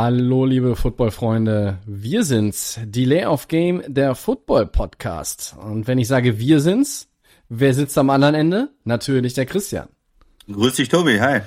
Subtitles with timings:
[0.00, 1.78] Hallo, liebe Football-Freunde.
[1.84, 2.78] Wir sind's.
[2.84, 5.56] Delay of Game, der Football-Podcast.
[5.60, 7.08] Und wenn ich sage wir sind's,
[7.48, 8.68] wer sitzt am anderen Ende?
[8.84, 9.88] Natürlich der Christian.
[10.52, 11.18] Grüß dich, Tobi.
[11.20, 11.40] Hi.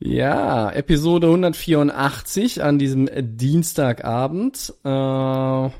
[0.00, 4.74] Ja, Episode 184 an diesem Dienstagabend.
[4.84, 5.70] Äh, ja,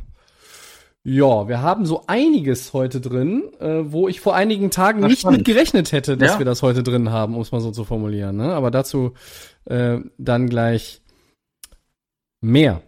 [1.49, 5.39] wir haben so einiges heute drin, äh, wo ich vor einigen Tagen Ach, nicht spannend.
[5.41, 6.39] mit gerechnet hätte, dass Ja.
[6.39, 8.37] wir das heute drin haben, um es mal so zu formulieren.
[8.37, 8.53] Ne?
[8.55, 9.15] Aber dazu
[9.65, 11.03] äh, dann gleich
[12.47, 12.83] mehr.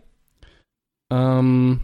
[1.11, 1.81] Ähm,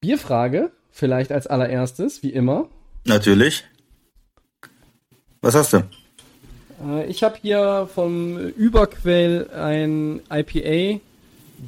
[0.00, 2.68] Bierfrage, vielleicht als allererstes, wie immer.
[3.04, 3.64] Natürlich.
[5.40, 5.82] Was hast du?
[6.84, 11.00] Äh, Ich habe hier vom Überquell ein IPA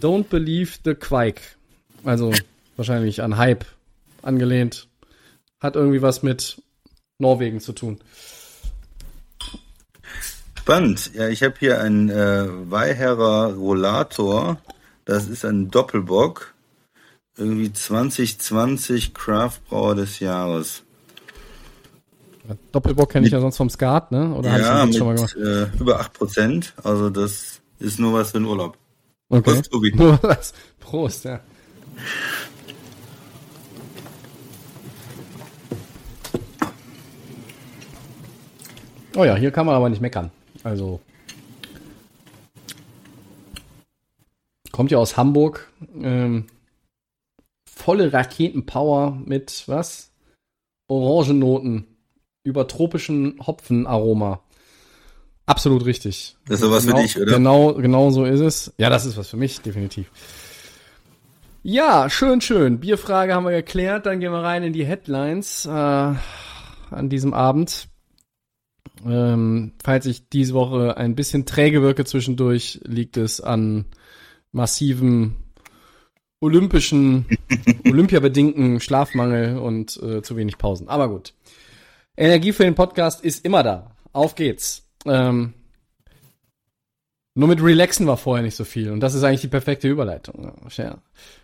[0.01, 1.41] Don't Believe the Quake.
[2.05, 2.33] Also
[2.77, 3.65] wahrscheinlich an Hype
[4.23, 4.89] angelehnt.
[5.61, 6.61] Hat irgendwie was mit
[7.19, 8.01] Norwegen zu tun.
[10.59, 11.13] Spannend.
[11.15, 14.59] Ja, ich habe hier einen äh, Weiherer Rollator.
[15.05, 16.55] Das ist ein Doppelbock.
[17.37, 20.83] Irgendwie 2020 Craft Brauer des Jahres.
[22.73, 24.35] Doppelbock kenne ich ja sonst vom Skat, ne?
[24.35, 25.73] Oder ja, das schon mal mit gemacht?
[25.75, 26.73] äh, über 8%.
[26.83, 28.77] Also das ist nur was für den Urlaub.
[29.31, 29.53] Okay.
[29.55, 29.93] Prost, Tobi.
[29.97, 30.53] Nur was.
[30.79, 31.41] Prost, ja.
[39.17, 40.31] Oh ja, hier kann man aber nicht meckern.
[40.63, 41.01] Also.
[44.75, 45.71] Kommt ja aus Hamburg.
[46.03, 46.47] Ähm,
[47.65, 50.11] volle Raketenpower mit was?
[50.89, 51.87] Orangennoten.
[52.43, 54.43] Über tropischen Hopfenaroma.
[55.47, 56.37] Absolut richtig.
[56.49, 57.37] Das ist sowas genau, für dich, oder?
[57.37, 58.75] Genau, genau so ist es.
[58.77, 60.11] Ja, das ist was für mich, definitiv.
[61.63, 62.81] Ja, schön, schön.
[62.81, 64.07] Bierfrage haben wir geklärt.
[64.07, 67.87] Dann gehen wir rein in die Headlines äh, an diesem Abend.
[69.07, 73.85] Ähm, falls ich diese Woche ein bisschen träge wirke zwischendurch, liegt es an
[74.55, 75.37] massiven
[76.41, 77.27] olympischen,
[77.85, 80.89] olympiabedingten Schlafmangel und äh, zu wenig Pausen.
[80.89, 81.35] Aber gut.
[82.17, 83.97] Energie für den Podcast ist immer da.
[84.13, 84.89] Auf geht's.
[85.05, 85.55] Ähm,
[87.37, 88.93] nur mit Relaxen war vorher nicht so viel.
[88.93, 90.53] Und das ist eigentlich die perfekte Überleitung.
[90.77, 90.99] Ja,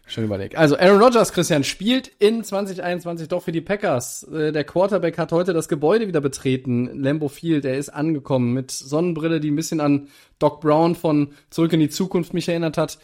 [0.06, 0.54] schön, überlegt.
[0.56, 4.22] Also Aaron Rodgers, Christian, spielt in 2021 doch für die Packers.
[4.24, 7.02] Äh, der Quarterback hat heute das Gebäude wieder betreten.
[7.02, 10.06] Lambeau Field, er ist angekommen mit Sonnenbrille, die ein bisschen an
[10.38, 12.98] Doc Brown von Zurück in die Zukunft mich erinnert hat.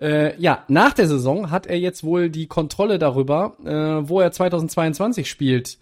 [0.00, 4.30] Äh, ja, nach der Saison hat er jetzt wohl die Kontrolle darüber, äh, wo er
[4.30, 5.78] 2022 spielt.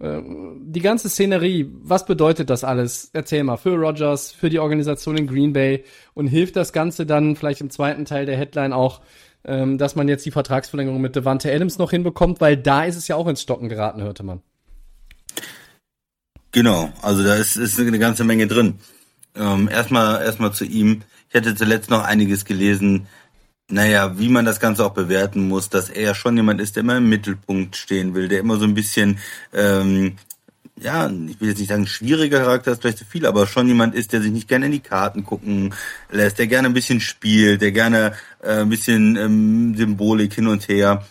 [0.00, 0.20] Äh,
[0.60, 3.10] die ganze Szenerie, was bedeutet das alles?
[3.12, 5.84] Erzähl mal, für Rogers, für die Organisation in Green Bay
[6.14, 9.00] und hilft das Ganze dann vielleicht im zweiten Teil der Headline auch,
[9.44, 13.08] ähm, dass man jetzt die Vertragsverlängerung mit Devante Adams noch hinbekommt, weil da ist es
[13.08, 14.42] ja auch ins Stocken geraten, hörte man.
[16.52, 18.78] Genau, also da ist, ist eine ganze Menge drin.
[19.34, 21.02] Ähm, erstmal, erstmal zu ihm.
[21.28, 23.08] Ich hatte zuletzt noch einiges gelesen,
[23.68, 26.98] naja, wie man das Ganze auch bewerten muss, dass er schon jemand ist, der immer
[26.98, 29.18] im Mittelpunkt stehen will, der immer so ein bisschen,
[29.54, 30.16] ähm,
[30.78, 33.94] ja, ich will jetzt nicht sagen, schwieriger Charakter ist vielleicht zu viel, aber schon jemand
[33.94, 35.74] ist, der sich nicht gerne in die Karten gucken
[36.10, 40.68] lässt, der gerne ein bisschen spielt, der gerne äh, ein bisschen ähm, Symbolik hin und
[40.68, 41.04] her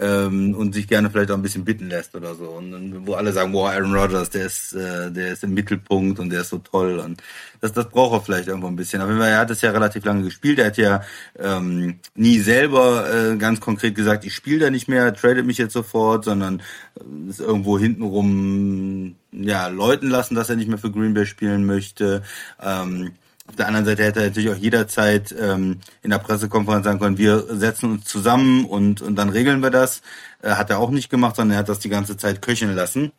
[0.00, 2.44] ähm, und sich gerne vielleicht auch ein bisschen bitten lässt oder so.
[2.44, 6.18] Und, und wo alle sagen, wow, Aaron Rodgers, der ist, äh, der ist im Mittelpunkt
[6.18, 6.98] und der ist so toll.
[6.98, 7.22] Und
[7.60, 9.00] das, das braucht er vielleicht irgendwo ein bisschen.
[9.00, 10.58] Aber er hat es ja relativ lange gespielt.
[10.58, 11.02] Er hat ja
[11.38, 15.72] ähm, nie selber äh, ganz konkret gesagt, ich spiele da nicht mehr, tradet mich jetzt
[15.72, 16.60] sofort, sondern
[16.96, 21.66] äh, ist irgendwo hintenrum ja läuten lassen, dass er nicht mehr für Green Bay spielen
[21.66, 22.22] möchte.
[22.60, 23.12] Ähm,
[23.48, 27.18] auf der anderen Seite hätte er natürlich auch jederzeit ähm, in der Pressekonferenz sagen können,
[27.18, 30.02] wir setzen uns zusammen und, und dann regeln wir das.
[30.42, 33.12] Äh, hat er auch nicht gemacht, sondern er hat das die ganze Zeit köcheln lassen.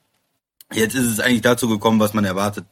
[0.72, 2.66] Jetzt ist es eigentlich dazu gekommen, was man erwartet,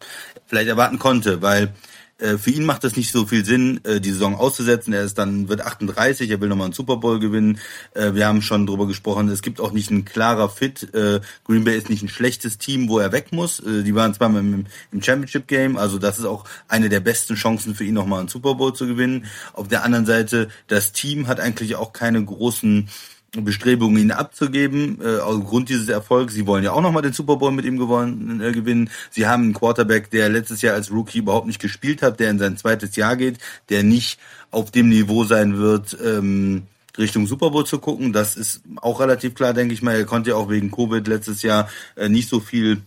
[0.45, 1.74] vielleicht erwarten konnte, weil
[2.19, 4.94] für ihn macht es nicht so viel Sinn, äh, die Saison auszusetzen.
[4.94, 7.60] Er ist dann wird 38, er will nochmal einen Super Bowl gewinnen.
[7.94, 9.30] Äh, wir haben schon drüber gesprochen.
[9.30, 10.94] Es gibt auch nicht ein klarer Fit.
[10.96, 13.60] Äh, Green Bay ist nicht ein schlechtes Team, wo er weg muss.
[13.60, 17.75] Äh, die waren im, im Championship Game, also das ist auch eine der besten Chancen
[17.75, 19.25] für ihn nochmal einen Super Bowl zu gewinnen.
[19.54, 22.90] Auf der anderen Seite, das Team hat eigentlich auch keine großen
[23.31, 26.33] Bestrebungen, ihn abzugeben, äh, aufgrund dieses Erfolgs.
[26.33, 28.89] Sie wollen ja auch nochmal den Super Bowl mit ihm gewonnen, äh, gewinnen.
[29.12, 32.39] Sie haben einen Quarterback, der letztes Jahr als Rookie überhaupt nicht gespielt hat, der in
[32.39, 33.38] sein zweites Jahr geht,
[33.69, 34.19] der nicht
[34.50, 36.63] auf dem Niveau sein wird, ähm,
[36.97, 38.13] Richtung Super Bowl zu gucken.
[38.13, 39.95] Das ist auch relativ klar, denke ich mal.
[39.95, 42.81] Er konnte ja auch wegen Covid letztes Jahr äh, nicht so viel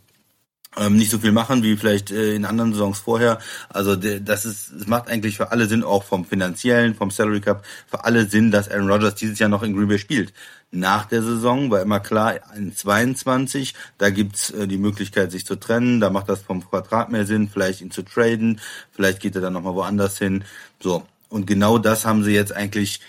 [0.76, 3.38] ähm, nicht so viel machen wie vielleicht äh, in anderen Saisons vorher.
[3.68, 7.64] Also das ist, es macht eigentlich für alle Sinn, auch vom finanziellen, vom Salary Cup,
[7.88, 10.32] für alle Sinn, dass Aaron Rodgers dieses Jahr noch in Green Bay spielt.
[10.70, 15.56] Nach der Saison war immer klar, in 22, da gibt's äh, die Möglichkeit, sich zu
[15.56, 18.60] trennen, da macht das vom Vertrag mehr Sinn, vielleicht ihn zu traden,
[18.92, 20.44] vielleicht geht er dann nochmal woanders hin.
[20.78, 21.04] So.
[21.28, 23.00] Und genau das haben sie jetzt eigentlich,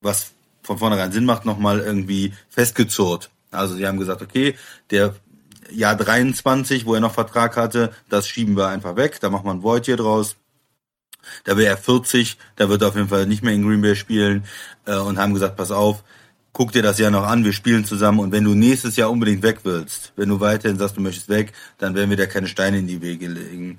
[0.00, 0.32] was
[0.62, 3.30] von vornherein Sinn macht, nochmal irgendwie festgezurrt.
[3.50, 4.54] Also sie haben gesagt, okay,
[4.90, 5.14] der
[5.72, 9.62] Jahr 23, wo er noch Vertrag hatte, das schieben wir einfach weg, da macht man
[9.62, 10.36] Void hier draus.
[11.44, 13.94] Da wäre er 40, da wird er auf jeden Fall nicht mehr in Green Bay
[13.94, 14.44] spielen.
[14.86, 16.02] Äh, und haben gesagt, pass auf,
[16.52, 18.20] guck dir das Jahr noch an, wir spielen zusammen.
[18.20, 21.52] Und wenn du nächstes Jahr unbedingt weg willst, wenn du weiterhin sagst, du möchtest weg,
[21.78, 23.78] dann werden wir da keine Steine in die Wege legen,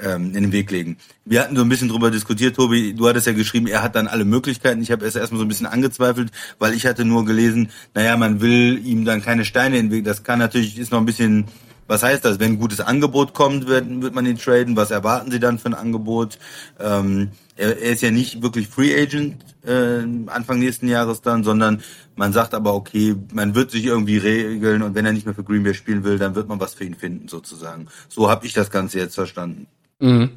[0.00, 0.96] ähm, in den Weg legen.
[1.24, 4.08] Wir hatten so ein bisschen drüber diskutiert, Tobi, du hattest ja geschrieben, er hat dann
[4.08, 4.82] alle Möglichkeiten.
[4.82, 8.40] Ich habe es erstmal so ein bisschen angezweifelt, weil ich hatte nur gelesen, naja, man
[8.40, 10.04] will ihm dann keine Steine in den Weg.
[10.04, 11.46] Das kann natürlich, ist noch ein bisschen
[11.92, 12.40] was heißt das?
[12.40, 14.76] Wenn ein gutes Angebot kommt, wird, wird man ihn traden.
[14.76, 16.38] Was erwarten Sie dann für ein Angebot?
[16.80, 21.82] Ähm, er, er, ist ja nicht wirklich Free Agent äh, Anfang nächsten Jahres dann, sondern
[22.16, 25.44] man sagt aber, okay, man wird sich irgendwie regeln und wenn er nicht mehr für
[25.44, 27.88] Green Bay spielen will, dann wird man was für ihn finden, sozusagen.
[28.08, 29.66] So habe ich das Ganze jetzt verstanden.
[30.02, 30.30] Mhm.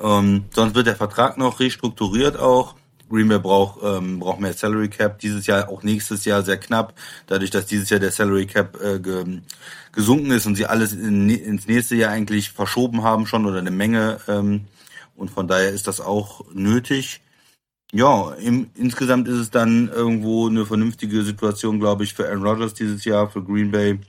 [0.00, 2.74] Ähm, sonst wird der Vertrag noch restrukturiert auch.
[3.08, 5.18] Green Bay braucht, ähm, braucht mehr Salary Cap.
[5.20, 6.94] Dieses Jahr, auch nächstes Jahr sehr knapp.
[7.26, 9.40] Dadurch, dass dieses Jahr der Salary Cap äh, ge,
[9.92, 13.70] gesunken ist und sie alles in, ins nächste Jahr eigentlich verschoben haben schon oder eine
[13.70, 14.20] Menge.
[14.28, 14.66] Ähm,
[15.16, 17.20] und von daher ist das auch nötig.
[17.92, 22.74] Ja, im, insgesamt ist es dann irgendwo eine vernünftige Situation, glaube ich, für Aaron Rodgers
[22.74, 24.00] dieses Jahr, für Green Bay,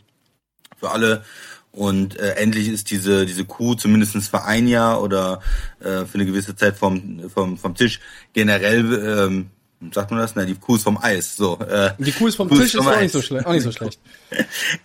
[0.78, 1.24] für alle.
[1.71, 5.42] Und äh, endlich ist diese diese Kuh zumindestens für ein Jahr oder
[5.80, 8.00] äh, für eine gewisse Zeit vom vom vom Tisch.
[8.33, 9.51] Generell ähm,
[9.94, 10.36] sagt man das?
[10.36, 11.36] Na, die Kuh ist vom Eis.
[11.36, 11.60] So.
[11.60, 13.54] Äh, die Kuh ist vom Kuh Tisch ist, vom ist auch, nicht so schlecht, auch
[13.54, 14.00] nicht so schlecht.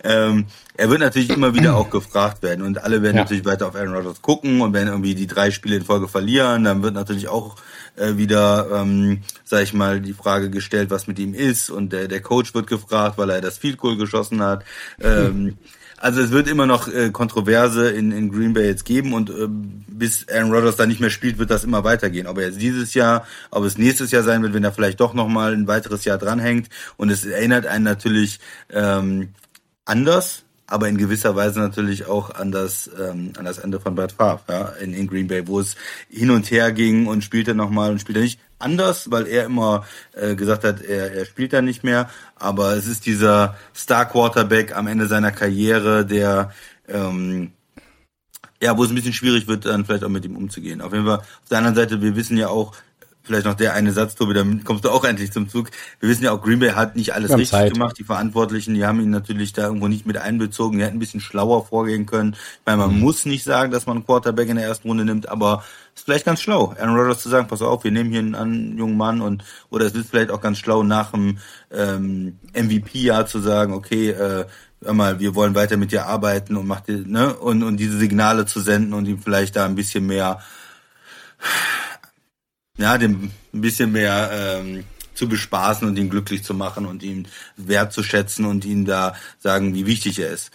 [0.03, 0.45] ähm,
[0.77, 3.23] er wird natürlich immer wieder auch gefragt werden und alle werden ja.
[3.23, 6.63] natürlich weiter auf Aaron Rodgers gucken und wenn irgendwie die drei Spiele in Folge verlieren,
[6.63, 7.55] dann wird natürlich auch
[7.95, 12.07] äh, wieder, ähm, sag ich mal, die Frage gestellt, was mit ihm ist und der
[12.07, 14.63] der Coach wird gefragt, weil er das Field Goal geschossen hat.
[15.01, 15.57] Ähm,
[16.05, 19.47] also es wird immer noch äh, Kontroverse in, in Green Bay jetzt geben und äh,
[19.49, 22.27] bis Aaron Rodgers da nicht mehr spielt, wird das immer weitergehen.
[22.27, 25.15] Ob er jetzt dieses Jahr, ob es nächstes Jahr sein wird, wenn er vielleicht doch
[25.15, 26.69] nochmal ein weiteres Jahr dranhängt.
[26.95, 29.29] Und es erinnert einen natürlich ähm,
[29.83, 34.11] anders, aber in gewisser Weise natürlich auch an das ähm, an das Ende von Brad
[34.11, 35.75] Favre ja, in, in Green Bay, wo es
[36.09, 40.35] hin und her ging und spielte nochmal und spielte nicht anders, weil er immer äh,
[40.35, 42.09] gesagt hat, er, er spielt da nicht mehr.
[42.35, 46.51] Aber es ist dieser Star Quarterback am Ende seiner Karriere, der
[46.87, 47.51] ähm,
[48.61, 50.81] ja, wo es ein bisschen schwierig wird, dann vielleicht auch mit ihm umzugehen.
[50.81, 52.75] Auf jeden Fall, auf der anderen Seite, wir wissen ja auch,
[53.25, 55.69] vielleicht noch der eine Satz, Tobi, dann kommst du auch endlich zum Zug.
[55.99, 57.73] Wir wissen ja auch, Green Bay hat nicht alles richtig Zeit.
[57.73, 57.97] gemacht.
[57.97, 60.77] Die Verantwortlichen, die haben ihn natürlich da irgendwo nicht mit einbezogen.
[60.77, 62.33] Die hätten ein bisschen schlauer vorgehen können.
[62.33, 62.99] Ich meine, man mhm.
[62.99, 65.63] muss nicht sagen, dass man einen Quarterback in der ersten Runde nimmt, aber
[65.95, 68.77] ist vielleicht ganz schlau, Aaron Rodgers zu sagen, pass auf, wir nehmen hier einen, einen
[68.77, 71.37] jungen Mann und oder es ist vielleicht auch ganz schlau, nach dem
[71.71, 74.45] ähm, MVP-Jahr zu sagen, okay, äh,
[74.83, 78.45] hör mal, wir wollen weiter mit dir arbeiten und macht ne und und diese Signale
[78.45, 80.41] zu senden und ihm vielleicht da ein bisschen mehr
[82.77, 84.83] ja, dem ein bisschen mehr ähm,
[85.13, 87.27] zu bespaßen und ihn glücklich zu machen und ihn
[87.57, 90.51] wertzuschätzen und ihm da sagen, wie wichtig er ist.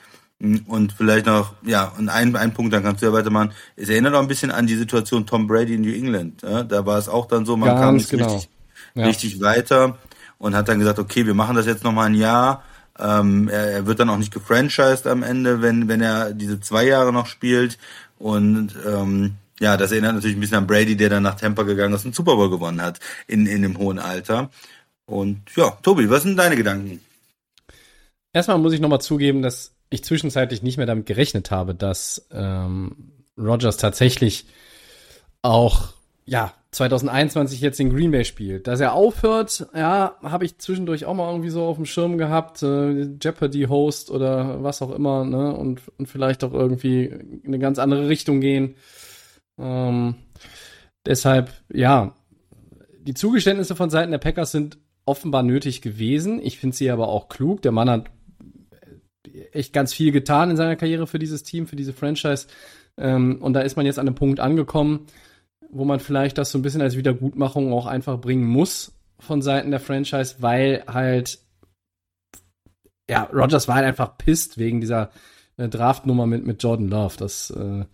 [0.66, 3.52] Und vielleicht noch, ja, und ein, ein Punkt, dann kannst du ja weitermachen.
[3.76, 6.40] Es erinnert auch ein bisschen an die Situation Tom Brady in New England.
[6.42, 6.62] Ja?
[6.62, 8.34] Da war es auch dann so, man Ganz kam nicht genau.
[8.34, 8.50] richtig,
[8.94, 9.06] ja.
[9.06, 9.98] richtig weiter
[10.38, 12.62] und hat dann gesagt, okay, wir machen das jetzt noch mal ein Jahr.
[12.98, 16.86] Ähm, er, er wird dann auch nicht gefranchised am Ende, wenn, wenn er diese zwei
[16.86, 17.76] Jahre noch spielt.
[18.18, 21.94] Und ähm, ja, das erinnert natürlich ein bisschen an Brady, der dann nach Tampa gegangen
[21.94, 24.50] ist und Super Bowl gewonnen hat in, in dem hohen Alter.
[25.04, 27.00] Und ja, Tobi, was sind deine Gedanken?
[28.32, 33.12] Erstmal muss ich nochmal zugeben, dass ich zwischenzeitlich nicht mehr damit gerechnet habe, dass ähm,
[33.36, 34.46] Rogers tatsächlich
[35.42, 35.88] auch
[36.24, 38.68] ja 2021 jetzt in Green Bay spielt.
[38.68, 42.62] Dass er aufhört, ja, habe ich zwischendurch auch mal irgendwie so auf dem Schirm gehabt,
[42.62, 47.78] äh, Jeopardy-Host oder was auch immer, ne, und, und vielleicht auch irgendwie in eine ganz
[47.78, 48.76] andere Richtung gehen.
[49.60, 50.14] Ähm,
[51.06, 52.14] deshalb, ja,
[53.02, 56.40] die Zugeständnisse von Seiten der Packers sind offenbar nötig gewesen.
[56.42, 57.62] Ich finde sie aber auch klug.
[57.62, 58.10] Der Mann hat
[59.52, 62.46] echt ganz viel getan in seiner Karriere für dieses Team, für diese Franchise.
[62.96, 65.06] Ähm, und da ist man jetzt an einem Punkt angekommen,
[65.70, 69.70] wo man vielleicht das so ein bisschen als Wiedergutmachung auch einfach bringen muss von Seiten
[69.70, 71.38] der Franchise, weil halt
[73.10, 75.10] ja, Rogers war halt einfach pisst wegen dieser
[75.56, 77.16] äh, Draftnummer mit, mit Jordan Love.
[77.18, 77.84] Das äh,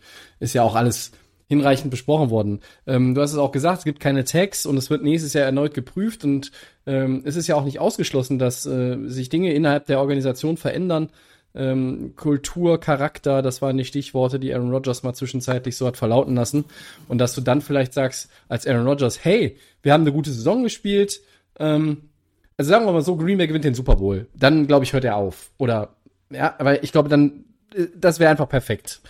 [0.40, 1.12] ist ja auch alles
[1.48, 2.60] hinreichend besprochen worden.
[2.86, 5.44] Ähm, du hast es auch gesagt, es gibt keine Tags und es wird nächstes Jahr
[5.44, 6.50] erneut geprüft und
[6.86, 11.10] ähm, es ist ja auch nicht ausgeschlossen, dass äh, sich Dinge innerhalb der Organisation verändern.
[11.54, 16.34] Ähm, Kultur, Charakter, das waren die Stichworte, die Aaron Rodgers mal zwischenzeitlich so hat verlauten
[16.34, 16.64] lassen.
[17.08, 20.64] Und dass du dann vielleicht sagst, als Aaron Rodgers, hey, wir haben eine gute Saison
[20.64, 21.22] gespielt,
[21.58, 22.10] ähm,
[22.58, 24.28] also sagen wir mal so, Green Bay gewinnt den Super Bowl.
[24.34, 25.50] Dann, glaube ich, hört er auf.
[25.58, 25.96] Oder,
[26.30, 29.00] ja, aber ich glaube, dann, äh, das wäre einfach perfekt.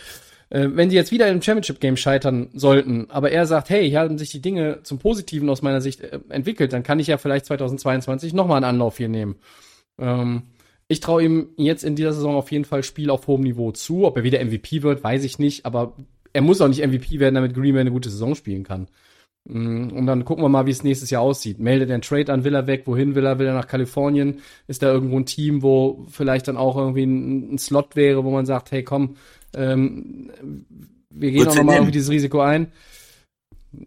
[0.48, 4.18] Äh, wenn die jetzt wieder im Championship-Game scheitern sollten, aber er sagt, hey, hier haben
[4.18, 7.46] sich die Dinge zum Positiven aus meiner Sicht äh, entwickelt, dann kann ich ja vielleicht
[7.46, 9.36] 2022 nochmal einen Anlauf hier nehmen.
[9.98, 10.42] Ähm,
[10.88, 14.04] ich traue ihm jetzt in dieser Saison auf jeden Fall Spiel auf hohem Niveau zu.
[14.04, 15.96] Ob er wieder MVP wird, weiß ich nicht, aber
[16.32, 18.86] er muss auch nicht MVP werden, damit Green Bay eine gute Saison spielen kann.
[19.48, 21.58] Mm, und dann gucken wir mal, wie es nächstes Jahr aussieht.
[21.58, 24.40] Meldet er einen Trade an, will er weg, wohin will er, will er nach Kalifornien?
[24.68, 28.30] Ist da irgendwo ein Team, wo vielleicht dann auch irgendwie ein, ein Slot wäre, wo
[28.30, 29.16] man sagt, hey komm,
[29.56, 30.30] ähm,
[31.10, 32.72] wir gehen Wird's auch nochmal irgendwie dieses Risiko ein.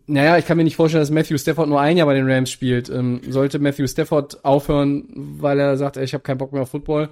[0.06, 2.52] Naja, ich kann mir nicht vorstellen, dass Matthew Stafford nur ein Jahr bei den Rams
[2.52, 2.90] spielt.
[2.90, 6.70] Ähm, sollte Matthew Stafford aufhören, weil er sagt, ey, ich habe keinen Bock mehr auf
[6.70, 7.10] Football,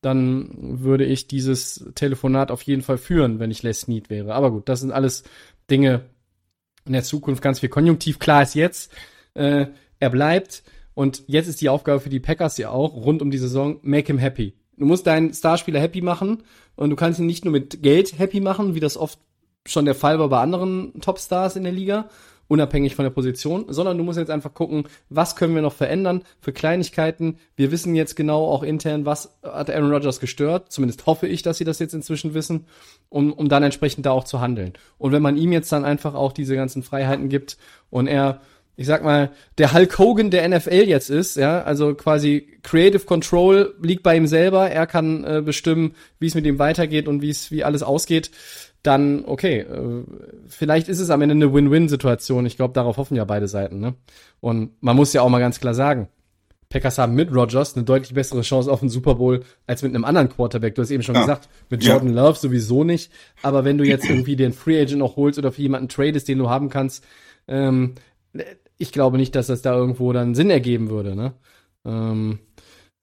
[0.00, 0.50] dann
[0.82, 4.34] würde ich dieses Telefonat auf jeden Fall führen, wenn ich Les Snead wäre.
[4.34, 5.24] Aber gut, das sind alles
[5.70, 6.02] Dinge
[6.86, 8.18] in der Zukunft, ganz viel Konjunktiv.
[8.18, 8.92] Klar ist jetzt,
[9.34, 9.66] äh,
[9.98, 10.62] er bleibt
[10.94, 14.06] und jetzt ist die Aufgabe für die Packers ja auch rund um die Saison, make
[14.06, 14.54] him happy.
[14.76, 16.42] Du musst deinen Starspieler happy machen
[16.76, 19.18] und du kannst ihn nicht nur mit Geld happy machen, wie das oft
[19.66, 22.08] schon der Fall war bei anderen Topstars in der Liga,
[22.48, 26.22] unabhängig von der Position, sondern du musst jetzt einfach gucken, was können wir noch verändern
[26.40, 27.38] für Kleinigkeiten.
[27.56, 30.70] Wir wissen jetzt genau auch intern, was hat Aaron Rodgers gestört.
[30.70, 32.66] Zumindest hoffe ich, dass sie das jetzt inzwischen wissen,
[33.08, 34.74] um, um dann entsprechend da auch zu handeln.
[34.98, 37.56] Und wenn man ihm jetzt dann einfach auch diese ganzen Freiheiten gibt
[37.88, 38.42] und er
[38.76, 43.74] ich sag mal, der Hulk Hogan der NFL jetzt ist, ja, also quasi Creative Control
[43.80, 47.30] liegt bei ihm selber, er kann äh, bestimmen, wie es mit ihm weitergeht und wie
[47.30, 48.30] es wie alles ausgeht,
[48.82, 50.04] dann okay, äh,
[50.48, 52.46] vielleicht ist es am Ende eine Win-Win-Situation.
[52.46, 53.94] Ich glaube, darauf hoffen ja beide Seiten, ne?
[54.40, 56.08] Und man muss ja auch mal ganz klar sagen,
[56.68, 60.04] Packers haben mit Rogers eine deutlich bessere Chance auf den Super Bowl als mit einem
[60.04, 60.74] anderen Quarterback.
[60.74, 61.20] Du hast eben schon ja.
[61.20, 62.22] gesagt, mit Jordan ja.
[62.22, 63.12] Love sowieso nicht.
[63.42, 66.38] Aber wenn du jetzt irgendwie den Free Agent auch holst oder für jemanden tradest, den
[66.38, 67.04] du haben kannst,
[67.46, 67.94] ähm,
[68.78, 71.14] ich glaube nicht, dass das da irgendwo dann Sinn ergeben würde.
[71.14, 71.34] Ne?
[71.84, 72.38] Ähm,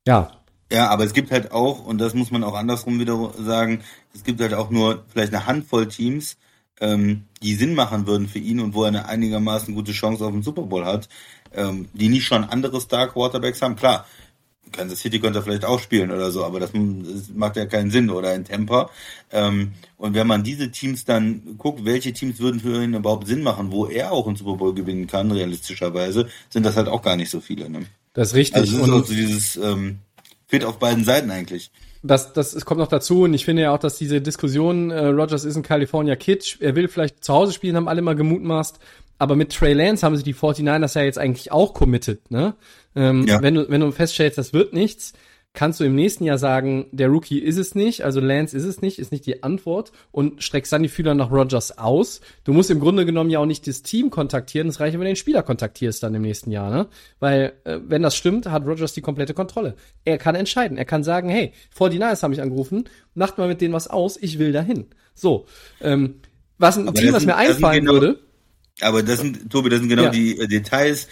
[0.08, 0.32] ja.
[0.72, 3.82] Ja, aber es gibt halt auch, und das muss man auch andersrum wieder sagen,
[4.14, 6.38] es gibt halt auch nur vielleicht eine Handvoll Teams,
[6.80, 10.32] ähm, die Sinn machen würden für ihn und wo er eine einigermaßen gute Chance auf
[10.32, 11.10] den Super Bowl hat,
[11.54, 13.76] ähm, die nicht schon andere Star Quarterbacks haben.
[13.76, 14.06] Klar,
[14.72, 17.92] Kansas City könnte er vielleicht auch spielen oder so, aber das, das macht ja keinen
[17.92, 18.90] Sinn oder in Temper.
[19.32, 23.44] Ähm, und wenn man diese Teams dann guckt, welche Teams würden für ihn überhaupt Sinn
[23.44, 27.16] machen, wo er auch einen Super Bowl gewinnen kann, realistischerweise, sind das halt auch gar
[27.18, 27.70] nicht so viele.
[27.70, 27.86] Ne?
[28.14, 28.56] Das ist richtig.
[28.56, 30.00] Also es ist und so dieses ähm,
[30.48, 31.72] Fit auf beiden Seiten eigentlich.
[32.04, 35.06] Das, das es kommt noch dazu und ich finde ja auch, dass diese Diskussion, äh,
[35.08, 38.80] Rogers ist ein California Kid, er will vielleicht zu Hause spielen, haben alle mal gemutmaßt,
[39.20, 42.56] aber mit Trey Lance haben sie die 49ers ja jetzt eigentlich auch committed, ne?
[42.96, 43.42] Ähm, ja.
[43.42, 45.14] wenn, du, wenn du feststellst, das wird nichts,
[45.54, 48.82] kannst du im nächsten Jahr sagen, der Rookie ist es nicht, also Lance ist es
[48.82, 52.22] nicht, ist nicht die Antwort und streckst dann die Fühler nach Rogers aus.
[52.46, 55.08] Du musst im Grunde genommen ja auch nicht das Team kontaktieren, es reicht, wenn du
[55.08, 56.88] den Spieler kontaktierst dann im nächsten Jahr, ne?
[57.20, 59.76] Weil, äh, wenn das stimmt, hat Rogers die komplette Kontrolle.
[60.06, 63.74] Er kann entscheiden, er kann sagen, hey, 49ers haben mich angerufen, macht mal mit denen
[63.74, 64.86] was aus, ich will dahin.
[65.14, 65.46] So,
[65.82, 66.16] ähm,
[66.58, 68.20] was ein Aber Team, was mir einfallen genau würde,
[68.80, 70.10] aber das sind, Tobi, das sind genau ja.
[70.10, 71.08] die äh, Details,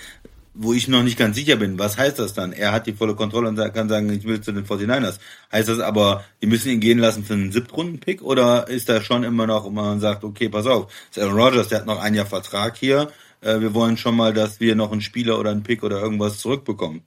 [0.62, 1.80] wo ich noch nicht ganz sicher bin.
[1.80, 2.52] Was heißt das dann?
[2.52, 5.18] Er hat die volle Kontrolle und kann sagen, ich will zu den 49ers.
[5.54, 9.24] Heißt das aber, die müssen ihn gehen lassen für einen Siebtrunden-Pick oder ist da schon
[9.24, 12.26] immer noch, man sagt, okay, pass auf, das Aaron Rodgers, der hat noch ein Jahr
[12.26, 13.10] Vertrag hier.
[13.40, 16.40] Äh, wir wollen schon mal, dass wir noch einen Spieler oder einen Pick oder irgendwas
[16.40, 17.04] zurückbekommen.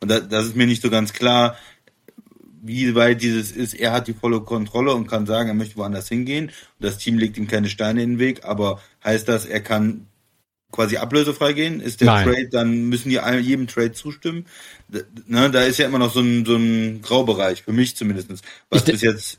[0.00, 1.56] Und das, ist mir nicht so ganz klar,
[2.62, 6.08] wie weit dieses ist, er hat die volle Kontrolle und kann sagen, er möchte woanders
[6.08, 6.52] hingehen.
[6.80, 10.06] Das Team legt ihm keine Steine in den Weg, aber heißt das, er kann
[10.74, 11.80] quasi ablösefrei gehen?
[11.80, 12.26] Ist der Nein.
[12.26, 14.46] Trade, dann müssen die jedem Trade zustimmen?
[14.88, 18.30] Da, ne, da ist ja immer noch so ein, so ein Graubereich, für mich zumindest,
[18.70, 19.38] was bis jetzt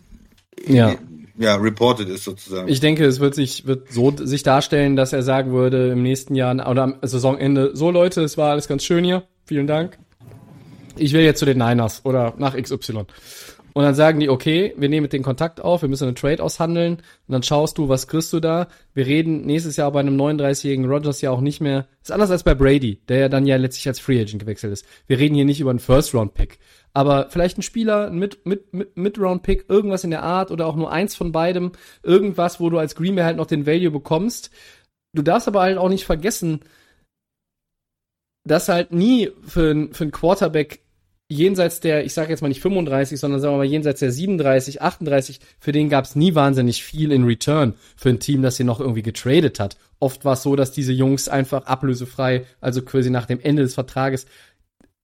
[0.67, 0.95] ja.
[1.37, 2.69] ja, reported ist sozusagen.
[2.69, 6.35] Ich denke, es wird sich, wird so sich darstellen, dass er sagen würde im nächsten
[6.35, 9.97] Jahr oder am Saisonende, so Leute, es war alles ganz schön hier, vielen Dank
[10.97, 13.05] ich will jetzt zu den Niners oder nach XY.
[13.75, 16.41] Und dann sagen die, okay, wir nehmen mit den Kontakt auf, wir müssen einen Trade
[16.41, 16.93] aushandeln.
[16.93, 18.69] Und dann schaust du, was kriegst du da?
[18.93, 21.85] Wir reden nächstes Jahr bei einem 39-jährigen Rogers ja auch nicht mehr.
[22.01, 24.85] Ist anders als bei Brady, der ja dann ja letztlich als Free Agent gewechselt ist.
[25.07, 26.57] Wir reden hier nicht über einen First-Round-Pick.
[26.93, 30.89] Aber vielleicht ein Spieler, ein Mid-Round-Pick, Mid, Mid irgendwas in der Art oder auch nur
[30.89, 31.73] eins von beidem.
[32.01, 34.51] Irgendwas, wo du als Green Bay halt noch den Value bekommst.
[35.11, 36.61] Du darfst aber halt auch nicht vergessen,
[38.45, 40.84] dass halt nie für, für einen Quarterback
[41.27, 44.81] jenseits der, ich sage jetzt mal nicht 35, sondern sagen wir mal jenseits der 37,
[44.81, 48.63] 38, für den gab es nie wahnsinnig viel in Return für ein Team, das sie
[48.63, 49.77] noch irgendwie getradet hat.
[49.99, 53.73] Oft war es so, dass diese Jungs einfach ablösefrei, also quasi nach dem Ende des
[53.73, 54.27] Vertrages,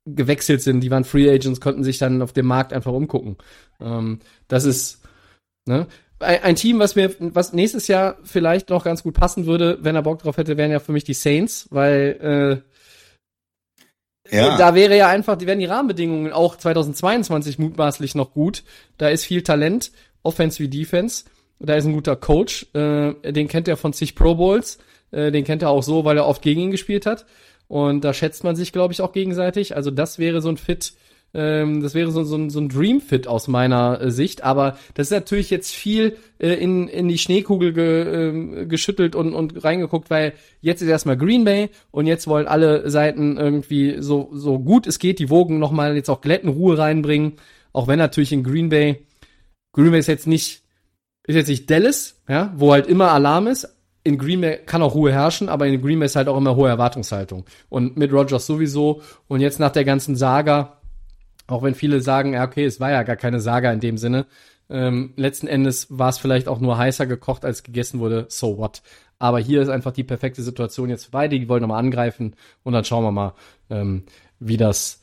[0.06, 0.82] gewechselt sind.
[0.82, 3.38] Die waren Free Agents, konnten sich dann auf dem Markt einfach umgucken.
[3.80, 5.02] Ähm, das ist
[5.66, 5.88] ne?
[6.20, 10.04] ein Team, was mir, was nächstes Jahr vielleicht noch ganz gut passen würde, wenn er
[10.04, 12.71] Bock drauf hätte, wären ja für mich die Saints, weil äh,
[14.32, 14.58] Ja.
[14.58, 18.64] da wäre ja einfach, die wären die Rahmenbedingungen auch 2022 mutmaßlich noch gut.
[18.98, 19.92] Da ist viel Talent,
[20.24, 21.26] Offense wie Defense.
[21.60, 24.80] Da ist ein guter Coach, äh, den kennt er von zig Pro Bowls,
[25.12, 27.26] äh, den kennt er auch so, weil er oft gegen ihn gespielt hat.
[27.68, 29.76] Und da schätzt man sich, glaube ich, auch gegenseitig.
[29.76, 30.94] Also das wäre so ein Fit,
[31.34, 34.44] ähm, das wäre so, so, ein, so ein Dream-Fit aus meiner äh, Sicht.
[34.44, 39.34] Aber das ist natürlich jetzt viel äh, in, in die Schneekugel ge, äh, geschüttelt und,
[39.34, 44.30] und reingeguckt, weil jetzt ist erstmal Green Bay und jetzt wollen alle Seiten irgendwie so,
[44.34, 47.34] so gut es geht die Wogen nochmal jetzt auch glätten Ruhe reinbringen.
[47.74, 49.06] Auch wenn natürlich in Green Bay,
[49.72, 50.64] Green Bay ist jetzt nicht,
[51.26, 54.96] ist jetzt nicht Dallas, ja, wo halt immer Alarm ist, in Green Bay kann auch
[54.96, 57.46] Ruhe herrschen, aber in Green Bay ist halt auch immer hohe Erwartungshaltung.
[57.70, 59.02] Und mit Rogers sowieso.
[59.28, 60.81] Und jetzt nach der ganzen Saga,
[61.52, 64.26] auch wenn viele sagen, ja, okay, es war ja gar keine Saga in dem Sinne.
[64.70, 68.26] Ähm, letzten Endes war es vielleicht auch nur heißer gekocht, als gegessen wurde.
[68.30, 68.82] So what?
[69.20, 71.38] Aber hier ist einfach die perfekte Situation jetzt für beide.
[71.38, 73.34] Die wollen nochmal angreifen und dann schauen wir mal,
[73.70, 74.04] ähm,
[74.40, 75.02] wie das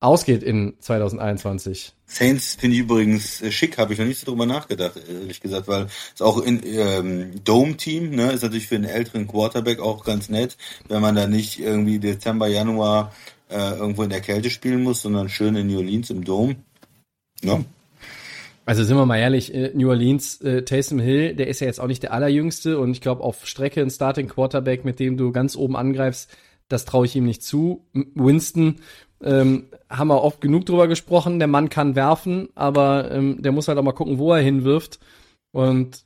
[0.00, 1.94] ausgeht in 2021.
[2.04, 5.66] Saints finde ich übrigens äh, schick, habe ich noch nicht so drüber nachgedacht, ehrlich gesagt,
[5.68, 10.28] weil es auch in ähm, Dome-Team, ne, ist natürlich für einen älteren Quarterback auch ganz
[10.28, 10.56] nett,
[10.88, 13.12] wenn man da nicht irgendwie Dezember, Januar
[13.48, 16.56] äh, irgendwo in der Kälte spielen muss, sondern schön in New Orleans im Dome.
[17.42, 17.64] Ne?
[18.64, 21.80] Also sind wir mal ehrlich, äh, New Orleans, äh, Taysom Hill, der ist ja jetzt
[21.80, 25.30] auch nicht der allerjüngste und ich glaube auf Strecke ein Starting Quarterback, mit dem du
[25.30, 26.30] ganz oben angreifst,
[26.68, 27.86] das traue ich ihm nicht zu.
[27.92, 28.80] Winston
[29.22, 31.38] ähm, haben wir oft genug drüber gesprochen.
[31.38, 34.98] Der Mann kann werfen, aber ähm, der muss halt auch mal gucken, wo er hinwirft.
[35.52, 36.04] Und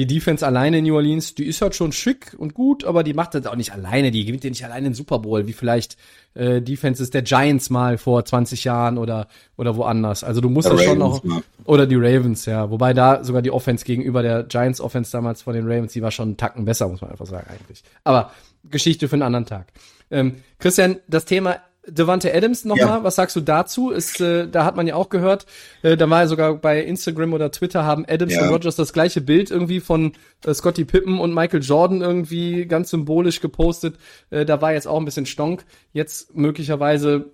[0.00, 3.12] die Defense alleine in New Orleans, die ist halt schon schick und gut, aber die
[3.12, 4.10] macht das auch nicht alleine.
[4.10, 5.98] Die gewinnt ja nicht alleine den Super Bowl, wie vielleicht
[6.32, 9.28] äh, Defenses der Giants mal vor 20 Jahren oder
[9.58, 10.24] oder woanders.
[10.24, 11.22] Also du musst das schon noch
[11.66, 12.70] oder die Ravens, ja.
[12.70, 16.10] Wobei da sogar die Offense gegenüber der Giants Offense damals von den Ravens, die war
[16.10, 17.84] schon einen Tacken besser, muss man einfach sagen eigentlich.
[18.02, 18.30] Aber
[18.64, 19.66] Geschichte für einen anderen Tag.
[20.10, 23.04] Ähm, Christian, das Thema Devante Adams nochmal, Ja.
[23.04, 23.90] was sagst du dazu?
[23.90, 25.46] Ist, äh, da hat man ja auch gehört,
[25.82, 28.42] äh, da war ja sogar bei Instagram oder Twitter haben Adams Ja.
[28.42, 30.12] und Rogers das gleiche Bild irgendwie von
[30.44, 33.96] äh, Scotty Pippen und Michael Jordan irgendwie ganz symbolisch gepostet.
[34.28, 35.64] Äh, da war jetzt auch ein bisschen Stonk.
[35.92, 37.30] Jetzt möglicherweise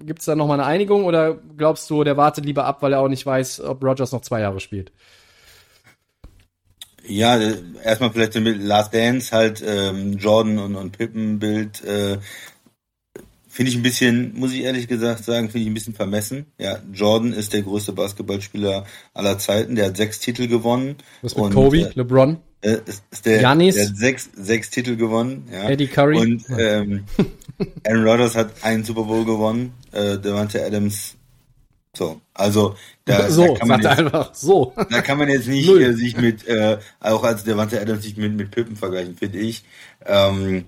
[0.00, 3.08] gibt's da nochmal eine Einigung oder glaubst du, der wartet lieber ab, weil er auch
[3.08, 4.90] nicht weiß, ob Rogers noch zwei Jahre spielt?
[7.06, 12.16] Ja, äh, erstmal vielleicht mit Last Dance halt ähm, Jordan und, und Pippen Bild äh,
[13.54, 16.46] finde ich ein bisschen, muss ich ehrlich gesagt sagen, finde ich ein bisschen vermessen.
[16.58, 20.96] Ja, Jordan ist der größte Basketballspieler aller Zeiten, der hat sechs Titel gewonnen.
[21.22, 22.38] Was mit Und, Kobe, äh, LeBron?
[22.62, 23.76] äh, ist, ist der, Giannis?
[23.76, 25.48] der hat sechs, sechs Titel gewonnen.
[25.52, 25.68] Ja.
[25.68, 26.18] Eddie Curry?
[26.18, 27.04] Und ähm,
[27.86, 29.72] Aaron Rodgers hat einen Super Bowl gewonnen.
[29.92, 31.14] Äh, Devante Adams.
[31.96, 34.72] So, also da, so, da kann man jetzt, einfach so.
[34.90, 38.32] da kann man jetzt nicht äh, sich mit, äh, auch als Devante Adams sich mit,
[38.34, 39.62] mit Pippen vergleichen, finde ich.
[40.04, 40.64] Ähm,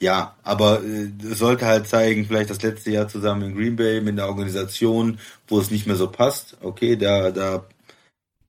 [0.00, 4.12] ja, aber äh, sollte halt zeigen, vielleicht das letzte Jahr zusammen in Green Bay mit
[4.12, 6.56] einer Organisation, wo es nicht mehr so passt.
[6.60, 7.66] Okay, da, da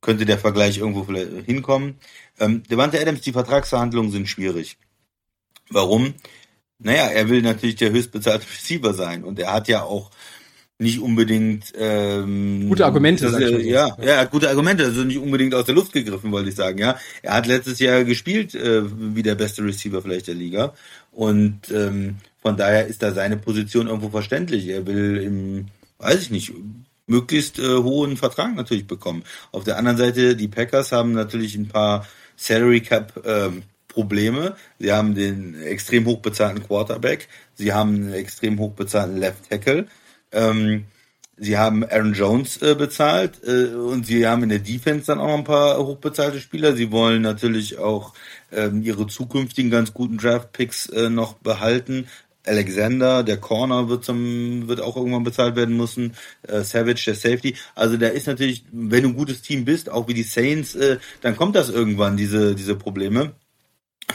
[0.02, 1.96] könnte der Vergleich irgendwo vielleicht hinkommen.
[2.40, 4.78] Ähm, Devante Adams, die Vertragsverhandlungen sind schwierig.
[5.70, 6.14] Warum?
[6.80, 10.12] Naja, er will natürlich der höchstbezahlte Receiver sein und er hat ja auch
[10.80, 13.68] nicht unbedingt ähm, Gute Argumente, das, sag ich mal so.
[13.68, 16.56] ja, ja, er hat gute Argumente, also nicht unbedingt aus der Luft gegriffen, wollte ich
[16.56, 16.98] sagen, ja.
[17.24, 20.74] Er hat letztes Jahr gespielt äh, wie der beste Receiver vielleicht der Liga
[21.12, 24.68] und ähm, von daher ist da seine Position irgendwo verständlich.
[24.68, 25.66] Er will im,
[25.98, 26.54] weiß ich nicht,
[27.08, 29.24] möglichst äh, hohen Vertrag natürlich bekommen.
[29.52, 34.56] Auf der anderen Seite, die Packers haben natürlich ein paar Salary Cap ähm, Probleme.
[34.78, 39.88] Sie haben den extrem hochbezahlten Quarterback, sie haben einen extrem hochbezahlten Left Tackle.
[40.32, 40.86] Ähm,
[41.38, 45.28] sie haben Aaron Jones äh, bezahlt äh, und sie haben in der Defense dann auch
[45.28, 46.76] noch ein paar hochbezahlte Spieler.
[46.76, 48.14] Sie wollen natürlich auch
[48.52, 52.08] ähm, ihre zukünftigen ganz guten Draft-Picks äh, noch behalten.
[52.48, 56.16] Alexander, der Corner wird zum, wird auch irgendwann bezahlt werden müssen.
[56.44, 57.56] Äh, Savage, der Safety.
[57.76, 60.98] Also da ist natürlich, wenn du ein gutes Team bist, auch wie die Saints, äh,
[61.22, 63.34] dann kommt das irgendwann, diese, diese Probleme.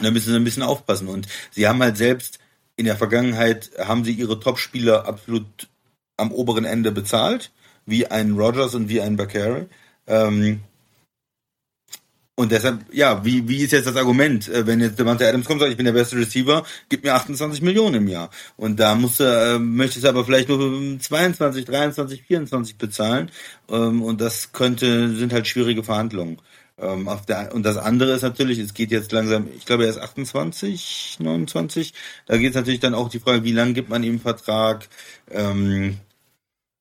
[0.01, 1.07] Da müssen sie ein bisschen aufpassen.
[1.07, 2.39] Und sie haben halt selbst
[2.75, 5.69] in der Vergangenheit haben sie ihre Top-Spieler absolut
[6.17, 7.51] am oberen Ende bezahlt,
[7.85, 9.67] wie ein Rogers und wie ein Bakary.
[10.07, 10.61] Ähm,
[12.35, 14.47] Und deshalb, ja, wie, wie ist jetzt das Argument?
[14.49, 17.13] Äh, wenn jetzt Devante Adams kommt und sagt, ich bin der beste Receiver, gib mir
[17.13, 18.31] 28 Millionen im Jahr.
[18.57, 23.29] Und da musst du, äh, möchtest du aber vielleicht nur 22, 23, 24 bezahlen.
[23.69, 26.39] Ähm, und das könnte, sind halt schwierige Verhandlungen.
[26.83, 29.99] Ähm, der, und das andere ist natürlich, es geht jetzt langsam, ich glaube, er ist
[29.99, 31.93] 28, 29.
[32.25, 34.87] Da geht es natürlich dann auch die Frage, wie lange gibt man ihm Vertrag?
[35.31, 35.99] Ähm,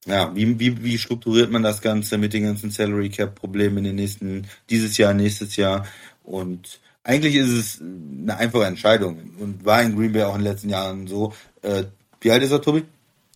[0.07, 3.85] ja, wie, wie, wie strukturiert man das Ganze mit den ganzen Salary Cap Problemen in
[3.85, 5.87] den nächsten, dieses Jahr, nächstes Jahr?
[6.25, 10.53] Und eigentlich ist es eine einfache Entscheidung und war in Green Bay auch in den
[10.53, 11.33] letzten Jahren so.
[11.63, 11.85] Äh,
[12.21, 12.85] wie alt ist er, Tobi?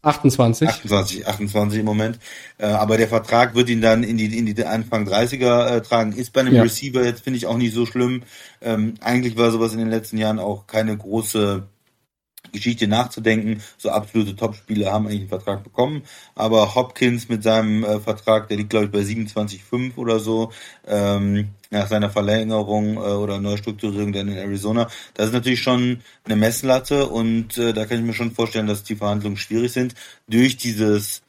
[0.06, 0.68] 28.
[0.68, 2.18] 28, 28 im Moment.
[2.58, 6.12] Äh, aber der Vertrag wird ihn dann in die, in die Anfang 30er äh, tragen.
[6.12, 6.62] Ist bei einem ja.
[6.62, 8.22] Receiver jetzt, finde ich, auch nicht so schlimm.
[8.60, 11.66] Ähm, eigentlich war sowas in den letzten Jahren auch keine große
[12.52, 13.62] Geschichte nachzudenken.
[13.76, 16.02] So absolute Top-Spieler haben eigentlich einen Vertrag bekommen.
[16.34, 20.52] Aber Hopkins mit seinem äh, Vertrag, der liegt, glaube ich, bei 27,5 oder so,
[20.86, 24.88] ähm, nach seiner Verlängerung äh, oder Neustrukturierung dann in Arizona.
[25.14, 28.84] Das ist natürlich schon eine Messlatte und äh, da kann ich mir schon vorstellen, dass
[28.84, 29.94] die Verhandlungen schwierig sind.
[30.28, 31.22] Durch dieses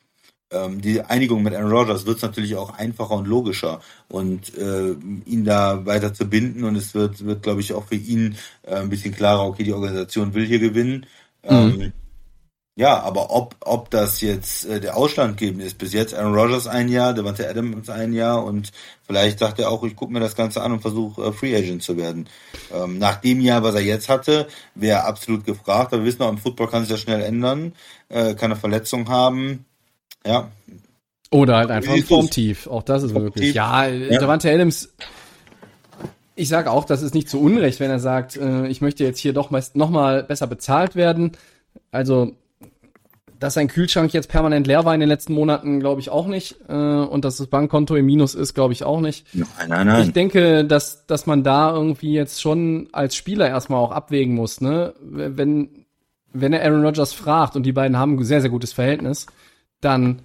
[0.52, 4.92] ähm, die Einigung mit Aaron Rodgers wird es natürlich auch einfacher und logischer und äh,
[5.26, 8.76] ihn da weiter zu binden und es wird, wird glaube ich, auch für ihn äh,
[8.76, 11.06] ein bisschen klarer, okay, die Organisation will hier gewinnen.
[11.44, 11.50] Mhm.
[11.50, 11.94] Ähm,
[12.78, 16.90] ja, aber ob, ob das jetzt äh, der Ausschlaggebende ist, bis jetzt Aaron Rodgers ein
[16.90, 20.62] Jahr, Devante Adams ein Jahr und vielleicht sagt er auch, ich gucke mir das Ganze
[20.62, 22.30] an und versuche äh, Free Agent zu werden.
[22.72, 25.92] Ähm, nach dem Jahr, was er jetzt hatte, wäre absolut gefragt.
[25.92, 27.74] Aber wir wissen auch, im Football kann sich das schnell ändern,
[28.10, 29.66] äh, kann eine Verletzung haben
[30.26, 30.52] ja.
[31.30, 32.68] Oder halt einfach ein Formtief.
[32.68, 33.54] Auch das ist möglich.
[33.54, 34.94] Ja, ja, Davante Adams,
[36.36, 39.20] ich sage auch, das ist nicht zu Unrecht, wenn er sagt, äh, ich möchte jetzt
[39.20, 41.32] hier doch meist noch mal besser bezahlt werden.
[41.92, 42.34] Also,
[43.40, 46.58] dass sein Kühlschrank jetzt permanent leer war in den letzten Monaten, glaube ich auch nicht.
[46.70, 49.28] Äh, und dass das Bankkonto im Minus ist, glaube ich auch nicht.
[49.34, 50.08] Nein, nein, nein.
[50.08, 54.62] Ich denke, dass, dass man da irgendwie jetzt schon als Spieler erstmal auch abwägen muss.
[54.62, 54.94] Ne?
[55.02, 55.86] Wenn,
[56.32, 59.26] wenn er Aaron Rodgers fragt und die beiden haben ein sehr, sehr gutes Verhältnis,
[59.82, 60.22] dann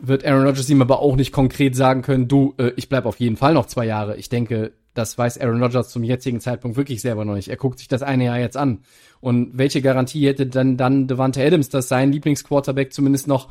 [0.00, 3.20] wird Aaron Rodgers ihm aber auch nicht konkret sagen können, du, äh, ich bleib auf
[3.20, 4.16] jeden Fall noch zwei Jahre.
[4.16, 7.48] Ich denke, das weiß Aaron Rodgers zum jetzigen Zeitpunkt wirklich selber noch nicht.
[7.48, 8.80] Er guckt sich das eine Jahr jetzt an.
[9.20, 13.48] Und welche Garantie hätte dann, dann Devante Adams, dass sein Lieblingsquarterback zumindest noch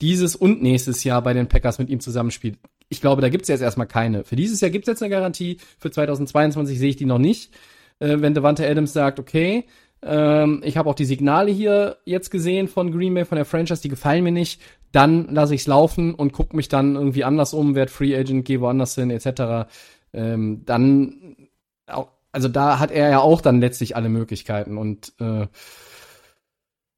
[0.00, 2.58] dieses und nächstes Jahr bei den Packers mit ihm zusammenspielt?
[2.88, 4.24] Ich glaube, da gibt's jetzt erstmal keine.
[4.24, 5.58] Für dieses Jahr gibt's jetzt eine Garantie.
[5.78, 7.52] Für 2022 sehe ich die noch nicht.
[7.98, 9.64] Äh, wenn Devante Adams sagt, okay,
[10.02, 13.82] ähm, ich habe auch die Signale hier jetzt gesehen von Green Bay, von der Franchise,
[13.82, 14.60] die gefallen mir nicht.
[14.92, 18.44] Dann lasse ich es laufen und gucke mich dann irgendwie anders um, werde Free Agent,
[18.44, 19.68] gehe woanders hin, etc.
[20.12, 21.36] Ähm, dann,
[22.32, 25.46] also da hat er ja auch dann letztlich alle Möglichkeiten und äh,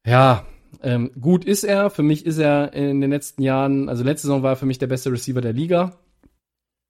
[0.05, 0.45] ja,
[0.81, 1.89] ähm, gut ist er.
[1.89, 4.79] Für mich ist er in den letzten Jahren, also letzte Saison war er für mich
[4.79, 5.97] der beste Receiver der Liga.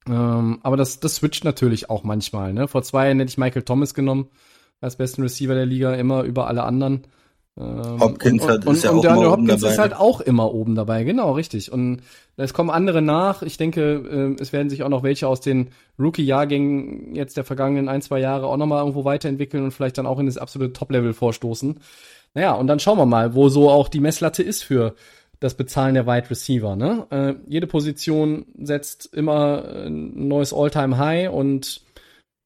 [0.06, 2.52] Ähm, aber das, das switcht natürlich auch manchmal.
[2.52, 2.68] Ne?
[2.68, 4.28] Vor zwei Jahren hätte ich Michael Thomas genommen
[4.82, 7.04] als besten Receiver der Liga immer über alle anderen.
[7.58, 9.72] Ähm, Hopkins und, und, und, ist ja und, auch und Hopkins dabei.
[9.72, 11.70] ist halt auch immer oben dabei, genau, richtig.
[11.70, 12.02] Und
[12.36, 13.42] es kommen andere nach.
[13.42, 15.68] Ich denke, äh, es werden sich auch noch welche aus den
[15.98, 20.18] Rookie-Jahrgängen jetzt der vergangenen ein, zwei Jahre auch nochmal irgendwo weiterentwickeln und vielleicht dann auch
[20.18, 21.78] in das absolute Top-Level vorstoßen.
[22.34, 24.94] Naja, und dann schauen wir mal, wo so auch die Messlatte ist für
[25.38, 26.76] das Bezahlen der Wide Receiver.
[26.76, 27.06] Ne?
[27.10, 31.82] Äh, jede Position setzt immer ein neues All-Time-High und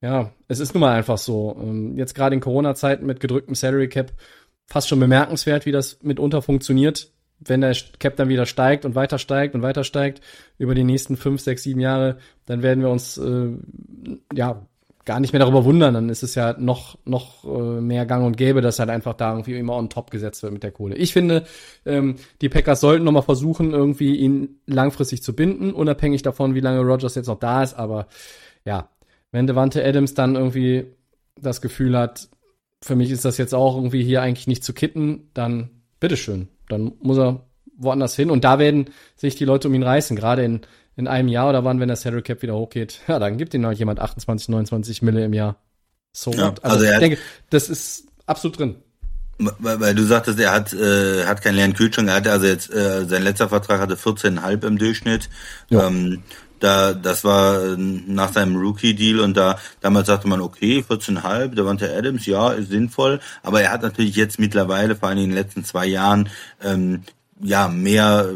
[0.07, 1.57] ja, es ist nun mal einfach so.
[1.61, 4.13] Ähm, jetzt gerade in Corona-Zeiten mit gedrücktem Salary Cap
[4.67, 9.19] fast schon bemerkenswert, wie das mitunter funktioniert, wenn der Cap dann wieder steigt und weiter
[9.19, 10.21] steigt und weiter steigt
[10.59, 13.49] über die nächsten fünf, sechs, sieben Jahre, dann werden wir uns äh,
[14.33, 14.65] ja
[15.05, 15.95] gar nicht mehr darüber wundern.
[15.95, 19.33] Dann ist es ja noch noch äh, mehr Gang und Gäbe, dass halt einfach da
[19.33, 20.95] irgendwie immer on top gesetzt wird mit der Kohle.
[20.95, 21.45] Ich finde,
[21.85, 26.61] ähm, die Packers sollten noch mal versuchen, irgendwie ihn langfristig zu binden, unabhängig davon, wie
[26.61, 27.75] lange Rogers jetzt noch da ist.
[27.75, 28.07] Aber
[28.65, 28.89] ja,
[29.37, 30.87] wenn Devante Adams dann irgendwie
[31.39, 32.29] das Gefühl hat,
[32.83, 35.69] für mich ist das jetzt auch irgendwie hier eigentlich nicht zu kitten, dann
[36.01, 36.49] bitteschön.
[36.71, 37.45] Dann muss er
[37.77, 38.31] woanders hin.
[38.31, 40.63] Und da werden sich die Leute um ihn reißen, gerade in,
[40.97, 43.01] in einem Jahr oder wann, wenn der Salary Cap wieder hochgeht.
[43.09, 45.57] Ja, dann gibt ihm noch jemand 28, 29 Mille im Jahr.
[46.13, 46.55] So ja?
[46.63, 47.19] Also, also ich denke,
[47.51, 48.77] das ist absolut drin.
[49.39, 52.09] Weil, weil du sagtest, er hat, äh, hat keinen leeren Kühlschrank.
[52.09, 55.29] Er hatte also jetzt, äh, sein letzter Vertrag hatte 14,5 im Durchschnitt.
[55.69, 55.89] Ja.
[55.89, 56.23] Ähm,
[56.61, 61.65] da, das war äh, nach seinem Rookie-Deal und da damals sagte man, okay, 14,5, da
[61.65, 65.29] war der Adams, ja, ist sinnvoll, aber er hat natürlich jetzt mittlerweile, vor allem in
[65.31, 66.29] den letzten zwei Jahren,
[66.63, 67.03] ähm,
[67.41, 68.31] ja, mehr,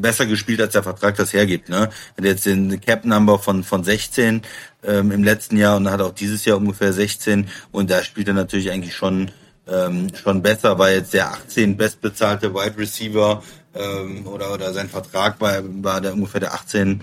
[0.00, 1.88] besser gespielt, als der Vertrag das hergibt, ne?
[2.16, 4.42] Hat jetzt den Cap-Number von, von 16
[4.84, 8.34] ähm, im letzten Jahr und hat auch dieses Jahr ungefähr 16 und da spielt er
[8.34, 9.30] natürlich eigentlich schon,
[9.66, 13.42] ähm, schon besser, war jetzt der 18 bestbezahlte Wide Receiver
[13.74, 17.00] ähm, oder, oder sein Vertrag war, war der ungefähr der 18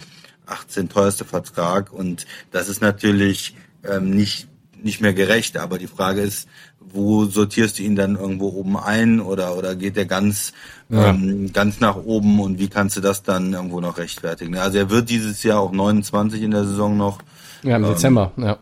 [0.51, 4.47] 18 teuerste Vertrag und das ist natürlich ähm, nicht
[4.81, 5.57] nicht mehr gerecht.
[5.57, 6.47] Aber die Frage ist,
[6.79, 10.53] wo sortierst du ihn dann irgendwo oben ein oder oder geht der ganz
[10.89, 11.09] ja.
[11.09, 14.57] ähm, ganz nach oben und wie kannst du das dann irgendwo noch rechtfertigen?
[14.57, 17.19] Also er wird dieses Jahr auch 29 in der Saison noch.
[17.63, 18.57] Ja, im ähm, Dezember, ja.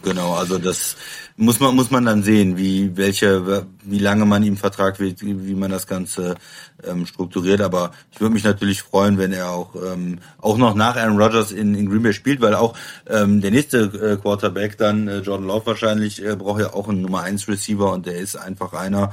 [0.00, 0.96] Genau, also das
[1.36, 5.54] muss man muss man dann sehen, wie welche wie lange man ihm Vertrag wie, wie
[5.54, 6.36] man das Ganze
[6.84, 7.60] ähm, strukturiert.
[7.60, 11.52] Aber ich würde mich natürlich freuen, wenn er auch ähm, auch noch nach Aaron Rodgers
[11.52, 12.76] in, in Green Bay spielt, weil auch
[13.08, 17.02] ähm, der nächste äh, Quarterback dann äh, Jordan Love wahrscheinlich äh, braucht ja auch einen
[17.02, 19.12] Nummer 1 Receiver und der ist einfach einer.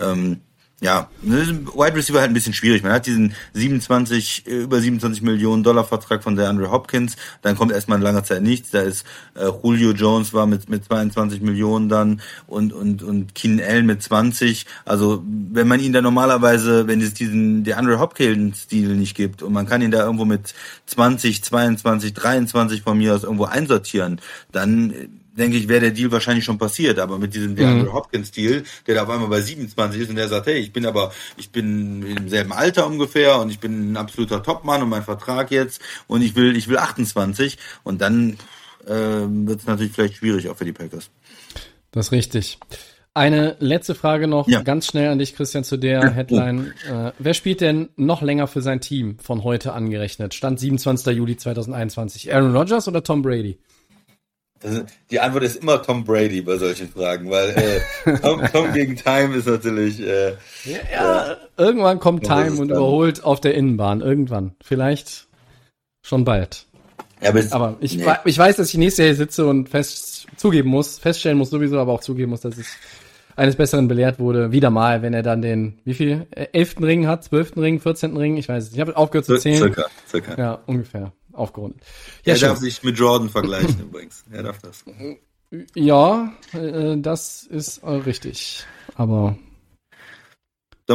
[0.00, 0.40] Ähm,
[0.80, 2.82] ja, Wide Receiver halt ein bisschen schwierig.
[2.82, 7.54] Man hat diesen 27, äh, über 27 Millionen Dollar Vertrag von der Andre Hopkins, dann
[7.54, 8.70] kommt erstmal in langer Zeit nichts.
[8.70, 13.66] Da ist äh, Julio Jones war mit, mit 22 Millionen dann und, und, und Keenan
[13.66, 14.64] Allen mit 20.
[14.86, 19.52] Also, wenn man ihn da normalerweise, wenn es diesen, der Andre Hopkins-Stil nicht gibt und
[19.52, 20.54] man kann ihn da irgendwo mit
[20.86, 24.18] 20, 22, 23 von mir aus irgendwo einsortieren,
[24.50, 24.94] dann
[25.40, 26.98] denke ich, wäre der Deal wahrscheinlich schon passiert.
[26.98, 27.92] Aber mit diesem DeAndre mhm.
[27.92, 30.86] Hopkins Deal, der da auf einmal bei 27 ist und der sagt, hey, ich bin
[30.86, 35.02] aber, ich bin im selben Alter ungefähr und ich bin ein absoluter Topmann und mein
[35.02, 38.36] Vertrag jetzt und ich will, ich will 28 und dann
[38.86, 41.10] äh, wird es natürlich vielleicht schwierig auch für die Packers.
[41.90, 42.58] Das ist richtig.
[43.12, 44.62] Eine letzte Frage noch ja.
[44.62, 46.72] ganz schnell an dich, Christian, zu der Headline.
[46.88, 50.32] Äh, wer spielt denn noch länger für sein Team von heute angerechnet?
[50.32, 51.16] Stand 27.
[51.16, 52.32] Juli 2021.
[52.32, 53.58] Aaron Rodgers oder Tom Brady?
[54.62, 58.94] Das, die Antwort ist immer Tom Brady bei solchen Fragen, weil äh, Tom, Tom gegen
[58.94, 60.00] Time ist natürlich.
[60.00, 60.32] Äh,
[60.64, 64.02] ja, ja, irgendwann kommt Time und überholt auf der Innenbahn.
[64.02, 64.54] Irgendwann.
[64.62, 65.28] Vielleicht
[66.02, 66.66] schon bald.
[67.22, 68.04] Ja, aber, aber ich, nee.
[68.26, 71.92] ich weiß, dass ich nächstes Jahr sitze und fest zugeben muss, feststellen muss sowieso, aber
[71.92, 72.66] auch zugeben muss, dass ich
[73.36, 74.52] eines Besseren belehrt wurde.
[74.52, 76.26] Wieder mal, wenn er dann den, wie viel?
[76.32, 78.76] Äh, elften Ring hat, zwölften Ring, vierzehnten Ring, ich weiß es nicht.
[78.76, 79.56] Ich habe aufgehört zu zählen.
[79.56, 80.38] Circa, circa.
[80.38, 81.80] Ja, ungefähr aufgerundet.
[82.24, 82.48] Ja, er schön.
[82.48, 84.24] darf sich mit Jordan vergleichen übrigens.
[84.30, 84.84] Er darf das.
[85.74, 88.64] Ja, äh, das ist äh, richtig.
[88.94, 89.36] Aber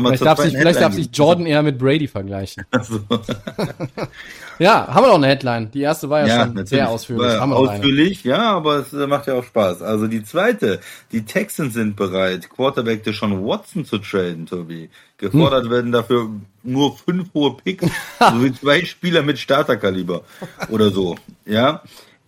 [0.04, 2.66] vielleicht darf, sich, vielleicht darf sich Jordan eher mit Brady vergleichen.
[2.84, 3.00] So.
[4.60, 5.72] ja, haben wir noch eine Headline.
[5.72, 7.40] Die erste war ja, ja schon sehr ausführlich.
[7.40, 9.82] Ausführlich, ja, aber es äh, macht ja auch Spaß.
[9.82, 10.80] Also die zweite,
[11.12, 14.90] die Texans sind bereit, Quarterback Deshaun Watson zu traden, Tobi.
[15.18, 15.72] Gefordert hm.
[15.72, 16.30] werden dafür
[16.64, 17.88] nur fünf hohe Picks,
[18.20, 20.22] sowie zwei Spieler mit Starterkaliber
[20.70, 21.16] oder so.
[21.46, 21.82] Ja.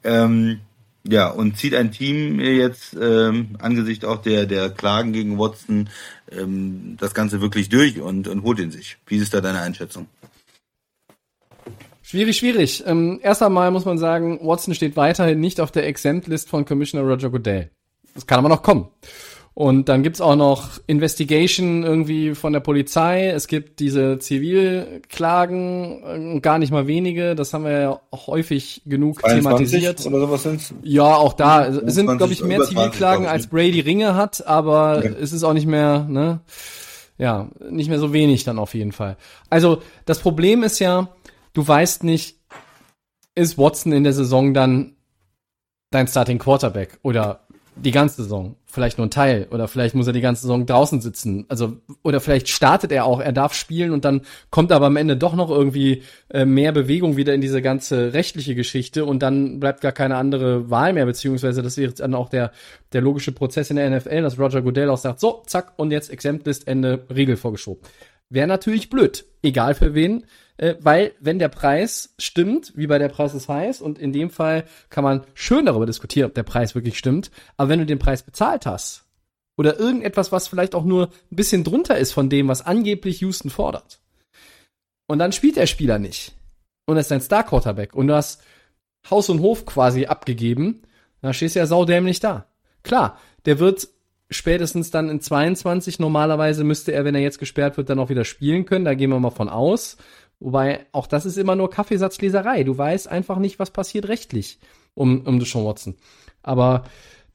[0.03, 0.61] Ähm,
[1.09, 5.89] ja, und zieht ein Team jetzt ähm, angesichts auch der, der Klagen gegen Watson
[6.31, 8.97] ähm, das Ganze wirklich durch und, und holt ihn sich.
[9.07, 10.07] Wie ist da deine Einschätzung?
[12.03, 12.83] Schwierig, schwierig.
[12.85, 17.05] Ähm, erst einmal muss man sagen, Watson steht weiterhin nicht auf der Exempt-List von Commissioner
[17.05, 17.69] Roger Goodell.
[18.13, 18.87] Das kann aber noch kommen.
[19.57, 23.29] Und dann gibt's auch noch Investigation irgendwie von der Polizei.
[23.29, 27.33] Es gibt diese Zivilklagen, äh, gar nicht mal wenige.
[27.33, 30.05] Das haben wir ja auch häufig genug thematisiert.
[30.05, 30.75] Oder sowas sind's?
[30.83, 31.65] Ja, auch da.
[31.65, 35.15] Es sind, glaube ich, mehr Zivilklagen, als Brady Ringe hat, aber okay.
[35.19, 36.41] es ist auch nicht mehr, ne?
[37.17, 39.17] Ja, nicht mehr so wenig dann auf jeden Fall.
[39.49, 41.09] Also, das Problem ist ja,
[41.53, 42.37] du weißt nicht,
[43.33, 44.97] ist Watson in der Saison dann
[45.89, 47.46] dein Starting Quarterback oder
[47.83, 51.01] die ganze Saison, vielleicht nur ein Teil oder vielleicht muss er die ganze Saison draußen
[51.01, 51.45] sitzen.
[51.47, 55.17] Also oder vielleicht startet er auch, er darf spielen und dann kommt aber am Ende
[55.17, 59.81] doch noch irgendwie äh, mehr Bewegung wieder in diese ganze rechtliche Geschichte und dann bleibt
[59.81, 62.51] gar keine andere Wahl mehr beziehungsweise das wäre dann auch der
[62.93, 66.09] der logische Prozess in der NFL, dass Roger Goodell auch sagt, so zack und jetzt
[66.09, 67.81] Exemptlist Ende Riegel vorgeschoben.
[68.29, 70.25] Wäre natürlich blöd, egal für wen
[70.57, 74.29] äh, weil wenn der Preis stimmt, wie bei der Preis ist heiß, und in dem
[74.29, 77.99] Fall kann man schön darüber diskutieren, ob der Preis wirklich stimmt, aber wenn du den
[77.99, 79.05] Preis bezahlt hast,
[79.57, 83.49] oder irgendetwas, was vielleicht auch nur ein bisschen drunter ist von dem, was angeblich Houston
[83.49, 83.99] fordert,
[85.07, 86.35] und dann spielt der Spieler nicht,
[86.85, 88.41] und ist dein Star-Quarterback, und du hast
[89.09, 90.81] Haus und Hof quasi abgegeben,
[91.21, 92.47] dann stehst du ja saudämlich da.
[92.83, 93.87] Klar, der wird
[94.29, 98.25] spätestens dann in 22 normalerweise müsste er, wenn er jetzt gesperrt wird, dann auch wieder
[98.25, 98.85] spielen können.
[98.85, 99.97] Da gehen wir mal von aus.
[100.39, 102.63] Wobei, auch das ist immer nur Kaffeesatzleserei.
[102.63, 104.59] Du weißt einfach nicht, was passiert rechtlich
[104.93, 105.95] um, um Deshaun Watson.
[106.43, 106.83] Aber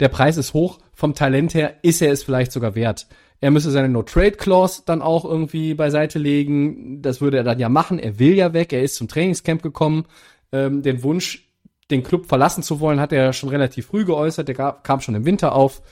[0.01, 0.79] der Preis ist hoch.
[0.95, 3.07] Vom Talent her ist er es vielleicht sogar wert.
[3.41, 7.03] Er müsste seine No-Trade-Clause dann auch irgendwie beiseite legen.
[7.03, 7.99] Das würde er dann ja machen.
[7.99, 8.73] Er will ja weg.
[8.73, 10.05] Er ist zum Trainingscamp gekommen.
[10.53, 11.49] Ähm, den Wunsch,
[11.91, 14.47] den Club verlassen zu wollen, hat er schon relativ früh geäußert.
[14.47, 15.83] Der kam schon im Winter auf.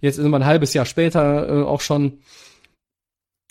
[0.00, 2.18] Jetzt ist immer ein halbes Jahr später äh, auch schon.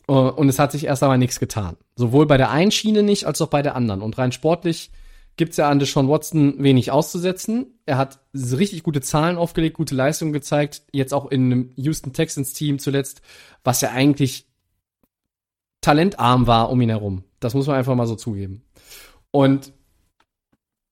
[0.07, 1.77] Äh, und es hat sich erst einmal nichts getan.
[1.95, 4.01] Sowohl bei der einen Schiene nicht, als auch bei der anderen.
[4.01, 4.91] Und rein sportlich
[5.37, 7.79] gibt's ja an Deshaun Watson wenig auszusetzen.
[7.85, 10.83] Er hat richtig gute Zahlen aufgelegt, gute Leistungen gezeigt.
[10.91, 13.21] Jetzt auch in einem Houston Texans Team zuletzt,
[13.63, 14.47] was ja eigentlich
[15.81, 17.23] talentarm war um ihn herum.
[17.39, 18.63] Das muss man einfach mal so zugeben.
[19.31, 19.73] Und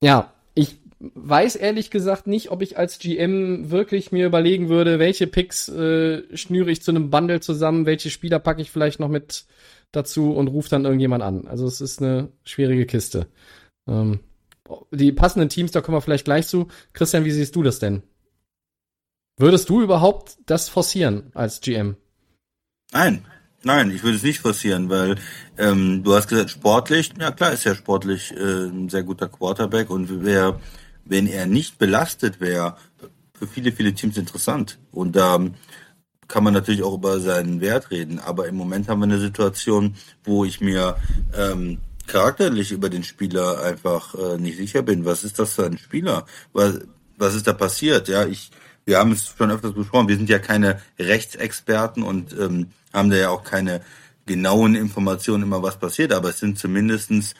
[0.02, 0.83] Ja, ich
[1.16, 6.24] weiß ehrlich gesagt nicht, ob ich als GM wirklich mir überlegen würde, welche Picks äh,
[6.36, 9.46] schnüre ich zu einem Bundle zusammen, welche Spieler packe ich vielleicht noch mit
[9.92, 11.48] dazu und rufe dann irgendjemand an.
[11.48, 13.28] Also es ist eine schwierige Kiste.
[13.88, 14.22] Ähm,
[14.92, 16.68] die passenden Teams, da kommen wir vielleicht gleich zu.
[16.94, 18.04] Christian, wie siehst du das denn?
[19.38, 21.98] Würdest du überhaupt das forcieren als GM?
[22.92, 23.26] Nein,
[23.64, 25.18] nein, ich würde es nicht forcieren, weil
[25.58, 29.90] ähm, du hast gesagt, sportlich, ja klar ist er sportlich äh, ein sehr guter Quarterback
[29.90, 30.60] und wer,
[31.06, 32.78] wenn er nicht belastet wäre,
[33.34, 34.80] für viele, viele Teams interessant.
[34.92, 35.56] Und da ähm,
[36.28, 39.96] kann man natürlich auch über seinen Wert reden, aber im Moment haben wir eine Situation,
[40.24, 40.98] wo ich mir
[41.38, 45.06] ähm, charakterlich über den Spieler einfach äh, nicht sicher bin.
[45.06, 46.26] Was ist das für ein Spieler?
[46.54, 46.80] Was,
[47.18, 48.08] was ist da passiert?
[48.08, 48.52] Ja, ich
[48.86, 53.16] wir haben es schon öfters besprochen, wir sind ja keine Rechtsexperten und ähm, haben da
[53.16, 53.82] ja auch keine
[54.26, 57.34] genauen Informationen immer, was passiert, aber es sind zumindestens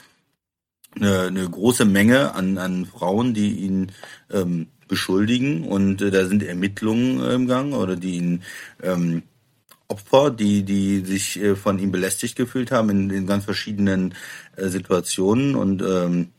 [0.96, 3.92] eine, eine große Menge an, an Frauen, die ihn
[4.32, 8.44] ähm, beschuldigen und äh, da sind Ermittlungen äh, im Gang oder die ihn
[8.82, 9.24] ähm,
[9.88, 14.14] Opfer, die, die sich äh, von ihm belästigt gefühlt haben in, in ganz verschiedenen
[14.56, 16.30] äh, Situationen und ähm,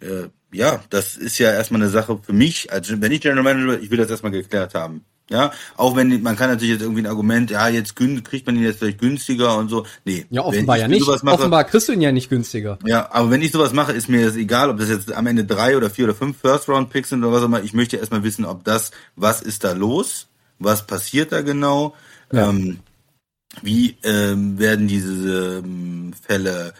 [0.00, 3.80] äh, ja, das ist ja erstmal eine Sache für mich, also wenn ich General Manager,
[3.80, 5.04] ich will das erstmal geklärt haben.
[5.30, 8.64] Ja, auch wenn man kann natürlich jetzt irgendwie ein Argument, ja, jetzt kriegt man ihn
[8.64, 9.86] jetzt vielleicht günstiger und so.
[10.04, 11.06] Nee, ja, offenbar ja nicht.
[11.06, 12.80] Mache, offenbar kriegst du ihn ja nicht günstiger.
[12.84, 15.44] Ja, aber wenn ich sowas mache, ist mir das egal, ob das jetzt am Ende
[15.44, 17.62] drei oder vier oder fünf First Round Picks sind oder was auch immer.
[17.62, 20.26] Ich möchte erstmal wissen, ob das, was ist da los,
[20.58, 21.94] was passiert da genau,
[22.32, 22.48] ja.
[22.48, 22.80] ähm,
[23.62, 26.74] wie ähm, werden diese ähm, Fälle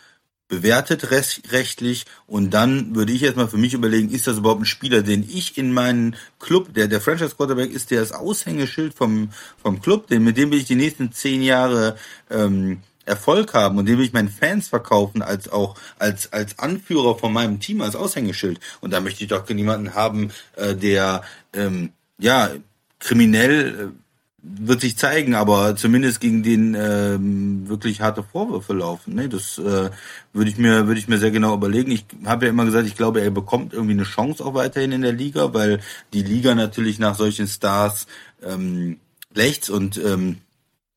[0.51, 2.05] bewertet rechtlich.
[2.27, 5.23] Und dann würde ich jetzt mal für mich überlegen, ist das überhaupt ein Spieler, den
[5.23, 9.31] ich in meinen Club, der der Franchise Quarterback ist, der das Aushängeschild vom
[9.63, 11.97] vom Club, den mit dem will ich die nächsten zehn Jahre
[12.29, 17.17] ähm, Erfolg haben und den will ich meinen Fans verkaufen als auch als als Anführer
[17.17, 18.61] von meinem Team als Aushängeschild.
[18.81, 21.23] Und da möchte ich doch niemanden haben, äh, der
[21.55, 22.51] ähm, ja
[22.99, 24.00] kriminell äh,
[24.42, 29.14] wird sich zeigen, aber zumindest gegen den ähm, wirklich harte Vorwürfe laufen.
[29.14, 29.29] Ne?
[29.29, 29.90] Das äh,
[30.33, 31.90] würde ich mir würde ich mir sehr genau überlegen.
[31.90, 35.03] Ich habe ja immer gesagt, ich glaube, er bekommt irgendwie eine Chance auch weiterhin in
[35.03, 35.81] der Liga, weil
[36.12, 38.07] die Liga natürlich nach solchen Stars
[38.42, 38.98] ähm,
[39.35, 40.38] lechzt und ähm,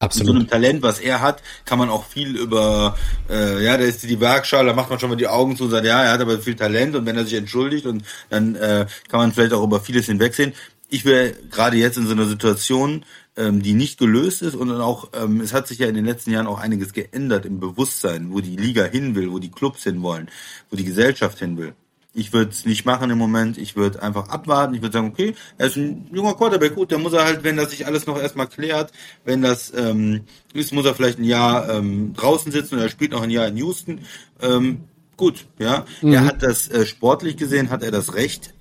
[0.04, 0.34] Absolut.
[0.34, 2.98] Mit so einem Talent, was er hat, kann man auch viel über,
[3.30, 5.70] äh, ja, da ist die Werkschale, da macht man schon mal die Augen zu und
[5.70, 8.86] sagt, ja, er hat aber viel Talent und wenn er sich entschuldigt und dann äh,
[9.08, 10.52] kann man vielleicht auch über vieles hinwegsehen.
[10.90, 15.10] Ich wäre gerade jetzt in so einer Situation, die nicht gelöst ist und dann auch,
[15.14, 18.42] ähm, es hat sich ja in den letzten Jahren auch einiges geändert im Bewusstsein, wo
[18.42, 20.30] die Liga hin will, wo die Clubs hin wollen,
[20.70, 21.74] wo die Gesellschaft hin will.
[22.16, 23.58] Ich würde es nicht machen im Moment.
[23.58, 24.76] Ich würde einfach abwarten.
[24.76, 26.76] Ich würde sagen, okay, er ist ein junger Quarterback.
[26.76, 28.92] Gut, dann muss er halt, wenn das sich alles noch erstmal klärt,
[29.26, 30.22] wenn das ähm,
[30.54, 33.48] ist, muss er vielleicht ein Jahr ähm, draußen sitzen oder er spielt noch ein Jahr
[33.48, 34.02] in Houston.
[34.42, 34.84] Ähm,
[35.18, 35.86] gut, ja.
[36.02, 36.14] Mhm.
[36.14, 38.54] Er hat das äh, sportlich gesehen, hat er das Recht,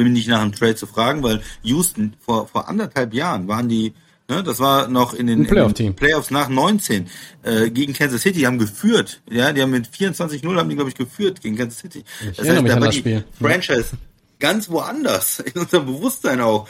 [0.00, 3.68] will mich nicht nach einem Trade zu fragen, weil Houston vor, vor anderthalb Jahren waren
[3.68, 3.92] die,
[4.28, 7.06] ne, das war noch in den, Playoff in den Playoffs nach 19
[7.42, 10.90] äh, gegen Kansas City, die haben geführt, ja, die haben mit 24-0 haben die, glaube
[10.90, 12.04] ich, geführt gegen Kansas City.
[12.20, 13.24] Ich das heißt, da war die Spiel.
[13.38, 13.90] Franchise
[14.40, 16.66] ganz woanders, in unserem Bewusstsein auch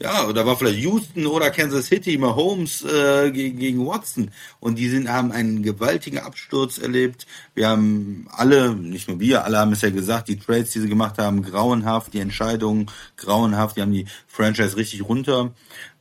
[0.00, 4.30] ja, da war vielleicht Houston oder Kansas City, Mahomes äh, gegen, gegen Watson.
[4.60, 7.26] Und die sind, haben einen gewaltigen Absturz erlebt.
[7.54, 10.88] Wir haben alle, nicht nur wir, alle haben es ja gesagt, die Trades, die sie
[10.88, 15.50] gemacht haben, grauenhaft, die Entscheidungen grauenhaft, die haben die Franchise richtig runter.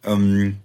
[0.04, 0.58] Ähm,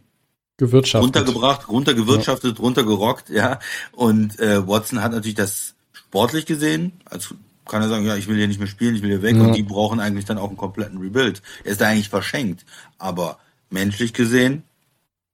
[0.59, 1.17] gewirtschaftet.
[1.17, 2.63] runtergebracht, runtergewirtschaftet, ja.
[2.63, 3.61] runtergerockt, ja.
[3.93, 7.35] Und äh, Watson hat natürlich das sportlich gesehen, als
[7.67, 9.37] kann er sagen, ja, ich will hier nicht mehr spielen, ich will hier weg.
[9.37, 9.43] Ja.
[9.43, 11.43] Und die brauchen eigentlich dann auch einen kompletten Rebuild.
[11.65, 12.65] Er ist da eigentlich verschenkt.
[12.99, 13.39] Aber
[13.71, 14.65] menschlich gesehen,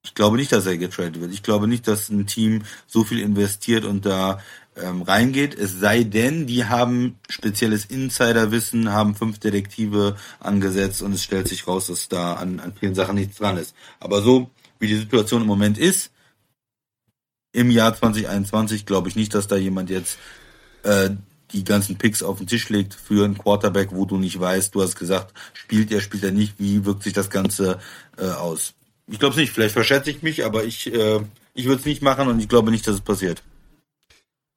[0.04, 1.32] ich glaube nicht, dass er getradet wird.
[1.32, 4.40] Ich glaube nicht, dass ein Team so viel investiert und da
[4.76, 5.54] ähm, reingeht.
[5.54, 11.66] Es sei denn, die haben spezielles Insiderwissen, haben fünf Detektive angesetzt und es stellt sich
[11.66, 13.74] raus, dass da an, an vielen Sachen nichts dran ist.
[14.00, 16.10] Aber so wie die Situation im Moment ist,
[17.52, 20.18] im Jahr 2021 glaube ich nicht, dass da jemand jetzt
[20.84, 21.10] äh,
[21.52, 24.82] die ganzen Picks auf den Tisch legt für einen Quarterback, wo du nicht weißt, du
[24.82, 27.78] hast gesagt, spielt er, spielt er nicht, wie wirkt sich das Ganze
[28.18, 28.74] äh, aus?
[29.06, 31.20] Ich glaube es nicht, vielleicht verschätze ich mich, aber ich, äh,
[31.54, 33.42] ich würde es nicht machen und ich glaube nicht, dass es passiert.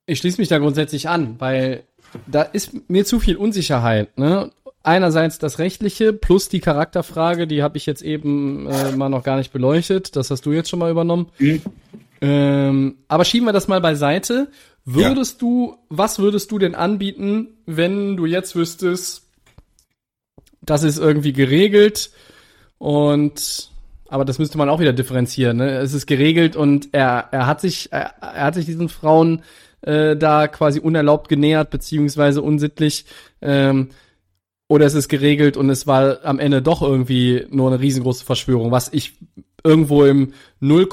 [0.05, 1.83] Ich schließe mich da grundsätzlich an, weil
[2.27, 4.17] da ist mir zu viel Unsicherheit.
[4.17, 4.51] Ne?
[4.83, 9.37] Einerseits das Rechtliche plus die Charakterfrage, die habe ich jetzt eben äh, mal noch gar
[9.37, 10.15] nicht beleuchtet.
[10.15, 11.29] Das hast du jetzt schon mal übernommen.
[11.39, 11.61] Mhm.
[12.19, 14.49] Ähm, aber schieben wir das mal beiseite
[14.85, 15.47] Würdest ja.
[15.47, 19.27] du, was würdest du denn anbieten, wenn du jetzt wüsstest,
[20.61, 22.11] das ist irgendwie geregelt
[22.77, 23.69] und
[24.07, 25.57] aber das müsste man auch wieder differenzieren.
[25.57, 25.77] Ne?
[25.77, 29.43] Es ist geregelt und er, er hat sich er, er hat sich diesen Frauen
[29.81, 33.05] äh, da quasi unerlaubt genähert beziehungsweise unsittlich.
[33.41, 33.89] Ähm,
[34.67, 38.71] oder es ist geregelt und es war am Ende doch irgendwie nur eine riesengroße Verschwörung,
[38.71, 39.13] was ich
[39.63, 40.87] irgendwo im 0,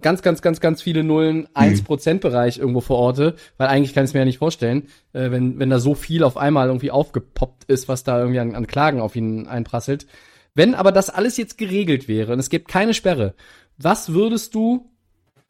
[0.00, 4.14] ganz, ganz, ganz, ganz viele Nullen, 1% Bereich irgendwo verorte, weil eigentlich kann ich es
[4.14, 7.88] mir ja nicht vorstellen, äh, wenn, wenn da so viel auf einmal irgendwie aufgepoppt ist,
[7.88, 10.06] was da irgendwie an, an Klagen auf ihn einprasselt.
[10.54, 13.34] Wenn aber das alles jetzt geregelt wäre und es gibt keine Sperre,
[13.78, 14.90] was würdest du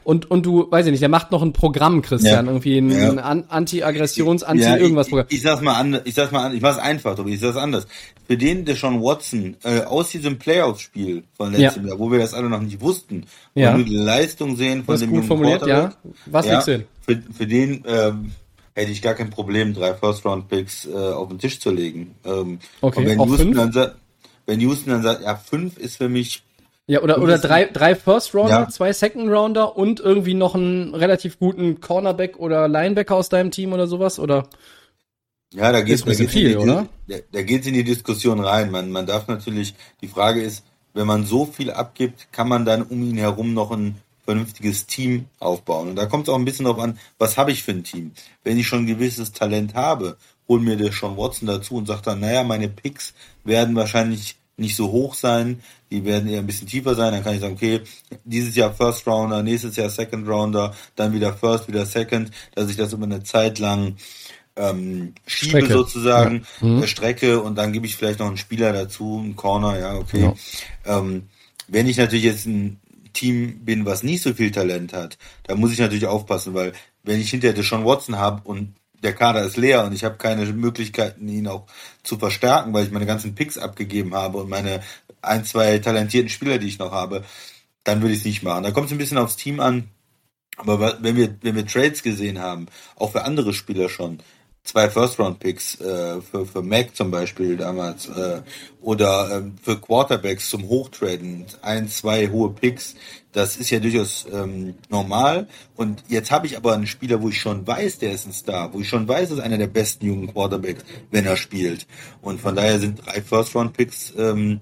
[0.07, 2.51] und, und du, weiß ich nicht, der macht noch ein Programm, Christian, Ja.
[2.53, 3.11] irgendwie ein, Ja.
[3.11, 5.27] ein An- Anti-Aggressions-, Ja, Anti-Irgendwas-Programm.
[5.31, 7.89] Ich, ich sag's mal anders, ich sag's mal an, ich mach's einfach, ich sag's anders.
[8.29, 12.35] Für den, der Sean Watson, äh, aus diesem Playoff-Spiel von letztem Jahr, wo wir das
[12.35, 13.77] alle noch nicht wussten, wo Ja.
[13.77, 15.93] wir die Leistung sehen von Das dem gut jungen formuliert, ja.
[16.27, 16.85] Was ja, hin?
[17.03, 18.31] Für, für den, ähm,
[18.75, 22.15] hätte ich gar kein Problem, drei First-Round-Picks äh, auf den Tisch zu legen.
[22.25, 23.91] Ähm, Okay, wenn Houston dann
[24.47, 26.45] wenn Houston dann sagt, ja, fünf ist für mich
[26.89, 28.69] Ja, oder, Und oder drei, drei First Rounder, Ja.
[28.69, 33.73] zwei Second Rounder und irgendwie noch einen relativ guten Cornerback oder Linebacker aus deinem Team
[33.73, 34.49] oder sowas, oder?
[35.53, 36.87] Ja, da geht in viel, die, oder?
[37.09, 38.71] Da, da geht's in die Diskussion rein.
[38.71, 40.65] Man, man darf natürlich, die Frage ist,
[40.95, 45.27] wenn man so viel abgibt, kann man dann um ihn herum noch ein vernünftiges Team
[45.39, 45.89] aufbauen.
[45.89, 48.13] Und da kommt es auch ein bisschen darauf an, was habe ich für ein Team?
[48.45, 50.17] Wenn ich schon ein gewisses Talent habe,
[50.49, 53.15] hol mir der Sean Watson dazu und sagt dann, naja, meine Picks
[53.45, 57.35] werden wahrscheinlich nicht so hoch sein, die werden eher ein bisschen tiefer sein, dann kann
[57.35, 57.83] ich sagen, okay,
[58.25, 62.77] dieses Jahr First Rounder, nächstes Jahr Second Rounder, dann wieder First, wieder Second, dass ich
[62.77, 63.97] das über eine Zeit lang
[64.57, 65.73] ähm, schiebe Strecke.
[65.75, 66.67] sozusagen, Ja.
[66.67, 66.83] Mhm.
[66.83, 70.33] äh, Strecke und dann gebe ich vielleicht noch einen Spieler dazu, einen Corner, ja, okay.
[70.87, 71.25] Ähm,
[71.69, 72.81] wenn ich natürlich jetzt ein
[73.13, 77.21] Team bin, was nicht so viel Talent hat, dann muss ich natürlich aufpassen, weil wenn
[77.21, 78.75] ich hinterher Sean Watson habe und
[79.07, 81.67] der Kader ist leer und ich habe keine Möglichkeiten, ihn auch
[82.03, 84.83] zu verstärken, weil ich meine ganzen Picks abgegeben habe und meine
[85.23, 87.25] ein, zwei talentierten Spieler, die ich noch habe,
[87.85, 88.65] dann würde ich es nicht machen.
[88.65, 89.91] Da kommt es ein bisschen aufs Team an.
[90.57, 94.19] Aber wenn wir, wenn wir Trades gesehen haben, auch für andere Spieler schon,
[94.67, 98.43] zwei First-Round-Picks äh, für, für Mac zum Beispiel damals äh,
[98.81, 102.97] oder ähm, für Quarterbacks zum Hochtraden, ein, zwei hohe Picks,
[103.33, 105.49] das ist ja durchaus ähm, normal.
[105.77, 108.73] Und jetzt habe ich aber einen Spieler, wo ich schon weiß, der ist ein Star,
[108.73, 111.87] wo ich schon weiß, ist einer der besten jungen Quarterbacks, wenn er spielt.
[112.21, 114.61] Und von daher sind drei First-Round-Picks ähm,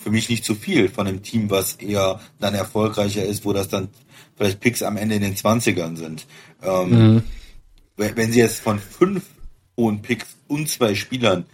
[0.00, 3.68] für mich nicht zu viel von einem Team, was eher dann erfolgreicher ist, wo das
[3.68, 3.88] dann
[4.36, 6.26] vielleicht Picks am Ende in den 20ern sind.
[6.62, 7.22] Ähm, wenn,
[7.96, 9.24] wenn Sie jetzt von fünf
[9.76, 11.46] hohen Picks und zwei Spielern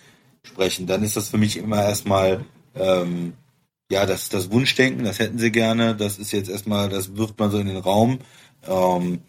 [0.42, 3.34] sprechen, dann ist das für mich immer erstmal ähm,
[3.90, 7.50] ja das, das Wunschdenken, das hätten Sie gerne, das ist jetzt erstmal, das wirft man
[7.50, 8.18] so in den Raum.
[8.66, 9.20] Ähm,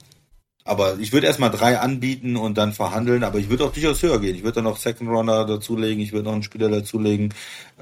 [0.63, 4.19] aber ich würde erstmal drei anbieten und dann verhandeln, aber ich würde auch durchaus höher
[4.19, 4.35] gehen.
[4.35, 7.33] Ich würde dann noch Second Runner dazulegen, ich würde noch einen Spieler dazulegen.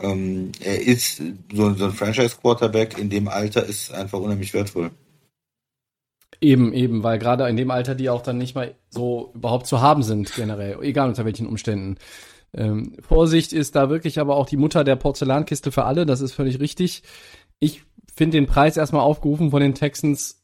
[0.01, 1.21] Ähm, er ist
[1.53, 4.91] so, so ein Franchise-Quarterback in dem Alter ist einfach unheimlich wertvoll.
[6.41, 9.81] Eben, eben, weil gerade in dem Alter die auch dann nicht mal so überhaupt zu
[9.81, 11.97] haben sind, generell, egal unter welchen Umständen.
[12.53, 16.33] Ähm, Vorsicht ist da wirklich aber auch die Mutter der Porzellankiste für alle, das ist
[16.33, 17.03] völlig richtig.
[17.59, 17.83] Ich
[18.15, 20.41] finde den Preis erstmal aufgerufen von den Texans.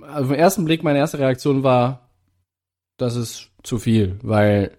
[0.00, 2.08] Also im ersten Blick, meine erste Reaktion war,
[2.96, 4.72] das ist zu viel, weil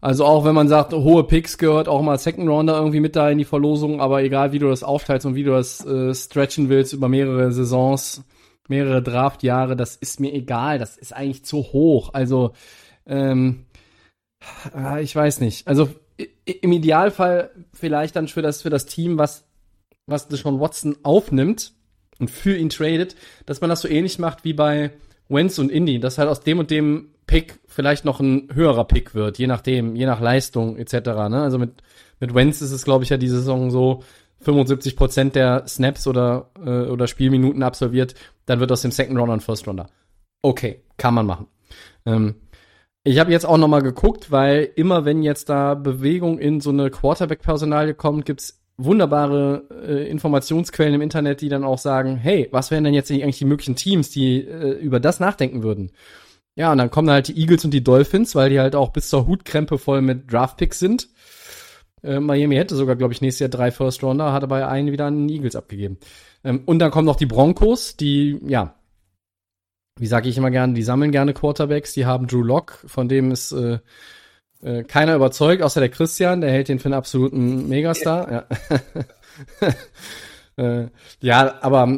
[0.00, 3.28] also auch wenn man sagt, hohe Picks gehört auch mal Second Rounder irgendwie mit da
[3.28, 6.70] in die Verlosung, aber egal wie du das aufteilst und wie du das äh, stretchen
[6.70, 8.24] willst über mehrere Saisons,
[8.70, 12.14] mehrere Draftjahre, das ist mir egal, das ist eigentlich zu hoch.
[12.14, 12.52] Also
[13.06, 13.66] ähm,
[14.72, 15.68] ah, ich weiß nicht.
[15.68, 15.90] Also
[16.44, 19.46] im Idealfall vielleicht dann für das für das Team, was
[20.06, 21.72] was Deshaun Watson aufnimmt
[22.18, 23.16] und für ihn tradet,
[23.46, 24.90] dass man das so ähnlich macht wie bei
[25.28, 29.14] Wentz und Indy, dass halt aus dem und dem Pick vielleicht noch ein höherer Pick
[29.14, 30.92] wird, je nachdem, je nach Leistung etc.
[31.28, 31.42] Ne?
[31.42, 31.82] Also mit
[32.18, 34.02] mit Wentz ist es glaube ich ja die Saison so
[34.40, 38.14] 75 Prozent der Snaps oder äh, oder Spielminuten absolviert,
[38.50, 39.88] dann wird aus dem Second Rounder ein First Rounder.
[40.42, 41.46] Okay, kann man machen.
[42.04, 42.34] Ähm,
[43.04, 46.70] ich habe jetzt auch noch mal geguckt, weil immer wenn jetzt da Bewegung in so
[46.70, 52.72] eine Quarterback-Personalie kommt, gibt's wunderbare äh, Informationsquellen im Internet, die dann auch sagen, hey, was
[52.72, 55.92] wären denn jetzt eigentlich die möglichen Teams, die äh, über das nachdenken würden?
[56.56, 59.08] Ja, und dann kommen halt die Eagles und die Dolphins, weil die halt auch bis
[59.08, 61.08] zur Hutkrempe voll mit Draftpicks sind.
[62.02, 65.06] Äh, Miami hätte sogar, glaube ich, nächstes Jahr drei First Rounder, hat aber einen wieder
[65.06, 65.98] an den Eagles abgegeben.
[66.44, 68.74] Ähm, und dann kommen noch die Broncos, die, ja,
[69.98, 73.30] wie sage ich immer gerne, die sammeln gerne Quarterbacks, die haben Drew Lock, von dem
[73.30, 73.78] ist äh,
[74.62, 78.32] äh, keiner überzeugt, außer der Christian, der hält den für einen absoluten Megastar.
[78.32, 79.72] Ja,
[80.82, 80.88] äh,
[81.20, 81.88] ja aber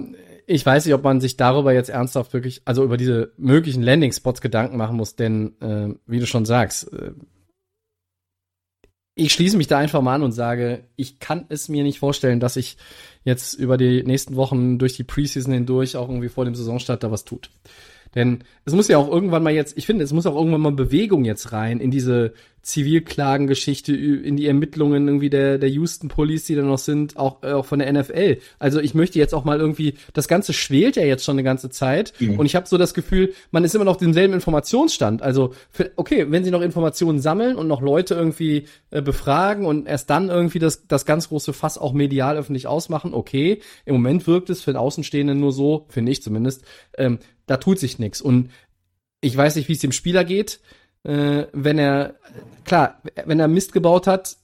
[0.47, 4.41] ich weiß nicht, ob man sich darüber jetzt ernsthaft wirklich, also über diese möglichen Landing-Spots
[4.41, 7.13] Gedanken machen muss, denn äh, wie du schon sagst, äh,
[9.15, 12.41] ich schließe mich da einfach mal an und sage, ich kann es mir nicht vorstellen,
[12.41, 12.77] dass ich
[13.25, 17.11] jetzt über die nächsten Wochen durch die Preseason hindurch auch irgendwie vor dem Saisonstart da
[17.11, 17.51] was tut.
[18.15, 20.73] Denn es muss ja auch irgendwann mal jetzt, ich finde, es muss auch irgendwann mal
[20.73, 26.55] Bewegung jetzt rein in diese Zivilklagengeschichte in die Ermittlungen irgendwie der, der Houston Police, die
[26.55, 28.39] da noch sind, auch, äh, auch von der NFL.
[28.61, 31.71] Also ich möchte jetzt auch mal irgendwie, das Ganze schwelt ja jetzt schon eine ganze
[31.71, 32.39] Zeit mhm.
[32.39, 35.23] und ich habe so das Gefühl, man ist immer noch demselben Informationsstand.
[35.23, 39.89] Also für, okay, wenn sie noch Informationen sammeln und noch Leute irgendwie äh, befragen und
[39.89, 43.61] erst dann irgendwie das, das ganz große Fass auch medial öffentlich ausmachen, okay.
[43.85, 46.63] Im Moment wirkt es für den Außenstehenden nur so, finde ich zumindest,
[46.97, 48.23] ähm, da tut sich nichts.
[48.23, 48.51] Und
[49.21, 50.61] ich weiß nicht, wie es dem Spieler geht,
[51.05, 52.15] äh, wenn er,
[52.65, 54.37] klar, wenn er Mist gebaut hat,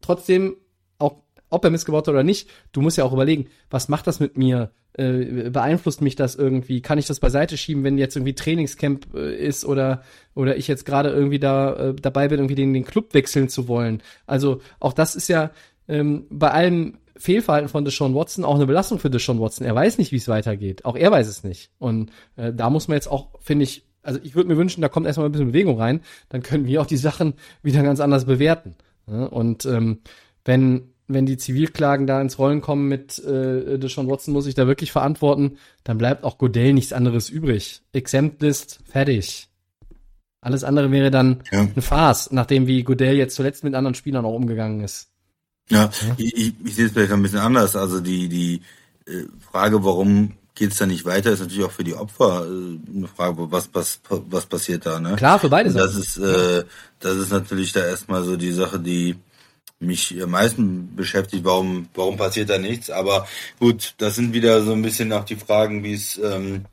[0.00, 0.56] trotzdem,
[0.98, 1.16] auch
[1.50, 4.20] ob er Mist gebaut hat oder nicht, du musst ja auch überlegen, was macht das
[4.20, 4.72] mit mir?
[4.94, 6.82] Äh, beeinflusst mich das irgendwie?
[6.82, 10.02] Kann ich das beiseite schieben, wenn jetzt irgendwie Trainingscamp äh, ist oder
[10.34, 13.68] oder ich jetzt gerade irgendwie da äh, dabei bin, irgendwie den, den Club wechseln zu
[13.68, 14.02] wollen?
[14.26, 15.50] Also auch das ist ja
[15.88, 19.66] ähm, bei allem Fehlverhalten von Deshaun Watson auch eine Belastung für Deshaun Watson.
[19.66, 20.84] Er weiß nicht, wie es weitergeht.
[20.84, 21.70] Auch er weiß es nicht.
[21.78, 24.88] Und äh, da muss man jetzt auch, finde ich, also ich würde mir wünschen, da
[24.88, 28.24] kommt erstmal ein bisschen Bewegung rein, dann können wir auch die Sachen wieder ganz anders
[28.24, 28.74] bewerten.
[29.06, 29.98] Ja, und ähm,
[30.44, 34.66] wenn wenn die Zivilklagen da ins Rollen kommen mit äh, Deshaun Watson muss ich da
[34.66, 37.82] wirklich verantworten, dann bleibt auch Godell nichts anderes übrig.
[37.92, 39.48] Exempt List, fertig.
[40.40, 41.60] Alles andere wäre dann ja.
[41.60, 45.10] eine Farce, nachdem wie Godell jetzt zuletzt mit anderen Spielern auch umgegangen ist.
[45.68, 46.14] Ja, ja.
[46.16, 47.76] Ich, ich, ich sehe es vielleicht ein bisschen anders.
[47.76, 48.62] Also die, die
[49.06, 52.96] äh, Frage, warum geht es da nicht weiter, ist natürlich auch für die Opfer äh,
[52.96, 55.16] eine Frage, was, was, was passiert da, ne?
[55.16, 55.86] Klar, für beide Seiten.
[55.86, 56.64] Das ist, äh,
[57.00, 59.16] das ist natürlich da erstmal so die Sache, die
[59.82, 62.90] mich am meisten beschäftigt, warum, warum passiert da nichts.
[62.90, 63.26] Aber
[63.58, 66.66] gut, das sind wieder so ein bisschen auch die Fragen, wie es, ähm,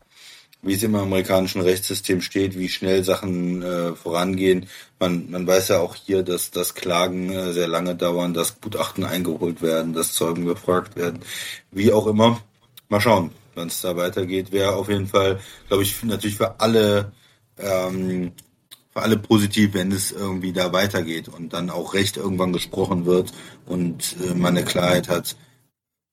[0.61, 4.67] wie es im amerikanischen Rechtssystem steht, wie schnell Sachen äh, vorangehen.
[4.99, 9.05] Man, man weiß ja auch hier, dass, dass Klagen äh, sehr lange dauern, dass Gutachten
[9.05, 11.19] eingeholt werden, dass Zeugen befragt werden,
[11.71, 12.41] wie auch immer.
[12.89, 14.51] Mal schauen, wann es da weitergeht.
[14.51, 17.11] Wäre auf jeden Fall, glaube ich, natürlich für alle
[17.57, 18.31] ähm,
[18.91, 23.31] für alle positiv, wenn es irgendwie da weitergeht und dann auch Recht irgendwann gesprochen wird
[23.65, 25.35] und äh, man eine Klarheit hat,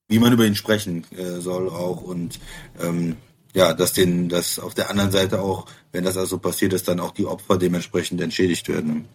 [0.09, 2.39] wie man über ihn sprechen äh, soll auch und
[2.81, 3.17] ähm,
[3.55, 7.01] ja, dass den, dass auf der anderen Seite auch, wenn das also passiert ist, dann
[7.01, 9.09] auch die Opfer dementsprechend entschädigt werden.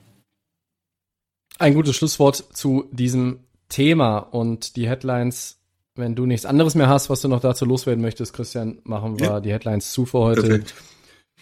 [1.59, 5.60] Ein gutes Schlusswort zu diesem Thema und die Headlines.
[6.01, 9.27] Wenn du nichts anderes mehr hast, was du noch dazu loswerden möchtest, Christian, machen wir
[9.27, 9.39] ja.
[9.39, 10.41] die Headlines zu für heute.
[10.41, 10.73] Perfekt.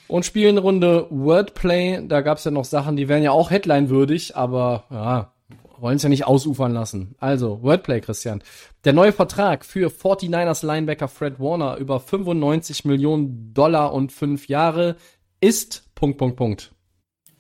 [0.09, 2.05] Und spielen Runde Wordplay.
[2.05, 5.31] Da gab's ja noch Sachen, die wären ja auch Headline-würdig, aber ja,
[5.79, 7.15] wollen es ja nicht ausufern lassen.
[7.19, 8.43] Also, Wordplay, Christian.
[8.83, 14.97] Der neue Vertrag für 49ers Linebacker Fred Warner über 95 Millionen Dollar und fünf Jahre
[15.39, 16.73] ist Punkt, Punkt, Punkt.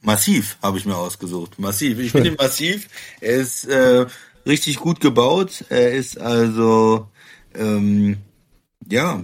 [0.01, 1.59] Massiv habe ich mir ausgesucht.
[1.59, 1.99] Massiv.
[1.99, 2.87] Ich finde massiv.
[3.19, 4.05] Er ist äh,
[4.49, 5.63] richtig gut gebaut.
[5.69, 7.07] Er ist also
[7.55, 8.17] ähm,
[8.89, 9.23] ja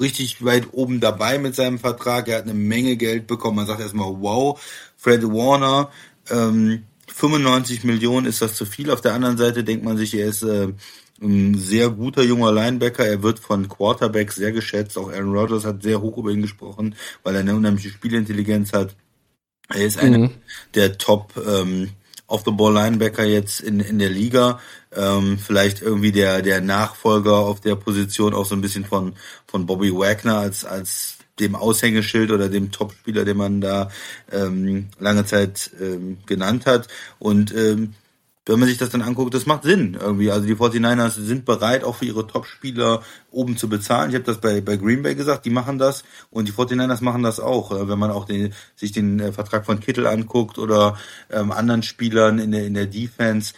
[0.00, 2.28] richtig weit oben dabei mit seinem Vertrag.
[2.28, 3.56] Er hat eine Menge Geld bekommen.
[3.56, 4.60] Man sagt erstmal, wow,
[4.96, 5.90] Fred Warner,
[6.30, 8.90] ähm, 95 Millionen ist das zu viel.
[8.90, 10.68] Auf der anderen Seite denkt man sich, er ist äh,
[11.20, 13.04] ein sehr guter junger Linebacker.
[13.04, 14.96] Er wird von Quarterbacks sehr geschätzt.
[14.96, 16.94] Auch Aaron Rodgers hat sehr hoch über ihn gesprochen,
[17.24, 18.94] weil er eine unheimliche Spielintelligenz hat.
[19.68, 20.30] Er ist einer mhm.
[20.74, 21.90] der Top ähm,
[22.28, 24.60] Off-the-Ball-Linebacker jetzt in, in der Liga.
[24.94, 29.14] Ähm, vielleicht irgendwie der, der Nachfolger auf der Position auch so ein bisschen von,
[29.46, 33.90] von Bobby Wagner als, als dem Aushängeschild oder dem Topspieler, den man da
[34.32, 36.88] ähm, lange Zeit ähm, genannt hat.
[37.18, 37.94] Und ähm,
[38.48, 40.30] wenn man sich das dann anguckt, das macht Sinn irgendwie.
[40.30, 44.10] Also die 49ers sind bereit, auch für ihre Top-Spieler oben zu bezahlen.
[44.10, 47.22] Ich habe das bei, bei Green Bay gesagt, die machen das und die 49ers machen
[47.22, 47.72] das auch.
[47.72, 50.96] Äh, wenn man auch den, sich den äh, Vertrag von Kittel anguckt oder
[51.30, 53.54] ähm, anderen Spielern in der, in der Defense,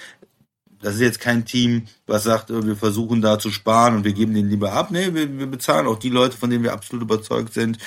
[0.82, 4.12] das ist jetzt kein Team, was sagt, äh, wir versuchen da zu sparen und wir
[4.12, 4.90] geben den lieber ab.
[4.90, 7.78] Nee, wir, wir bezahlen auch die Leute, von denen wir absolut überzeugt sind.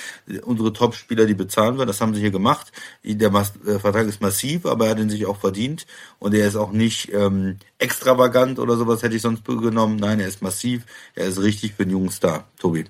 [0.44, 1.86] Unsere Top-Spieler, die bezahlen wir.
[1.86, 2.72] Das haben sie hier gemacht.
[3.04, 5.86] Der äh, Vertrag ist massiv, aber er hat ihn sich auch verdient.
[6.20, 9.98] Und er ist auch nicht ähm, extravagant oder sowas hätte ich sonst genommen.
[9.98, 10.86] Nein, er ist massiv.
[11.16, 12.48] Er ist richtig für einen jungen Star.
[12.60, 12.86] Tobi.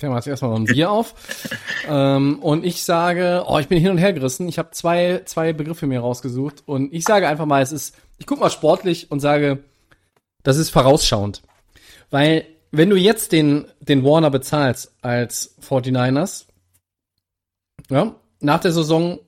[0.00, 1.14] Fängen wir jetzt erstmal noch ein Bier auf.
[1.86, 4.48] ähm, und ich sage, oh, ich bin hin und her gerissen.
[4.48, 6.62] Ich habe zwei, zwei Begriffe mir rausgesucht.
[6.64, 9.58] Und ich sage einfach mal, es ist, ich guck mal sportlich und sage,
[10.42, 11.42] das ist vorausschauend.
[12.10, 16.46] Weil, wenn du jetzt den, den Warner bezahlst als 49ers,
[17.90, 19.18] ja, nach der Saison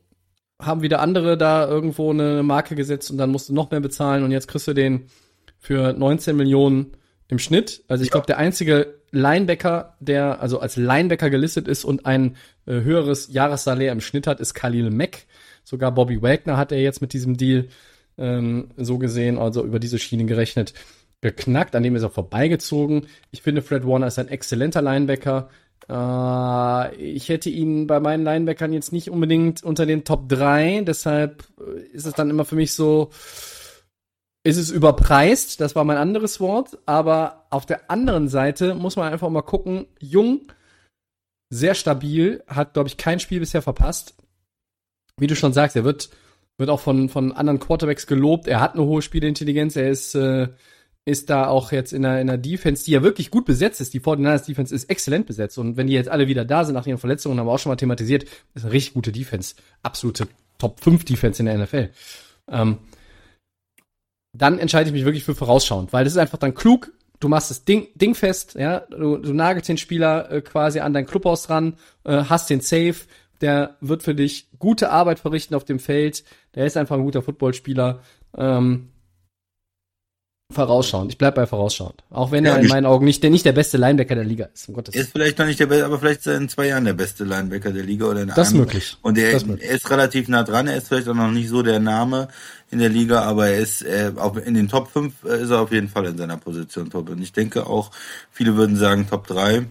[0.58, 4.24] haben wieder andere da irgendwo eine Marke gesetzt und dann musst du noch mehr bezahlen
[4.24, 5.10] und jetzt kriegst du den
[5.58, 6.96] für 19 Millionen
[7.28, 7.84] im Schnitt.
[7.88, 12.80] Also ich glaube, der einzige Linebacker, der also als Linebacker gelistet ist und ein äh,
[12.80, 15.26] höheres Jahressalär im Schnitt hat, ist Khalil Mack.
[15.64, 17.68] Sogar Bobby Wagner hat er jetzt mit diesem Deal
[18.18, 20.74] ähm, so gesehen, also über diese Schiene gerechnet,
[21.20, 21.76] geknackt.
[21.76, 23.06] An dem ist er vorbeigezogen.
[23.30, 25.48] Ich finde, Fred Warner ist ein exzellenter Linebacker.
[25.88, 31.44] Äh, ich hätte ihn bei meinen Linebackern jetzt nicht unbedingt unter den Top 3, deshalb
[31.60, 33.10] äh, ist es dann immer für mich so,
[34.44, 39.12] ist es überpreist, das war mein anderes Wort, aber auf der anderen Seite muss man
[39.12, 40.52] einfach mal gucken, jung,
[41.48, 44.14] sehr stabil, hat, glaube ich, kein Spiel bisher verpasst.
[45.18, 46.10] Wie du schon sagst, er wird,
[46.58, 50.48] wird auch von, von anderen Quarterbacks gelobt, er hat eine hohe Spielintelligenz, er ist, äh,
[51.04, 53.92] ist da auch jetzt in der, in der Defense, die ja wirklich gut besetzt ist.
[53.92, 55.58] Die 49ers Defense ist exzellent besetzt.
[55.58, 57.70] Und wenn die jetzt alle wieder da sind nach ihren Verletzungen, haben wir auch schon
[57.70, 58.24] mal thematisiert,
[58.54, 59.56] ist eine richtig gute Defense.
[59.82, 60.28] Absolute
[60.58, 61.90] Top 5 Defense in der NFL.
[62.48, 62.78] Ähm,
[64.32, 66.92] dann entscheide ich mich wirklich für vorausschauend, weil das ist einfach dann klug.
[67.20, 70.92] Du machst das Ding, Ding fest, ja, du, du nagelst den Spieler äh, quasi an
[70.92, 71.74] dein Clubhaus dran,
[72.04, 72.96] äh, hast den Safe,
[73.40, 76.24] der wird für dich gute Arbeit verrichten auf dem Feld,
[76.54, 78.00] der ist einfach ein guter Footballspieler.
[78.36, 78.88] Ähm,
[80.52, 81.12] vorausschauend.
[81.12, 82.02] Ich bleib bei vorausschauend.
[82.10, 84.48] Auch wenn ja, er in meinen Augen nicht der, nicht der beste Linebacker der Liga
[84.52, 84.68] ist.
[84.68, 86.84] Um Gottes ist vielleicht noch nicht der beste, aber vielleicht ist er in zwei Jahren
[86.84, 88.96] der beste Linebacker der Liga oder in Das ist möglich.
[89.02, 90.68] Und er, das er ist relativ nah dran.
[90.68, 92.28] Er ist vielleicht auch noch nicht so der Name
[92.70, 95.60] in der Liga, aber er ist äh, auch in den Top 5 äh, ist er
[95.60, 97.10] auf jeden Fall in seiner Position top.
[97.10, 97.90] Und ich denke auch,
[98.30, 99.66] viele würden sagen Top 3.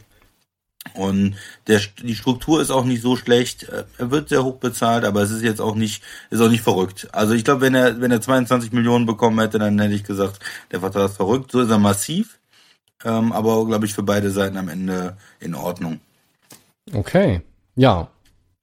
[0.94, 1.36] Und
[1.68, 3.68] der, die Struktur ist auch nicht so schlecht.
[3.98, 7.08] Er wird sehr hoch bezahlt, aber es ist jetzt auch nicht, ist auch nicht verrückt.
[7.12, 10.40] Also ich glaube, wenn er, wenn er 22 Millionen bekommen hätte, dann hätte ich gesagt,
[10.72, 11.52] der Vertrag ist verrückt.
[11.52, 12.40] So ist er massiv.
[13.04, 16.00] Ähm, aber glaube ich für beide Seiten am Ende in Ordnung.
[16.94, 17.42] Okay.
[17.76, 18.10] Ja.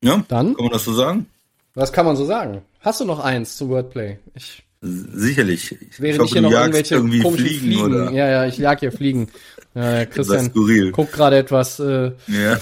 [0.02, 0.54] Ja, dann.
[0.54, 1.26] Kann man das so sagen?
[1.74, 2.62] Was kann man so sagen?
[2.80, 4.18] Hast du noch eins zu Wordplay?
[4.34, 5.72] Ich Sicherlich.
[5.72, 7.82] Ich, hoffe, ich hier noch irgendwelche irgendwie komischen Fliegen, Fliegen.
[7.82, 8.12] Oder?
[8.12, 9.28] Ja, ja, ich jag hier Fliegen.
[9.74, 10.52] Ja, Christian
[10.92, 12.58] guckt gerade etwas äh, ja.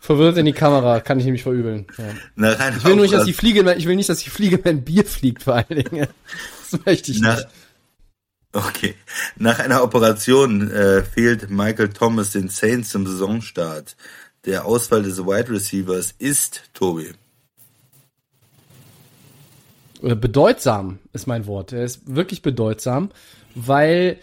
[0.00, 1.86] verwirrt in die Kamera, kann ich nämlich verübeln.
[1.98, 2.04] Ja.
[2.34, 4.82] Na, ich will nur nicht, dass die Fliege, ich will nicht, dass die Fliege mein
[4.84, 6.08] Bier fliegt, vor allen Dingen.
[6.70, 7.48] Das möchte ich Na, nicht.
[8.52, 8.94] Okay.
[9.36, 13.96] Nach einer Operation äh, fehlt Michael Thomas den Saints zum Saisonstart.
[14.44, 17.12] Der Ausfall des Wide Receivers ist, Tobi.
[20.00, 21.72] Bedeutsam ist mein Wort.
[21.72, 23.10] Er ist wirklich bedeutsam,
[23.54, 24.18] weil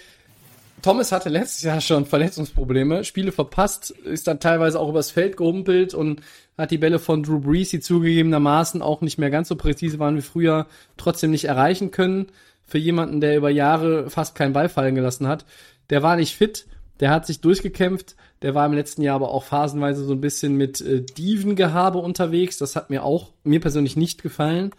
[0.82, 5.94] Thomas hatte letztes Jahr schon Verletzungsprobleme, Spiele verpasst, ist dann teilweise auch übers Feld gehumpelt
[5.94, 6.22] und
[6.58, 10.18] hat die Bälle von Drew Brees, die zugegebenermaßen auch nicht mehr ganz so präzise waren
[10.18, 12.28] wie früher, trotzdem nicht erreichen können.
[12.66, 15.46] Für jemanden, der über Jahre fast keinen Ball fallen gelassen hat.
[15.90, 16.68] Der war nicht fit,
[17.00, 20.56] der hat sich durchgekämpft, der war im letzten Jahr aber auch phasenweise so ein bisschen
[20.56, 22.58] mit äh, Diven-Gehabe unterwegs.
[22.58, 24.72] Das hat mir auch, mir persönlich nicht gefallen.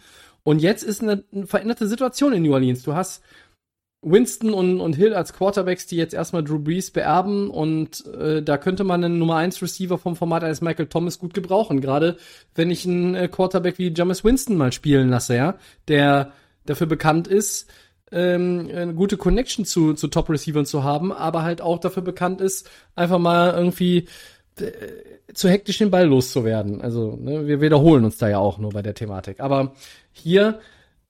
[0.43, 2.83] Und jetzt ist eine, eine veränderte Situation in New Orleans.
[2.83, 3.21] Du hast
[4.01, 8.57] Winston und, und Hill als Quarterbacks, die jetzt erstmal Drew Brees beerben und äh, da
[8.57, 12.15] könnte man einen Nummer 1 Receiver vom Format eines Michael Thomas gut gebrauchen, gerade
[12.55, 15.57] wenn ich einen äh, Quarterback wie James Winston mal spielen lasse, ja,
[15.89, 16.31] der
[16.65, 17.69] dafür bekannt ist,
[18.11, 22.69] ähm, eine gute Connection zu, zu Top-Receivern zu haben, aber halt auch dafür bekannt ist,
[22.95, 24.07] einfach mal irgendwie
[25.33, 26.81] zu hektisch den Ball loszuwerden.
[26.81, 29.39] Also, ne, wir wiederholen uns da ja auch nur bei der Thematik.
[29.39, 29.73] Aber
[30.11, 30.59] hier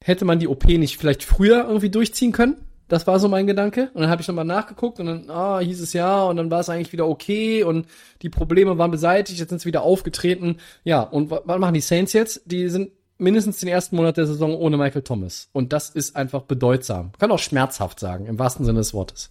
[0.01, 2.57] hätte man die OP nicht vielleicht früher irgendwie durchziehen können?
[2.87, 3.91] Das war so mein Gedanke.
[3.93, 6.61] Und dann habe ich nochmal nachgeguckt und dann ah, hieß es ja und dann war
[6.61, 7.85] es eigentlich wieder okay und
[8.23, 10.57] die Probleme waren beseitigt, jetzt sind sie wieder aufgetreten.
[10.83, 12.41] Ja, und was machen die Saints jetzt?
[12.45, 15.49] Die sind mindestens den ersten Monat der Saison ohne Michael Thomas.
[15.51, 17.11] Und das ist einfach bedeutsam.
[17.19, 19.29] kann auch schmerzhaft sagen, im wahrsten Sinne des Wortes.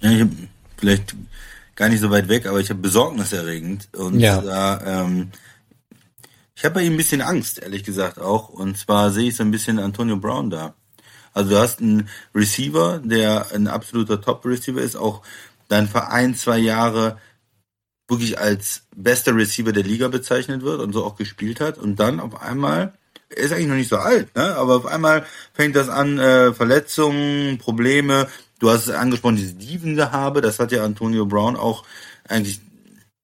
[0.00, 0.28] Ja, ich hab
[0.78, 1.14] vielleicht
[1.80, 3.88] gar nicht so weit weg, aber ich habe besorgniserregend.
[3.96, 4.42] Und ja.
[4.42, 5.30] da, ähm,
[6.54, 8.50] ich habe bei ihm ein bisschen Angst, ehrlich gesagt auch.
[8.50, 10.74] Und zwar sehe ich so ein bisschen Antonio Brown da.
[11.32, 15.22] Also du hast einen Receiver, der ein absoluter Top-Receiver ist, auch
[15.68, 17.16] dein Verein zwei Jahre
[18.08, 22.20] wirklich als bester Receiver der Liga bezeichnet wird und so auch gespielt hat und dann
[22.20, 22.92] auf einmal
[23.30, 24.56] er ist eigentlich noch nicht so alt, ne?
[24.56, 25.24] aber auf einmal
[25.54, 28.26] fängt das an, äh, Verletzungen, Probleme.
[28.60, 31.84] Du hast es angesprochen, diese Dievengehabe, das hat ja Antonio Brown auch
[32.28, 32.60] eigentlich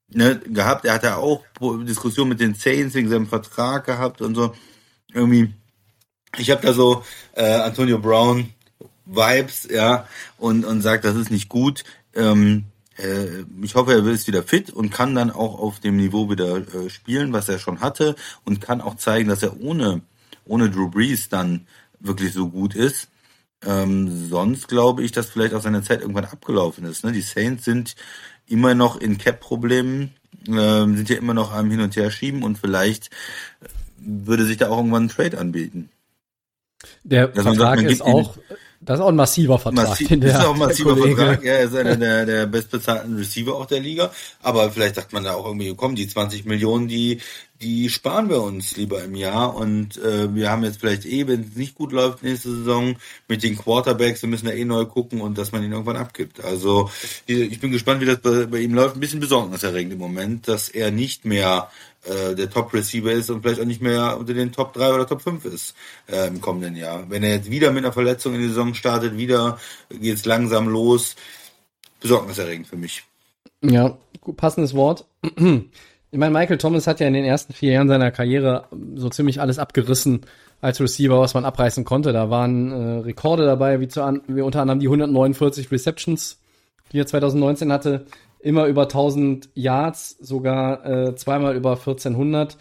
[0.08, 0.84] ne, gehabt.
[0.84, 4.52] Er hat ja auch Diskussionen mit den Saints wegen seinem Vertrag gehabt und so.
[5.12, 5.52] Irgendwie
[6.38, 7.02] ich habe da so
[7.34, 8.52] äh, Antonio Brown
[9.04, 10.06] Vibes, ja,
[10.38, 11.84] und, und sagt, das ist nicht gut.
[12.14, 12.64] Ähm,
[12.98, 16.56] äh, ich hoffe, er ist wieder fit und kann dann auch auf dem Niveau wieder
[16.56, 20.02] äh, spielen, was er schon hatte und kann auch zeigen, dass er ohne,
[20.44, 21.66] ohne Drew Brees dann
[22.00, 23.08] wirklich so gut ist.
[23.64, 27.04] Ähm, sonst glaube ich, dass vielleicht auch seine Zeit irgendwann abgelaufen ist.
[27.04, 27.12] Ne?
[27.12, 27.96] Die Saints sind
[28.46, 30.14] immer noch in Cap-Problemen,
[30.46, 33.10] äh, sind ja immer noch am Hin und Her schieben und vielleicht
[33.98, 35.90] würde sich da auch irgendwann ein Trade anbieten.
[37.34, 38.36] Der Vertrag sagt, ist auch,
[38.80, 39.88] Das ist auch ein massiver Vertrag.
[39.88, 41.44] Massi den das der ist auch ein massiver Vertrag.
[41.44, 44.10] Ja, er ist einer der, der bestbezahlten Receiver auch der Liga.
[44.42, 47.20] Aber vielleicht sagt man da auch irgendwie, komm, die 20 Millionen, die,
[47.60, 49.56] die sparen wir uns lieber im Jahr.
[49.56, 52.96] Und äh, wir haben jetzt vielleicht eh, wenn es nicht gut läuft nächste Saison,
[53.28, 56.44] mit den Quarterbacks, wir müssen da eh neu gucken und dass man ihn irgendwann abgibt.
[56.44, 56.90] Also
[57.26, 58.96] ich bin gespannt, wie das bei, bei ihm läuft.
[58.96, 61.70] Ein bisschen besorgniserregend im Moment, dass er nicht mehr
[62.06, 65.22] äh, der Top-Receiver ist und vielleicht auch nicht mehr unter den Top 3 oder Top
[65.22, 65.74] 5 ist
[66.06, 67.08] äh, im kommenden Jahr.
[67.08, 69.58] Wenn er jetzt wieder mit einer Verletzung in die Saison startet, wieder
[69.90, 71.16] geht's langsam los.
[72.00, 73.04] Besorgniserregend für mich.
[73.62, 73.96] Ja,
[74.36, 75.06] passendes Wort.
[76.12, 79.40] Ich meine, Michael Thomas hat ja in den ersten vier Jahren seiner Karriere so ziemlich
[79.40, 80.20] alles abgerissen
[80.60, 82.12] als Receiver, was man abreißen konnte.
[82.12, 86.38] Da waren äh, Rekorde dabei, wie, zu wie unter anderem die 149 Receptions,
[86.92, 88.06] die er 2019 hatte,
[88.40, 92.56] immer über 1000 Yards, sogar äh, zweimal über 1400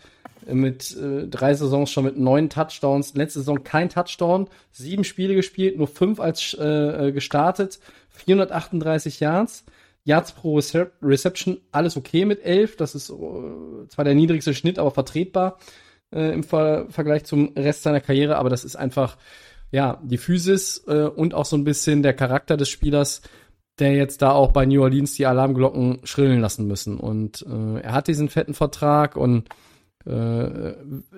[0.47, 3.13] äh, mit äh, drei Saisons schon mit neun Touchdowns.
[3.15, 9.65] Letzte Saison kein Touchdown, sieben Spiele gespielt, nur fünf als äh, äh, gestartet, 438 Yards.
[10.05, 12.77] Yards pro Recep Reception, alles okay mit 11.
[12.77, 15.57] Das ist äh, zwar der niedrigste Schnitt, aber vertretbar
[16.11, 18.37] äh, im Ver Vergleich zum Rest seiner Karriere.
[18.37, 19.17] Aber das ist einfach,
[19.71, 23.21] ja, die Physis äh, und auch so ein bisschen der Charakter des Spielers,
[23.79, 26.97] der jetzt da auch bei New Orleans die Alarmglocken schrillen lassen müssen.
[26.97, 29.49] Und äh, er hat diesen fetten Vertrag und
[30.05, 30.73] äh,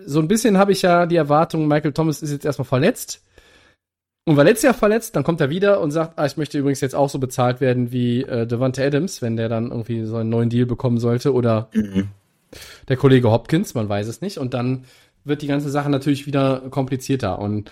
[0.05, 3.24] so ein bisschen habe ich ja die Erwartung, Michael Thomas ist jetzt erstmal verletzt.
[4.26, 6.82] Und war letztes Jahr verletzt, dann kommt er wieder und sagt, ah, ich möchte übrigens
[6.82, 10.30] jetzt auch so bezahlt werden wie äh, Devante Adams, wenn der dann irgendwie so einen
[10.30, 12.10] neuen Deal bekommen sollte oder Mhm.
[12.89, 14.38] der Kollege Hopkins, man weiß es nicht.
[14.38, 14.84] Und dann
[15.24, 17.39] wird die ganze Sache natürlich wieder komplizierter.
[17.39, 17.72] Und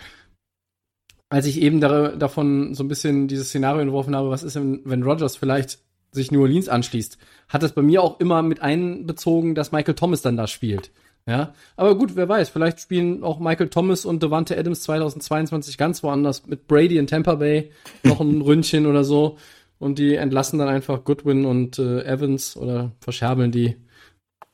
[1.29, 4.81] als ich eben da, davon so ein bisschen dieses Szenario entworfen habe, was ist denn,
[4.85, 5.79] wenn Rogers vielleicht
[6.11, 7.17] sich New Orleans anschließt,
[7.49, 10.91] hat das bei mir auch immer mit einbezogen, dass Michael Thomas dann da spielt.
[11.27, 16.03] Ja, aber gut, wer weiß, vielleicht spielen auch Michael Thomas und Devante Adams 2022 ganz
[16.03, 17.71] woanders mit Brady in Tampa Bay
[18.03, 19.37] noch ein Ründchen oder so
[19.79, 23.75] und die entlassen dann einfach Goodwin und äh, Evans oder verscherbeln die.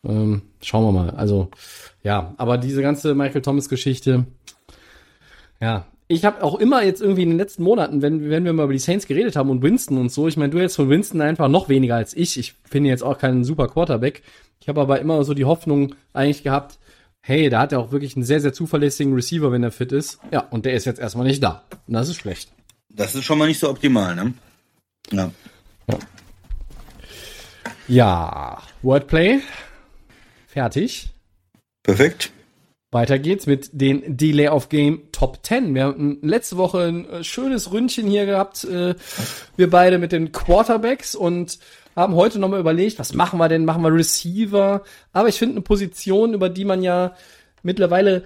[0.03, 1.09] Ähm, schauen wir mal.
[1.11, 1.49] Also
[2.03, 4.26] ja, aber diese ganze Michael Thomas Geschichte,
[5.59, 8.66] ja, ich habe auch immer jetzt irgendwie in den letzten Monaten, wenn, wenn wir mal
[8.66, 11.22] über die Saints geredet haben und Winston und so, ich meine, du jetzt von Winston
[11.22, 12.38] einfach noch weniger als ich.
[12.38, 14.22] Ich finde jetzt auch keinen super Quarterback.
[14.59, 16.80] Ich habe aber immer so die Hoffnung eigentlich gehabt,
[17.22, 20.20] hey, da hat er auch wirklich einen sehr, sehr zuverlässigen Receiver, wenn er fit ist.
[20.32, 21.64] Ja, und der ist jetzt erstmal nicht da.
[21.88, 22.51] Und das ist schlecht.
[22.89, 24.34] Das ist schon mal nicht so optimal, ne?
[25.12, 25.32] Ja.
[27.88, 29.39] Ja, Wordplay.
[30.47, 31.09] Fertig.
[31.84, 32.32] Perfekt.
[32.93, 35.73] Weiter geht's mit den Delay of Game Top 10.
[35.73, 38.95] Wir haben letzte Woche ein äh, schönes Ründchen hier gehabt, äh,
[39.55, 41.57] wir beide mit den Quarterbacks und
[41.95, 43.63] haben heute nochmal überlegt, was machen wir denn?
[43.63, 44.83] Machen wir Receiver?
[45.13, 47.15] Aber ich finde eine Position, über die man ja
[47.63, 48.23] mittlerweile,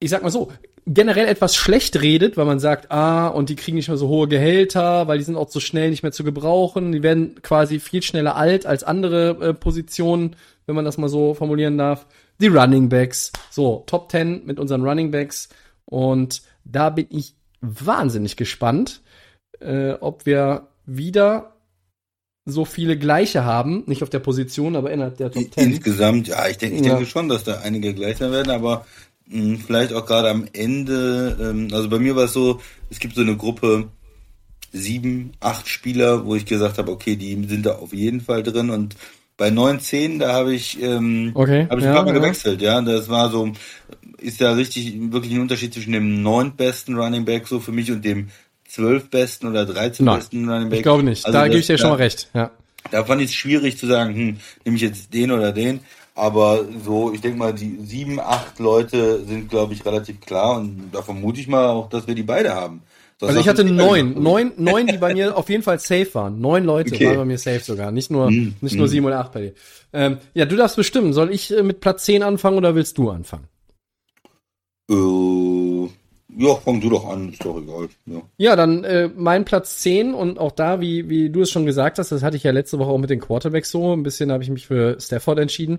[0.00, 0.52] ich sag mal so,
[0.86, 4.28] generell etwas schlecht redet, weil man sagt, ah, und die kriegen nicht mehr so hohe
[4.28, 6.92] Gehälter, weil die sind auch so schnell nicht mehr zu gebrauchen.
[6.92, 11.32] Die werden quasi viel schneller alt als andere äh, Positionen, wenn man das mal so
[11.32, 12.06] formulieren darf.
[12.40, 13.32] Die Running Backs.
[13.50, 15.48] So, Top 10 mit unseren Running Backs.
[15.84, 19.00] Und da bin ich wahnsinnig gespannt,
[19.60, 21.52] äh, ob wir wieder
[22.44, 25.70] so viele gleiche haben, nicht auf der Position, aber innerhalb der Top 10.
[25.72, 26.94] Insgesamt, ja, ich denke, ich Ja.
[26.94, 28.84] denke schon, dass da einige gleich sein werden, aber
[29.26, 32.60] mh, vielleicht auch gerade am Ende, ähm, also bei mir war es so,
[32.90, 33.88] es gibt so eine Gruppe
[34.72, 38.70] sieben, acht Spieler, wo ich gesagt habe, okay, die sind da auf jeden Fall drin
[38.70, 38.96] und
[39.36, 42.20] bei neun, zehn, da habe ich, ähm, Okay, habe ich ja, ein paar Mal ja.
[42.20, 43.52] gewechselt, ja, das war so,
[44.18, 48.04] ist da richtig, wirklich ein Unterschied zwischen dem neuntbesten Running Back so für mich und
[48.04, 48.28] dem
[48.68, 50.78] zwölfbesten oder dreizehnbesten Running Back.
[50.78, 51.26] Ich glaube nicht.
[51.26, 52.30] Also da gebe ich dir schon mal recht.
[52.34, 52.50] Ja.
[52.90, 55.80] da fand ich es schwierig zu sagen, hm, nehme ich jetzt den oder den.
[56.14, 60.58] Aber so, ich denke mal, die sieben, acht Leute sind, glaube ich, relativ klar.
[60.58, 62.82] Und da vermute ich mal auch, dass wir die beide haben.
[63.22, 66.40] Das Also ich hatte neun, neun, neun, die bei mir auf jeden Fall safe waren.
[66.40, 67.06] Neun Leute Okay.
[67.06, 68.90] waren bei mir safe sogar, nicht nur, Hm, nicht nur hm.
[68.90, 69.52] sieben oder acht bei dir.
[69.92, 71.12] Ähm, ja, du darfst bestimmen.
[71.12, 73.46] Soll ich äh, mit Platz 10 anfangen oder willst du anfangen?
[74.90, 75.84] Äh,
[76.36, 77.88] ja, fang du doch an, ist doch egal.
[78.06, 78.22] Ja.
[78.38, 82.00] Ja, dann äh, mein Platz 10 und auch da, wie, wie du es schon gesagt
[82.00, 83.92] hast, das hatte ich ja letzte Woche auch mit den Quarterbacks so.
[83.92, 85.78] Ein bisschen habe ich mich für Stafford entschieden.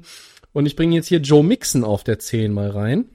[0.53, 3.09] Und ich bringe jetzt hier Joe Mixon auf der 10 mal rein.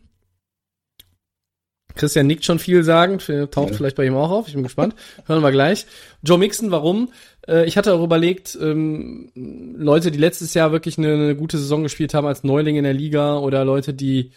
[1.98, 3.18] Christian nickt schon viel sagen,
[3.50, 3.76] taucht Ja.
[3.76, 4.94] vielleicht bei ihm auch auf, ich bin gespannt.
[5.26, 5.84] Hören wir gleich.
[6.22, 7.10] Joe Mixon, warum?
[7.46, 9.30] Äh, ich hatte auch überlegt, ähm,
[9.76, 12.94] Leute, die letztes Jahr wirklich eine, eine gute Saison gespielt haben als Neuling in der
[12.94, 14.30] Liga oder Leute, die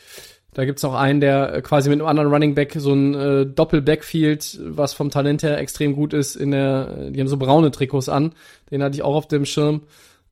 [0.53, 3.45] da gibt's auch einen, der äh, quasi mit einem anderen Running Back so ein äh,
[3.45, 8.09] Doppel-Backfield, was vom Talent her extrem gut ist, in der, die haben so braune Trikots
[8.09, 8.33] an.
[8.69, 9.83] Den hatte ich auch auf dem Schirm.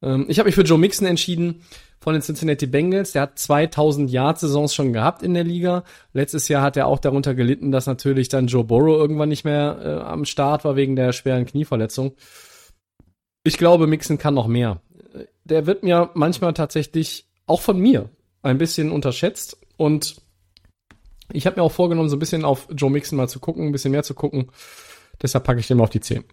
[0.02, 1.62] Ähm, ich habe mich für Joe Mixon entschieden,
[2.00, 3.12] von den Cincinnati Bengals.
[3.12, 5.84] Der hat 2000 Yard-Saisons schon gehabt in der Liga.
[6.14, 9.80] Letztes Jahr hat er auch darunter gelitten, dass natürlich dann Joe Burrow irgendwann nicht mehr
[9.82, 12.14] äh, am Start war wegen der schweren Knieverletzung.
[13.44, 14.82] Ich glaube, Mixon kann noch mehr.
[15.44, 18.10] Der wird mir manchmal tatsächlich auch von mir
[18.42, 20.18] ein bisschen unterschätzt und
[21.32, 23.72] ich habe mir auch vorgenommen, so ein bisschen auf Joe Mixon mal zu gucken, ein
[23.72, 24.52] bisschen mehr zu gucken.
[25.22, 26.24] Deshalb packe ich den mal auf die 10.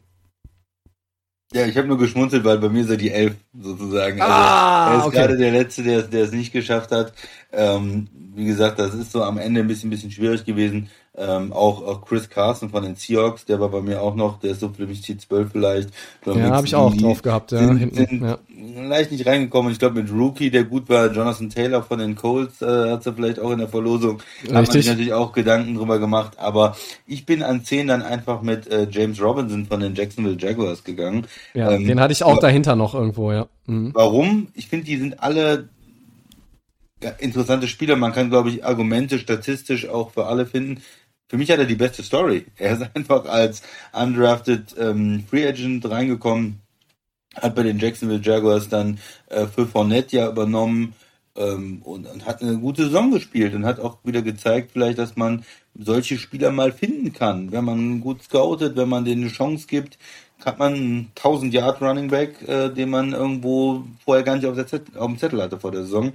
[1.52, 4.20] Ja, ich habe nur geschmunzelt, weil bei mir ist er die Elf sozusagen.
[4.20, 5.16] Also Ah, er ist okay.
[5.16, 7.12] gerade der Letzte, der, der es nicht geschafft hat.
[7.52, 10.90] Ähm, wie gesagt, das ist so am Ende ein bisschen, bisschen schwierig gewesen.
[11.18, 14.50] Ähm, auch, auch Chris Carson von den Seahawks, der war bei mir auch noch, der
[14.50, 15.88] ist so für mich die 12 vielleicht.
[16.26, 17.96] Ja, habe ich auch drauf gehabt, ja, sind, hinten.
[17.96, 18.38] sind Ja.
[18.86, 19.72] leicht nicht reingekommen.
[19.72, 23.14] Ich glaube, mit Rookie, der gut war, Jonathan Taylor von den Colts, äh, hat er
[23.14, 24.22] vielleicht auch in der Verlosung.
[24.42, 24.72] Richtig.
[24.72, 26.38] sich natürlich auch Gedanken drüber gemacht.
[26.38, 30.84] Aber ich bin an 10 dann einfach mit äh, James Robinson von den Jacksonville Jaguars
[30.84, 31.26] gegangen.
[31.54, 33.46] Ja, Ähm, den hatte ich auch dahinter noch irgendwo, ja.
[33.64, 33.92] Mhm.
[33.94, 34.48] Warum?
[34.52, 35.70] Ich finde, die sind alle
[37.18, 37.96] interessante Spieler.
[37.96, 40.82] Man kann, glaube ich, Argumente statistisch auch für alle finden.
[41.28, 42.46] Für mich hat er die beste Story.
[42.56, 43.62] Er ist einfach als
[43.92, 46.60] undrafted ähm, Free Agent reingekommen,
[47.34, 48.98] hat bei den Jacksonville Jaguars dann
[49.28, 50.94] äh, für Fournette ja übernommen
[51.36, 55.16] ähm, und, und hat eine gute Saison gespielt und hat auch wieder gezeigt, vielleicht, dass
[55.16, 57.52] man solche Spieler mal finden kann.
[57.52, 59.98] Wenn man gut scoutet, wenn man denen eine Chance gibt,
[60.44, 64.56] hat man einen 1000 Yard Running Back, äh, den man irgendwo vorher gar nicht auf,
[64.56, 66.12] Zettel, auf dem Zettel hatte vor der Saison.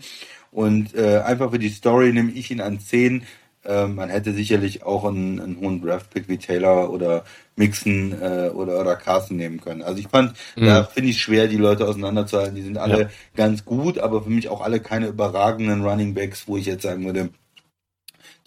[0.52, 3.24] Und äh, einfach für die Story nehme ich ihn an 10.
[3.64, 7.24] Äh, man hätte sicherlich auch einen, einen hohen Draft-Pick wie Taylor oder
[7.56, 9.84] Mixon äh, oder, oder Carson nehmen können.
[9.84, 12.56] Also ich fand, da finde ich schwer, die Leute auseinanderzuhalten.
[12.56, 13.10] Die sind alle Ja.
[13.36, 17.06] ganz gut, aber für mich auch alle keine überragenden Running Backs, wo ich jetzt sagen
[17.06, 17.30] würde,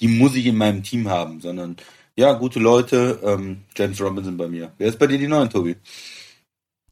[0.01, 1.77] die muss ich in meinem Team haben, sondern
[2.17, 4.73] ja, gute Leute, ähm, James Robinson bei mir.
[4.79, 5.77] Wer ist bei dir die neuen, Tobi?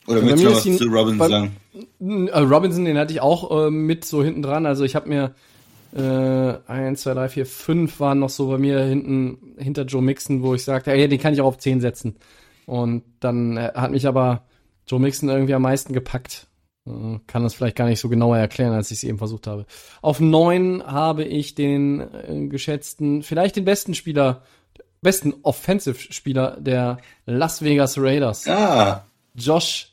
[0.07, 1.57] Oder Bei willst du was zu Robinson bei- sagen?
[2.01, 4.67] Äh, Robinson, den hatte ich auch äh, mit so hinten dran.
[4.67, 5.35] Also ich habe mir
[5.95, 10.43] äh, eins, zwei, drei, vier, fünf waren noch so bei mir hinten hinter Joe Mixon,
[10.43, 12.17] wo ich sagte, ja, den kann ich auch auf 10 setzen.
[12.67, 14.47] Und dann äh, hat mich aber
[14.87, 16.47] Joe Mixon irgendwie am meisten gepackt.
[16.87, 19.67] Äh, kann das vielleicht gar nicht so genauer erklären, als ich es eben versucht habe.
[20.01, 24.43] Auf 9 habe ich den äh, geschätzten, vielleicht den besten Spieler,
[25.03, 28.49] besten Offensive-Spieler der Las Vegas Raiders.
[28.49, 29.92] Ah, Josh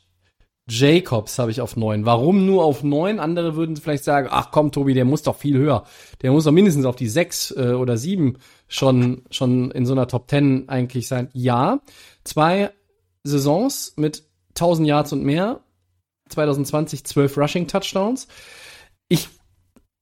[0.70, 2.06] Jacobs habe ich auf neun.
[2.06, 3.18] Warum nur auf neun?
[3.18, 5.84] Andere würden vielleicht sagen, ach komm, Tobi, der muss doch viel höher.
[6.22, 10.06] Der muss doch mindestens auf die sechs äh, oder sieben schon, schon in so einer
[10.06, 11.28] Top Ten eigentlich sein.
[11.32, 11.80] Ja,
[12.24, 12.70] zwei
[13.24, 15.60] Saisons mit 1000 Yards und mehr.
[16.28, 18.28] 2020 12 Rushing Touchdowns.
[19.08, 19.28] Ich,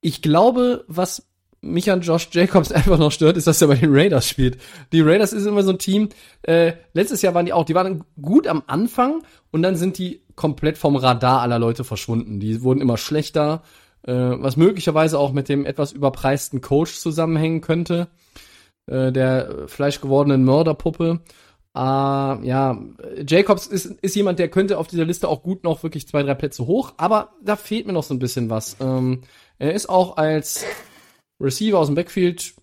[0.01, 1.23] ich glaube, was
[1.61, 4.57] mich an Josh Jacobs einfach noch stört, ist, dass er bei den Raiders spielt.
[4.91, 6.09] Die Raiders ist immer so ein Team,
[6.43, 10.21] äh, letztes Jahr waren die auch, die waren gut am Anfang und dann sind die
[10.39, 12.39] komplett vom Radar aller Leute verschwunden.
[12.39, 13.61] Die wurden immer schlechter,
[14.03, 18.07] äh, was möglicherweise auch mit dem etwas überpreisten Coach zusammenhängen könnte,
[18.87, 21.19] äh, der fleischgewordenen Mörderpuppe.
[21.73, 22.81] Ah, ja,
[23.27, 26.35] Jacobs ist, ist jemand, der könnte auf dieser Liste auch gut noch wirklich zwei, drei
[26.35, 28.77] Plätze hoch, aber da fehlt mir noch so ein bisschen was.
[28.79, 29.23] Ähm,
[29.57, 30.63] er ist auch als
[31.41, 32.53] Receiver aus dem Backfield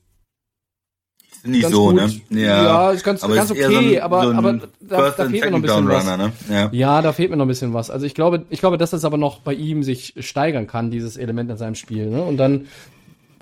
[1.45, 1.97] nicht so, gut.
[2.31, 2.43] ne?
[2.43, 5.51] Ja, ist ganz, ganz ist okay, so ein- aber, so aber da, da fehlt mir
[5.51, 6.05] noch ein bisschen was.
[6.05, 6.33] Runner, ne?
[6.51, 6.68] Ja.
[6.72, 7.91] Ja, da fehlt mir noch ein bisschen was.
[7.91, 11.16] Also ich glaube, ich glaube, dass das aber noch bei ihm sich steigern kann, dieses
[11.16, 12.07] Element in seinem Spiel.
[12.11, 12.22] Ne?
[12.22, 12.66] Und dann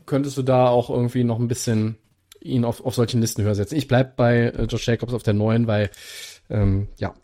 [0.06, 1.96] könntest du da auch irgendwie noch ein bisschen
[2.42, 3.76] ihn auf, auf solchen Listen höher setzen.
[3.76, 5.90] Ich bleib bei äh, Josh Jacobs auf der neuen, weil
[6.50, 7.14] ähm, ja,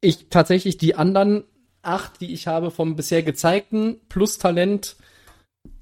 [0.00, 1.44] ich tatsächlich die anderen
[1.82, 4.96] acht, die ich habe vom bisher gezeigten plus Talent,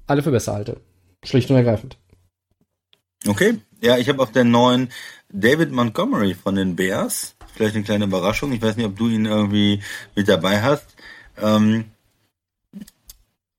[0.05, 0.77] alle für besser halte.
[1.23, 1.97] Schlicht und ergreifend.
[3.25, 3.59] Okay.
[3.81, 4.89] Ja, ich habe auf der neuen
[5.29, 7.35] David Montgomery von den Bears.
[7.53, 8.51] Vielleicht eine kleine Überraschung.
[8.51, 9.81] Ich weiß nicht, ob du ihn irgendwie
[10.15, 10.87] mit dabei hast.
[11.41, 11.85] Ähm,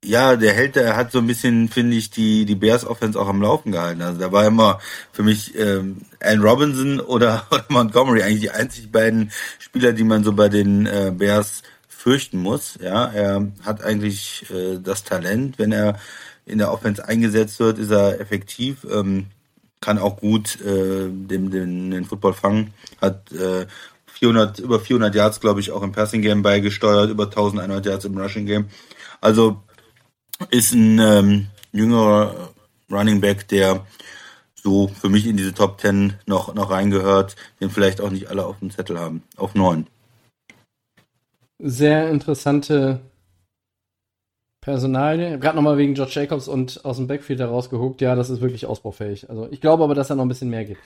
[0.05, 3.29] ja, der hält, der hat so ein bisschen, finde ich, die, die Bears Offense auch
[3.29, 4.03] am Laufen gehalten.
[4.03, 4.81] Also da war immer
[5.13, 10.23] für mich ähm, Allen Robinson oder, oder Montgomery eigentlich die einzig beiden Spieler, die man
[10.23, 12.79] so bei den äh, Bears fürchten muss.
[12.83, 15.99] Ja, er hat eigentlich äh, das Talent, wenn er
[16.45, 19.27] in der Offense eingesetzt wird, ist er effektiv, ähm,
[19.85, 22.73] kann auch gut äh, dem, den, den Football fangen,
[23.03, 23.67] hat äh,
[24.07, 28.17] 400, über 400 Yards, glaube ich, auch im Passing Game beigesteuert, über 1100 Yards im
[28.17, 28.71] Rushing Game.
[29.21, 29.61] Also
[30.51, 32.55] ist ein ähm, jüngerer
[32.91, 33.85] Running Back, der
[34.55, 38.47] so für mich in diese Top 10 noch, noch reingehört, den vielleicht auch nicht alle
[38.47, 39.23] auf dem Zettel haben.
[39.37, 39.87] Auf 9.
[41.59, 43.01] Sehr interessante
[44.67, 44.73] Ich
[45.33, 48.01] habe gerade nochmal wegen George Jacobs und aus dem Backfield herausgehuckt.
[48.01, 49.29] Ja, das ist wirklich ausbaufähig.
[49.29, 50.79] Also ich glaube aber, dass da noch ein bisschen mehr geht.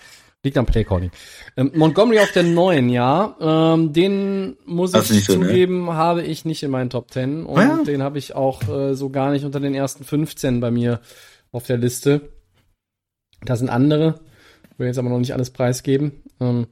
[0.44, 1.10] Liegt am Playcalling.
[1.56, 3.36] Ähm, Montgomery auf der neuen, ja.
[3.40, 5.46] Ähm, den muss Hast ich nicht so, ne?
[5.46, 7.84] zugeben, habe ich nicht in meinen Top 10 und Ah, ja.
[7.84, 11.00] den habe ich auch äh, so gar nicht unter den ersten 15 bei mir
[11.50, 12.32] auf der Liste.
[13.44, 14.20] Da sind andere.
[14.76, 16.22] Will jetzt aber noch nicht alles preisgeben.
[16.40, 16.68] Ähm,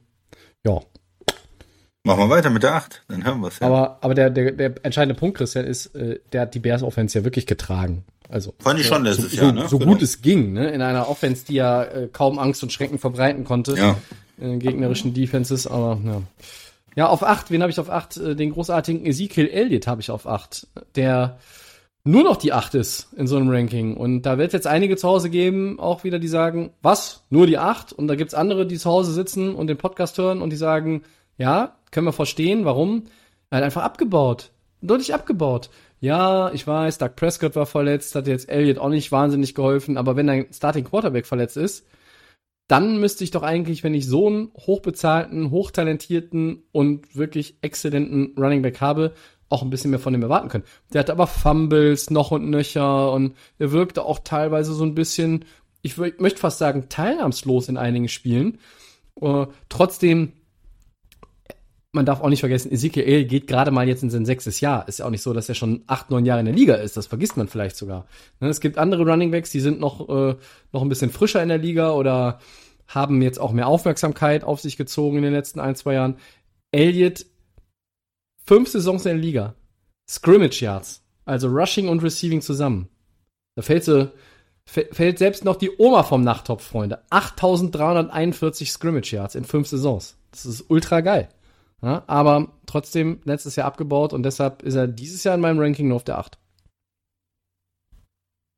[0.65, 0.79] ja,
[2.07, 3.59] Machen wir weiter mit der 8, dann hören wir es.
[3.59, 3.67] Ja.
[3.67, 7.19] aber, aber der, der, der entscheidende Punkt, Christian, ist, äh, der hat die Bears Offense
[7.19, 8.03] ja wirklich getragen.
[8.29, 9.67] Also Fand ich schon so, letztes so, Jahr, ne?
[9.67, 9.91] so Genau.
[9.93, 10.69] gut es ging, ne?
[10.71, 13.75] In einer Offense, die ja äh, kaum Angst und Schrecken verbreiten konnte.
[13.77, 13.95] Ja.
[14.39, 16.21] in gegnerischen Defenses, aber ja.
[16.95, 18.39] Ja, auf 8, wen habe ich auf 8?
[18.39, 21.37] Den großartigen Ezekiel Elliott habe ich auf 8, der
[22.03, 23.95] nur noch die 8 ist in so einem Ranking.
[23.95, 27.21] Und da wird jetzt einige zu Hause geben, auch wieder, die sagen, was?
[27.29, 27.93] Nur die 8?
[27.93, 31.03] Und da gibt's andere, die zu Hause sitzen und den Podcast hören und die sagen,
[31.37, 33.05] ja, können wir verstehen, warum?
[33.49, 34.51] Er hat einfach abgebaut.
[34.81, 35.69] Deutlich abgebaut.
[35.99, 40.15] Ja, ich weiß, Doug Prescott war verletzt, hat jetzt Elliott auch nicht wahnsinnig geholfen, aber
[40.15, 41.87] wenn dein Starting Quarterback verletzt ist,
[42.67, 48.61] dann müsste ich doch eigentlich, wenn ich so einen hochbezahlten, hochtalentierten und wirklich exzellenten Running
[48.61, 49.13] Back habe,
[49.49, 50.65] auch ein bisschen mehr von ihm erwarten können.
[50.91, 55.45] Der hatte aber Fumbles noch und nöcher und er wirkte auch teilweise so ein bisschen,
[55.81, 58.59] ich möchte fast sagen, teilnahmslos in einigen Spielen.
[59.21, 60.33] Äh, trotzdem,
[61.97, 64.87] man darf auch nicht vergessen, Ezekiel geht gerade mal jetzt in sein sechstes Jahr.
[64.87, 66.95] Ist ja auch nicht so, dass er schon acht, neun Jahre in der Liga ist.
[66.95, 68.05] Das vergisst man vielleicht sogar.
[68.39, 70.35] Ne, es gibt andere Running Backs, die sind noch, äh,
[70.71, 72.39] noch ein bisschen frischer in der Liga oder
[72.87, 76.15] haben jetzt auch mehr Aufmerksamkeit auf sich gezogen in den letzten ein, zwei Jahren.
[76.71, 77.25] Elliott,
[78.45, 79.55] fünf Saisons in der Liga.
[80.09, 81.03] Scrimmage Yards.
[81.25, 82.87] Also Rushing und Receiving zusammen.
[83.55, 84.09] Da fällt sie,
[84.69, 86.99] fä- fällt selbst noch die Oma vom Nachttopf, Freunde.
[87.09, 90.15] 8341 Scrimmage Yards in fünf Saisons.
[90.31, 91.27] Das ist ultra geil.
[91.81, 95.87] Ja, aber trotzdem letztes Jahr abgebaut und deshalb ist er dieses Jahr in meinem Ranking
[95.87, 96.37] nur auf der 8.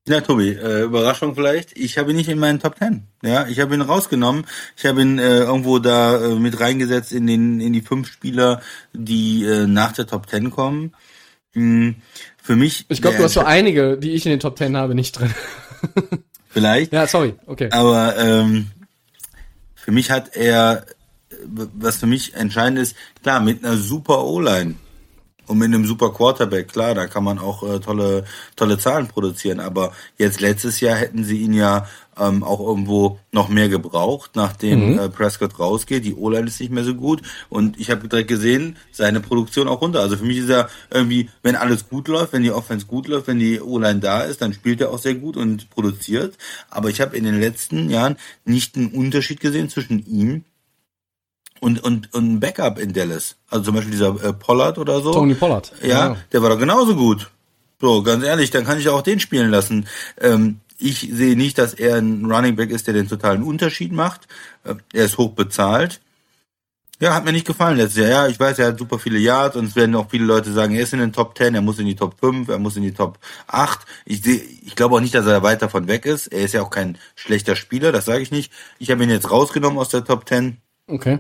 [0.08, 1.78] Ja, Tobi, äh, Überraschung vielleicht.
[1.78, 3.04] Ich habe ihn nicht in meinen Top 10.
[3.22, 4.46] Ja, ich habe ihn rausgenommen.
[4.76, 8.62] Ich habe ihn äh, irgendwo da äh, mit reingesetzt in den in die fünf Spieler,
[8.94, 10.96] die äh, nach der Top 10 kommen.
[11.54, 11.96] Hm,
[12.42, 14.96] für mich Ich glaube, du hast so einige, die ich in den Top 10 habe,
[14.96, 15.34] nicht drin.
[16.48, 17.36] vielleicht, ja, sorry.
[17.46, 17.70] Okay.
[17.72, 18.68] aber ähm,
[19.76, 20.86] für mich hat er
[21.46, 24.76] was für mich entscheidend ist, klar, mit einer super O-Line
[25.50, 28.24] und mit einem super Quarterback, klar, da kann man auch äh, tolle,
[28.56, 29.60] tolle Zahlen produzieren.
[29.60, 31.88] Aber jetzt letztes Jahr hätten sie ihn ja
[32.20, 36.06] ähm, auch irgendwo noch mehr gebraucht, nachdem äh, Prescott rausgeht.
[36.06, 37.24] Die O-Line ist nicht mehr so gut.
[37.50, 40.02] Und ich habe direkt gesehen, seine Produktion auch runter.
[40.02, 43.26] Also für mich ist er irgendwie, wenn alles gut läuft, wenn die Offense gut läuft,
[43.26, 46.38] wenn die O-Line da ist, dann spielt er auch sehr gut und produziert.
[46.70, 50.44] Aber ich habe in den letzten Jahren nicht einen Unterschied gesehen zwischen ihm
[51.60, 53.36] und, und, und ein Backup in Dallas.
[53.50, 55.14] Also zum Beispiel dieser äh, Pollard oder so.
[55.14, 55.72] Tony Pollard.
[55.82, 57.30] Ja, der war doch genauso gut.
[57.82, 59.88] So, ganz ehrlich, dann kann ich auch den spielen lassen.
[60.20, 64.28] Ähm, ich sehe nicht, dass er ein Running Back ist, der den totalen Unterschied macht.
[64.64, 66.02] Äh, er ist hoch bezahlt.
[67.02, 68.10] Ja, hat mir nicht gefallen letztes Jahr.
[68.10, 70.76] Ja, ich weiß, er hat super viele Yards und es werden auch viele Leute sagen,
[70.76, 72.84] er ist in den Top 10, er muss in die Top 5, er muss in
[72.84, 73.80] die Top 8.
[74.04, 76.28] Ich sehe, ich glaube auch nicht, dass er weit davon weg ist.
[76.28, 78.52] Er ist ja auch kein schlechter Spieler, das sage ich nicht.
[78.80, 80.58] Ich habe ihn jetzt rausgenommen aus der Top 10
[80.90, 81.20] Okay.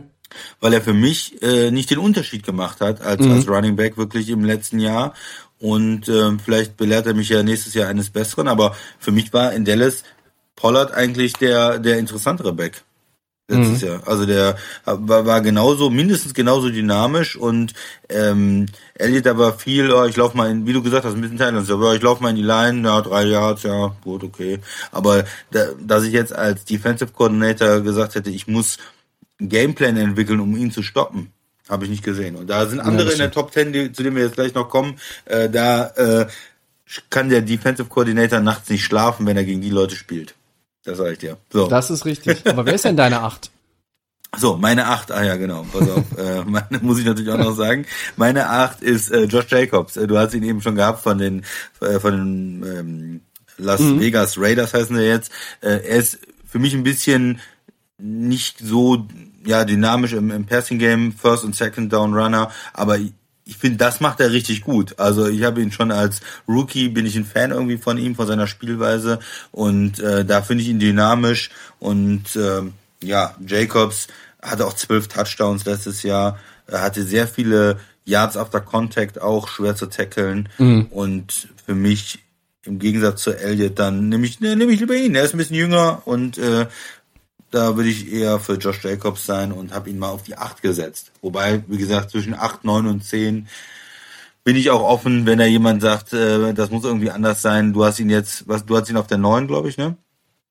[0.60, 4.30] Weil er für mich äh, nicht den Unterschied gemacht hat als, als Running Back wirklich
[4.30, 5.14] im letzten Jahr.
[5.60, 9.54] Und ähm, vielleicht belehrt er mich ja nächstes Jahr eines Besseren, aber für mich war
[9.54, 10.04] in Dallas
[10.56, 12.84] Pollard eigentlich der, der interessantere Back
[13.50, 14.08] letztes Jahr.
[14.08, 14.56] Also der
[14.86, 17.74] war, war genauso, mindestens genauso dynamisch und
[18.08, 21.38] ähm, Elliot aber viel, oh, ich laufe mal in, wie du gesagt hast, ein bisschen
[21.38, 24.60] Thailand, aber ich laufe mal in die Line, ja, drei Yards, ja, gut, okay.
[24.92, 28.78] Aber da, dass ich jetzt als Defensive Coordinator gesagt hätte, ich muss
[29.40, 31.32] einen Gameplan entwickeln, um ihn zu stoppen.
[31.70, 32.36] Habe ich nicht gesehen.
[32.36, 34.54] Und da sind andere das in der Top 10, die, zu denen wir jetzt gleich
[34.56, 34.96] noch kommen.
[35.26, 36.28] Äh, da äh,
[37.12, 40.34] kann der Defensive Coordinator nachts nicht schlafen, wenn er gegen die Leute spielt.
[40.84, 41.38] Das sage ich dir.
[41.52, 42.46] So, Das ist richtig.
[42.48, 43.52] Aber wer ist denn deine 8?
[44.38, 45.12] so meine acht.
[45.12, 45.66] Ah ja, genau.
[45.72, 46.18] Pass auf.
[46.18, 47.86] äh, meine, muss ich natürlich auch noch sagen.
[48.16, 49.98] Meine acht ist äh, Josh Jacobs.
[49.98, 51.46] Äh, Du hast ihn eben schon gehabt von den
[51.82, 53.22] äh, von den ähm,
[53.58, 55.32] Las Vegas Raiders heißen sie jetzt.
[55.62, 57.42] Äh, er ist für mich ein bisschen
[57.98, 59.06] nicht so
[59.46, 64.00] ja dynamisch im, im Passing Game, First und Second Down Runner, aber ich, finde, das
[64.00, 65.00] macht er richtig gut.
[65.00, 68.28] Also ich habe ihn schon als Rookie, bin ich ein Fan irgendwie von ihm, von
[68.28, 69.20] seiner Spielweise
[69.52, 72.74] und äh, da finde ich ihn dynamisch und ähm,
[73.04, 74.08] ja, Jacobs
[74.42, 76.38] hatte auch zwölf Touchdowns letztes Jahr,
[76.68, 80.50] er hatte sehr viele Yards after Contact auch, schwer zu tackeln
[80.92, 82.20] und für mich
[82.66, 85.16] im Gegensatz zu Elliott dann nehme ich, ne, nehme ich lieber ihn.
[85.16, 86.68] Er ist ein bisschen jünger und äh,
[87.52, 90.62] da würde ich eher für Josh Jacobs sein und habe ihn mal auf die 8
[90.62, 91.12] gesetzt.
[91.22, 93.48] Wobei, wie gesagt, zwischen 8, 9 und 10
[94.44, 97.74] bin ich auch offen, wenn da jemand sagt, äh, das muss irgendwie anders sein.
[97.74, 99.96] Du hast ihn jetzt, was, du hast ihn auf der 9, glaube ich, ne?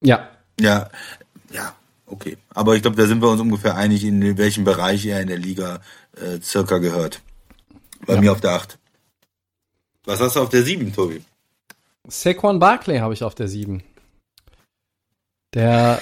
[0.03, 0.29] Ja.
[0.61, 0.89] Ja,
[1.51, 1.75] ja.
[2.07, 2.37] okay.
[2.55, 5.39] Aber ich glaube, da sind wir uns ungefähr einig, in welchem Bereich er in der
[5.39, 5.81] Liga
[6.17, 7.23] äh, circa gehört.
[8.07, 8.21] Bei Ja.
[8.21, 8.79] mir auf der 8.
[10.05, 11.23] Was hast du auf der 7, Tobi?
[12.09, 13.83] Saquon Barkley habe ich auf der 7.
[15.55, 16.01] Der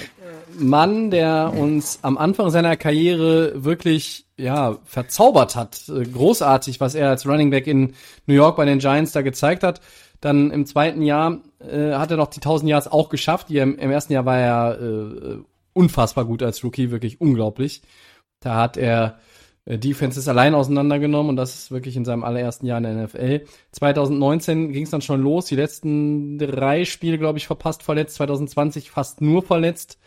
[0.59, 7.11] Mann, der uns am Anfang seiner Karriere wirklich ja verzaubert hat, Äh, großartig, was er
[7.11, 7.95] als Running Back in
[8.27, 9.81] New York bei den Giants da gezeigt hat.
[10.21, 13.51] Dann im zweiten Jahr äh, hat er noch die 1000 Yards auch geschafft.
[13.51, 15.39] Im, Im ersten Jahr war er äh,
[15.73, 17.83] unfassbar gut als Rookie, wirklich unglaublich.
[18.41, 19.19] Da hat er
[19.67, 23.47] äh, Defenses allein auseinandergenommen und das ist wirklich in seinem allerersten Jahr in der NFL.
[23.73, 28.91] 2019 ging es dann schon los, die letzten drei Spiele, glaube ich, verpasst, verletzt, 2020
[28.91, 29.99] fast nur verletzt.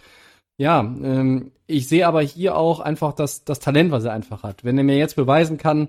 [0.59, 4.65] Ja, ähm, ich sehe aber hier auch einfach das, das Talent, was er einfach hat.
[4.65, 5.87] Wenn er mir jetzt beweisen kann,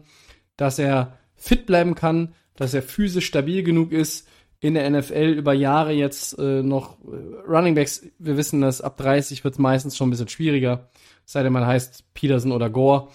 [0.56, 4.28] dass er fit bleiben kann, dass er physisch stabil genug ist,
[4.60, 8.96] in der NFL über Jahre jetzt äh, noch äh, Running Backs, wir wissen das, ab
[8.98, 10.88] 30 wird es meistens schon ein bisschen schwieriger,
[11.24, 13.08] sei denn man heißt Peterson oder Gore.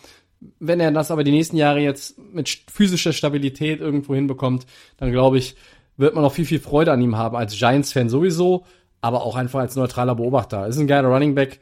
[0.59, 4.65] Wenn er das aber die nächsten Jahre jetzt mit physischer Stabilität irgendwo hinbekommt,
[4.97, 5.55] dann glaube ich,
[5.95, 8.65] wird man auch viel, viel Freude an ihm haben, als Giants-Fan sowieso,
[9.05, 10.65] aber auch einfach als neutraler Beobachter.
[10.67, 11.59] Ist ein geiler Running Back.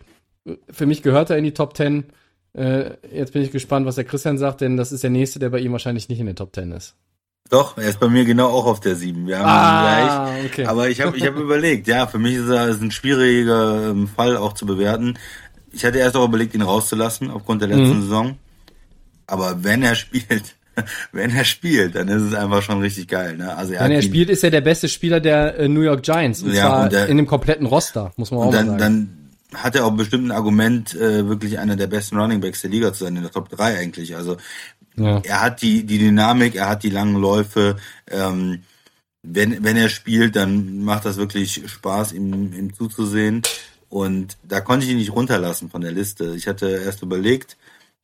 [0.71, 2.05] Für mich gehört er in die Top 10.
[2.53, 5.49] Äh, jetzt bin ich gespannt, was der Christian sagt, denn das ist der nächste, der
[5.49, 6.95] bei ihm wahrscheinlich nicht in den Top 10 ist.
[7.49, 9.27] Doch, er ist bei mir genau auch auf der 7.
[9.27, 10.45] Wir haben Ah, ihn gleich.
[10.51, 10.65] okay.
[10.65, 14.07] Aber ich habe ich hab überlegt, ja, für mich ist er ist ein schwieriger ähm,
[14.07, 15.17] Fall auch zu bewerten.
[15.71, 18.01] Ich hatte erst auch überlegt, ihn rauszulassen aufgrund der letzten Mhm.
[18.01, 18.37] Saison.
[19.27, 20.55] Aber wenn er spielt,
[21.11, 23.37] wenn er spielt, dann ist es einfach schon richtig geil.
[23.37, 23.55] Ne?
[23.55, 26.41] Also er Wenn er spielt, ist er der beste Spieler der äh, New York Giants.
[26.41, 28.67] Und Ja, zwar und der- in dem kompletten Roster, muss man auch Und mal dann,
[28.67, 28.79] sagen.
[29.51, 32.91] dann hat er auch bestimmt ein Argument, äh, wirklich einer der besten Runningbacks der Liga
[32.93, 34.15] zu sein, in der Top 3 eigentlich.
[34.15, 34.37] Also
[34.97, 35.19] ja.
[35.23, 37.75] er hat die, die Dynamik, er hat die langen Läufe.
[38.09, 38.63] Ähm,
[39.21, 43.43] wenn, wenn er spielt, dann macht das wirklich Spaß, ihm, ihm zuzusehen.
[43.89, 46.33] Und da konnte ich ihn nicht runterlassen von der Liste.
[46.35, 47.55] Ich hatte erst überlegt,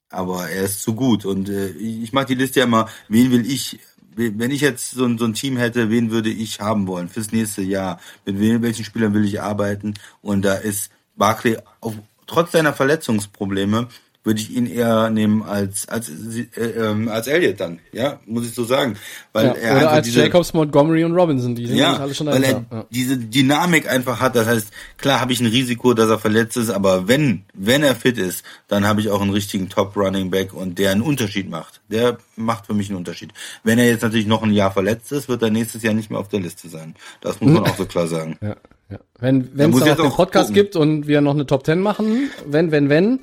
[0.10, 1.26] aber er ist zu gut.
[1.26, 3.80] Und äh, ich mag die Liste ja immer, wen will ich,
[4.16, 7.32] wenn ich jetzt so ein, so ein Team hätte, wen würde ich haben wollen fürs
[7.32, 8.00] nächste Jahr?
[8.26, 9.94] Mit wem, welchen Spielern will ich arbeiten?
[10.22, 11.94] Und da ist Barkley, auf,
[12.28, 13.88] trotz seiner Verletzungsprobleme,
[14.24, 18.54] würde ich ihn eher nehmen als als äh, ähm, als Elliott dann, ja, muss ich
[18.54, 18.98] so sagen,
[19.32, 19.54] weil ja.
[19.54, 22.66] er Oder als diese, Jacobs, Montgomery und Robinson, die sind ja, alle schon weil er.
[22.70, 22.86] Ja.
[22.90, 24.36] diese Dynamik einfach hat.
[24.36, 24.68] Das heißt,
[24.98, 28.44] klar habe ich ein Risiko, dass er verletzt ist, aber wenn wenn er fit ist,
[28.68, 31.82] dann habe ich auch einen richtigen Top Running Back und der einen Unterschied macht.
[31.88, 33.32] Der macht für mich einen Unterschied.
[33.64, 36.20] Wenn er jetzt natürlich noch ein Jahr verletzt ist, wird er nächstes Jahr nicht mehr
[36.20, 36.96] auf der Liste sein.
[37.22, 38.38] Das muss man auch so klar sagen.
[38.42, 38.58] Ja,
[38.90, 39.00] ja.
[39.20, 40.54] Wenn wenn es noch auch Podcast gucken.
[40.54, 43.20] gibt und wir noch eine Top 10 machen, wenn, wenn, wenn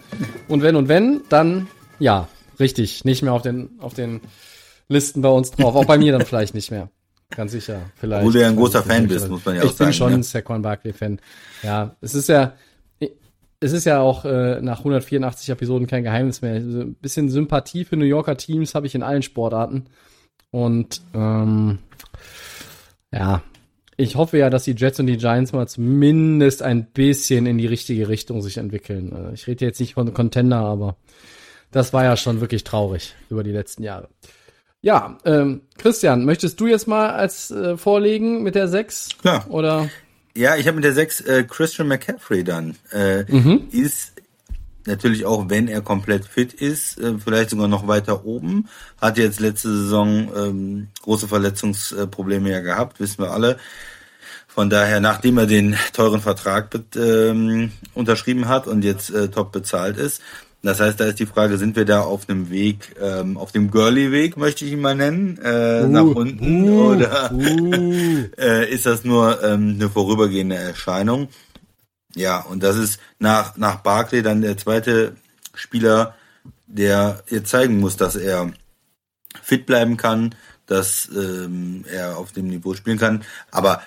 [0.48, 2.28] und wenn und wenn, dann ja,
[2.60, 4.20] richtig, nicht mehr auf den auf den
[4.88, 5.74] Listen bei uns drauf.
[5.74, 6.90] Auch bei mir dann vielleicht nicht mehr.
[7.30, 8.20] Ganz sicher, vielleicht.
[8.20, 9.94] Obwohl du ja ein großer ich Fan bist, muss man ja ich auch sagen, bin
[9.94, 10.16] schon ja.
[10.18, 11.20] ein Saquon Barkley Fan.
[11.62, 12.54] Ja, es ist ja
[13.60, 16.54] es ist ja auch äh, nach 184 Episoden kein Geheimnis mehr.
[16.54, 19.86] Ein bisschen Sympathie für New Yorker Teams habe ich in allen Sportarten.
[20.50, 21.78] Und ähm,
[23.12, 23.42] ja,
[23.96, 27.66] ich hoffe ja, dass die Jets und die Giants mal zumindest ein bisschen in die
[27.66, 29.12] richtige Richtung sich entwickeln.
[29.12, 30.96] Äh, Ich rede jetzt nicht von Contender, aber
[31.70, 34.08] das war ja schon wirklich traurig über die letzten Jahre.
[34.82, 39.18] Ja, ähm, Christian, möchtest du jetzt mal als äh, vorlegen mit der 6?
[39.20, 39.46] Klar.
[39.50, 39.88] Oder?
[40.36, 42.76] Ja, ich habe mit der 6 äh, Christian McCaffrey dann.
[42.92, 43.24] Äh,
[43.72, 44.12] Ist
[44.86, 48.68] natürlich auch, wenn er komplett fit ist, äh, vielleicht sogar noch weiter oben.
[49.00, 53.58] Hat jetzt letzte Saison ähm, große Verletzungsprobleme ja gehabt, wissen wir alle.
[54.46, 59.98] Von daher, nachdem er den teuren Vertrag ähm, unterschrieben hat und jetzt äh, top bezahlt
[59.98, 60.22] ist,
[60.66, 63.70] das heißt, da ist die Frage, sind wir da auf einem Weg, ähm, auf dem
[63.70, 67.30] Girly-Weg, möchte ich ihn mal nennen, äh, nach unten, oder
[68.36, 71.28] äh, ist das nur ähm, eine vorübergehende Erscheinung?
[72.16, 75.16] Ja, und das ist nach, nach Barkley dann der zweite
[75.54, 76.14] Spieler,
[76.66, 78.52] der jetzt zeigen muss, dass er
[79.42, 83.22] fit bleiben kann, dass ähm, er auf dem Niveau spielen kann.
[83.50, 83.82] Aber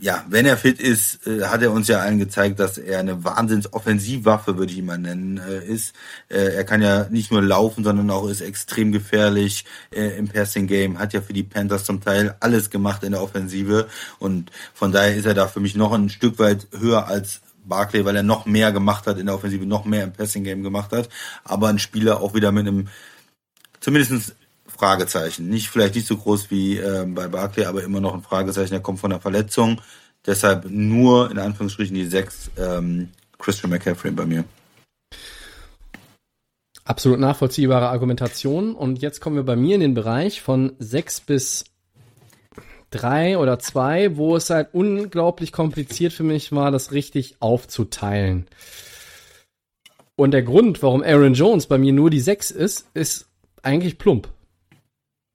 [0.00, 3.22] ja, wenn er fit ist, äh, hat er uns ja allen gezeigt, dass er eine
[3.22, 5.94] Wahnsinns-Offensivwaffe, würde ich ihn mal nennen, äh, ist.
[6.28, 10.98] Äh, er kann ja nicht nur laufen, sondern auch ist extrem gefährlich äh, im Passing-Game,
[10.98, 13.88] hat ja für die Panthers zum Teil alles gemacht in der Offensive.
[14.18, 18.04] Und von daher ist er da für mich noch ein Stück weit höher als Barclay,
[18.04, 21.10] weil er noch mehr gemacht hat in der Offensive, noch mehr im Passing-Game gemacht hat,
[21.44, 22.88] aber ein Spieler auch wieder mit einem
[23.80, 24.34] zumindestens
[24.80, 25.50] Fragezeichen.
[25.50, 28.72] Nicht vielleicht nicht so groß wie ähm, bei Barclay, aber immer noch ein Fragezeichen.
[28.72, 29.82] Er kommt von einer Verletzung.
[30.24, 34.44] Deshalb nur in Anführungsstrichen die sechs ähm, Christian McCaffrey bei mir.
[36.84, 38.74] Absolut nachvollziehbare Argumentation.
[38.74, 41.66] Und jetzt kommen wir bei mir in den Bereich von sechs bis
[42.88, 48.46] drei oder zwei, wo es halt unglaublich kompliziert für mich war, das richtig aufzuteilen.
[50.16, 53.26] Und der Grund, warum Aaron Jones bei mir nur die 6 ist, ist
[53.62, 54.28] eigentlich plump.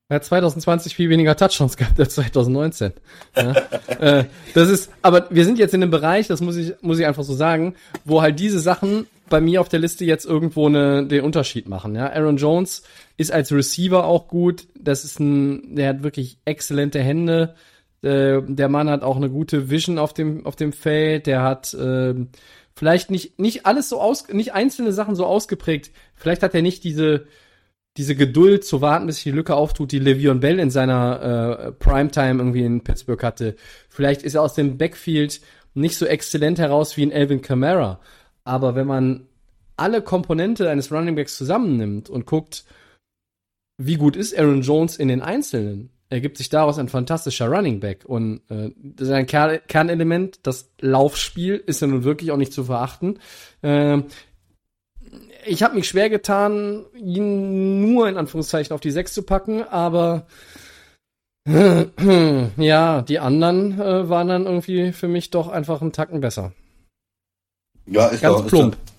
[0.07, 2.93] Er hat 2020 viel weniger Touchdowns gehabt als 2019.
[3.35, 3.51] Ja,
[3.99, 7.07] äh, das ist, aber wir sind jetzt in einem Bereich, das muss ich, muss ich
[7.07, 7.73] einfach so sagen,
[8.03, 11.95] wo halt diese Sachen bei mir auf der Liste jetzt irgendwo eine, den Unterschied machen.
[11.95, 12.83] Ja, Aaron Jones
[13.17, 14.67] ist als Receiver auch gut.
[14.79, 17.55] Das ist ein, der hat wirklich exzellente Hände.
[18.03, 21.25] Äh, der Mann hat auch eine gute Vision auf dem, auf dem Feld.
[21.25, 22.13] Der hat, äh,
[22.75, 25.89] vielleicht nicht, nicht alles so aus, nicht einzelne Sachen so ausgeprägt.
[26.13, 27.25] Vielleicht hat er nicht diese,
[27.97, 31.71] diese Geduld zu warten, bis sich die Lücke auftut, die Le'Veon Bell in seiner äh,
[31.71, 33.55] Primetime irgendwie in Pittsburgh hatte.
[33.89, 35.39] Vielleicht ist er aus dem Backfield
[35.73, 37.99] nicht so exzellent heraus wie in Alvin Kamara.
[38.43, 39.27] Aber wenn man
[39.77, 42.65] alle Komponente eines Running Backs zusammennimmt und guckt,
[43.77, 48.05] wie gut ist Aaron Jones in den Einzelnen, ergibt sich daraus ein fantastischer Running Back.
[48.05, 53.19] Und äh, sein Kern Kernelement, das Laufspiel, ist ja nun wirklich auch nicht zu verachten.
[53.61, 54.01] Äh,
[55.45, 60.27] ich habe mich schwer getan, ihn nur in Anführungszeichen auf die 6 zu packen, aber
[62.57, 66.53] ja, die anderen äh, waren dann irgendwie für mich doch einfach einen Tacken besser.
[67.85, 68.73] Ja, ist Ganz doch, plump.
[68.73, 68.95] Ist doch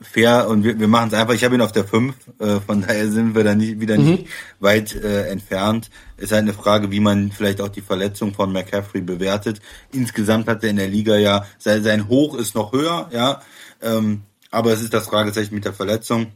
[0.00, 1.34] fair und wir, wir machen es einfach.
[1.34, 4.26] Ich habe ihn auf der 5, äh, von daher sind wir da nicht, wieder nicht
[4.60, 5.90] weit äh, entfernt.
[6.16, 9.60] Ist halt eine Frage, wie man vielleicht auch die Verletzung von McCaffrey bewertet.
[9.92, 13.40] Insgesamt hat er in der Liga ja, sein, sein Hoch ist noch höher, ja.
[13.80, 16.32] Ähm, aber es ist das Fragezeichen mit der Verletzung.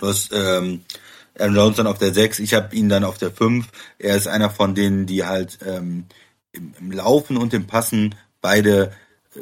[0.00, 0.82] Hast ähm,
[1.38, 3.66] Aaron Jones dann auf der 6, ich habe ihn dann auf der 5.
[3.98, 6.06] Er ist einer von denen, die halt ähm,
[6.52, 8.92] im, im Laufen und im Passen beide
[9.34, 9.40] äh,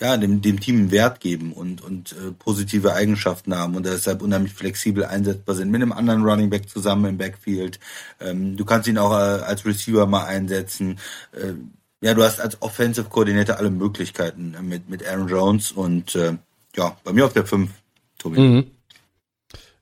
[0.00, 4.22] ja, dem, dem Team einen Wert geben und, und äh, positive Eigenschaften haben und deshalb
[4.22, 7.78] unheimlich flexibel einsetzbar sind mit einem anderen Running Back zusammen im Backfield.
[8.18, 10.98] Ähm, du kannst ihn auch äh, als Receiver mal einsetzen.
[11.32, 11.52] Äh,
[12.00, 16.36] ja, du hast als Offensive Coordinator alle Möglichkeiten äh, mit, mit Aaron Jones und äh,
[16.76, 17.70] ja, bei mir auf der 5,
[18.18, 18.40] Tobi.
[18.40, 18.70] Mhm.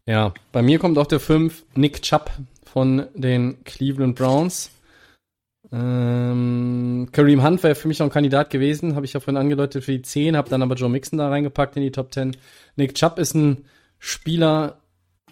[0.07, 2.31] Ja, bei mir kommt auf der 5 Nick Chubb
[2.65, 4.70] von den Cleveland Browns.
[5.70, 9.85] Ähm, Kareem Hunt wäre für mich noch ein Kandidat gewesen, habe ich ja vorhin angedeutet
[9.85, 12.36] für die 10, habe dann aber Joe Mixon da reingepackt in die Top 10.
[12.77, 13.66] Nick Chubb ist ein
[13.99, 14.78] Spieler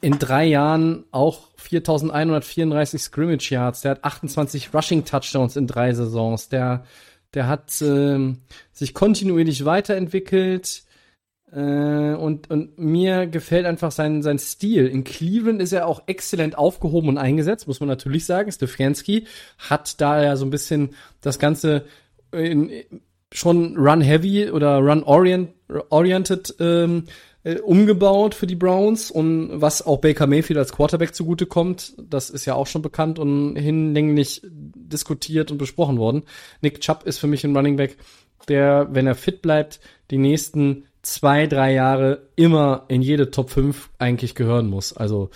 [0.01, 6.49] in drei Jahren auch 4134 Scrimmage Yards, der hat 28 Rushing Touchdowns in drei Saisons,
[6.49, 6.85] der,
[7.35, 8.39] der hat ähm,
[8.73, 10.87] sich kontinuierlich weiterentwickelt,
[11.53, 14.87] äh, und, und mir gefällt einfach sein, sein Stil.
[14.87, 18.51] In Cleveland ist er auch exzellent aufgehoben und eingesetzt, muss man natürlich sagen.
[18.51, 19.27] Stefanski
[19.59, 20.91] hat da ja so ein bisschen
[21.21, 21.87] das Ganze
[22.33, 22.71] in,
[23.33, 27.05] schon run-heavy oder run-oriented ähm,
[27.47, 32.29] äh, umgebaut für die Browns und was auch Baker Mayfield als Quarterback zugute kommt, das
[32.29, 36.25] ist ja auch schon bekannt und hinlänglich diskutiert und besprochen worden.
[36.61, 37.99] Nick Chubb ist für mich ein Running Back,
[38.49, 39.79] der, wenn er fit bleibt,
[40.11, 44.93] die nächsten zwei, drei Jahre immer in jede Top 5 eigentlich gehören muss.
[44.93, 45.31] Also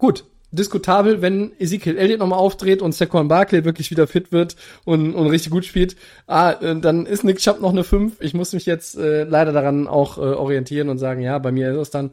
[0.00, 5.14] gut, diskutabel, wenn Ezekiel Elliott nochmal aufdreht und Saquon Barkley wirklich wieder fit wird und,
[5.14, 5.96] und richtig gut spielt,
[6.26, 8.20] ah, äh, dann ist Nick Chubb noch eine 5.
[8.20, 11.72] Ich muss mich jetzt äh, leider daran auch äh, orientieren und sagen, ja, bei mir
[11.72, 12.10] ist es dann.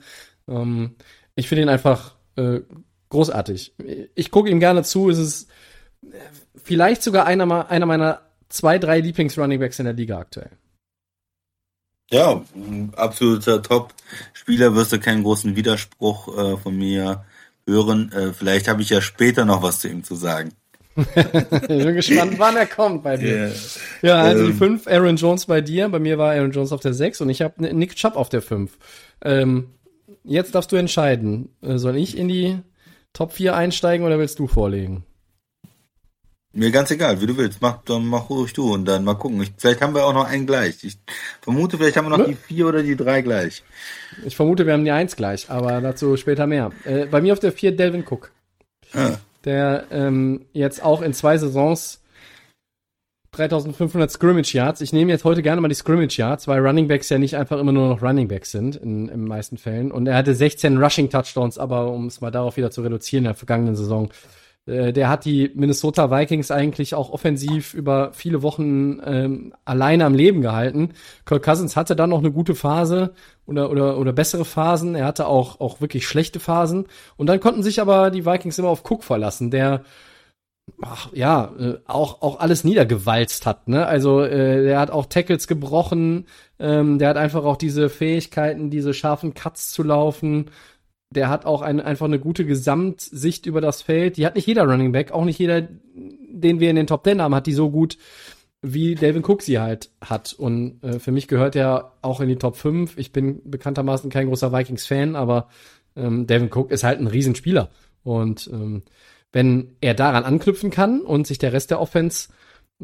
[0.47, 0.95] Ähm,
[1.35, 2.61] ich finde ihn einfach äh,
[3.09, 3.75] großartig.
[4.15, 5.09] Ich gucke ihm gerne zu.
[5.09, 5.49] Es ist
[6.55, 10.51] vielleicht sogar einer, einer meiner zwei, drei Lieblings-Runningbacks in der Liga aktuell.
[12.11, 12.41] Ja,
[12.95, 17.23] absoluter Top-Spieler wirst du keinen großen Widerspruch äh, von mir
[17.69, 18.11] hören.
[18.11, 20.51] Äh, vielleicht habe ich ja später noch was zu ihm zu sagen.
[20.95, 23.27] ich bin gespannt, wann er kommt bei dir.
[23.27, 23.51] Yeah.
[24.01, 25.87] Ja, also ähm, die 5, Aaron Jones bei dir.
[25.89, 28.41] Bei mir war Aaron Jones auf der 6 und ich habe Nick Chubb auf der
[28.41, 28.77] 5.
[29.23, 29.69] Ähm,
[30.23, 31.49] jetzt darfst du entscheiden.
[31.61, 32.59] Äh, soll ich in die
[33.13, 35.05] Top 4 einsteigen oder willst du vorlegen?
[36.51, 37.61] Mir ganz egal, wie du willst.
[37.61, 39.41] Mach, dann mach ruhig du und dann mal gucken.
[39.41, 40.83] Ich, vielleicht haben wir auch noch einen gleich.
[40.83, 40.97] Ich
[41.41, 42.29] vermute, vielleicht haben wir noch ne?
[42.29, 43.63] die vier oder die drei gleich.
[44.25, 46.71] Ich vermute, wir haben die eins gleich, aber dazu später mehr.
[46.85, 48.31] Äh, bei mir auf der vier Delvin Cook.
[48.93, 49.17] Ah.
[49.45, 51.99] Der ähm, jetzt auch in zwei Saisons
[53.31, 54.81] 3500 Scrimmage Yards.
[54.81, 57.59] Ich nehme jetzt heute gerne mal die Scrimmage Yards, weil Running Backs ja nicht einfach
[57.59, 59.91] immer nur noch Running Backs sind in, in meisten Fällen.
[59.91, 63.29] Und er hatte 16 Rushing Touchdowns, aber um es mal darauf wieder zu reduzieren in
[63.29, 64.09] der vergangenen Saison
[64.69, 70.13] äh, der hat die Minnesota Vikings eigentlich auch offensiv über viele Wochen ähm, alleine am
[70.13, 70.93] Leben gehalten.
[71.25, 73.13] Kirk Cousins hatte dann noch eine gute Phase
[73.45, 74.95] oder, oder, oder bessere Phasen.
[74.95, 76.85] Er hatte auch, auch wirklich schlechte Phasen.
[77.17, 79.81] Und dann konnten sich aber die Vikings immer auf Cook verlassen, der
[80.81, 83.67] ach, ja, äh, auch, auch alles niedergewalzt hat.
[83.67, 83.85] Ne?
[83.85, 86.27] Also äh, der hat auch Tackles gebrochen,
[86.59, 90.51] ähm, der hat einfach auch diese Fähigkeiten, diese scharfen Cuts zu laufen
[91.11, 94.17] der hat auch ein, einfach eine gute Gesamtsicht über das Feld.
[94.17, 97.21] Die hat nicht jeder Running Back, auch nicht jeder, den wir in den Top Ten
[97.21, 97.97] haben, hat die so gut.
[98.61, 100.33] wie Delvin Cook sie halt hat.
[100.33, 102.97] Und äh, für mich gehört er auch in die Top 5.
[102.97, 105.47] Ich bin bekanntermaßen kein großer Vikings-Fan, aber
[105.95, 107.69] ähm, Delvin Cook ist halt ein Riesenspieler.
[108.03, 108.83] Und ähm,
[109.31, 112.29] wenn er daran anknüpfen kann und sich der Rest der Offense,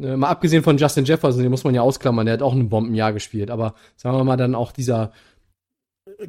[0.00, 2.68] äh, mal abgesehen von Justin Jefferson, den muss man ja ausklammern, der hat auch ein
[2.68, 5.12] Bombenjahr gespielt, aber sagen wir mal dann auch dieser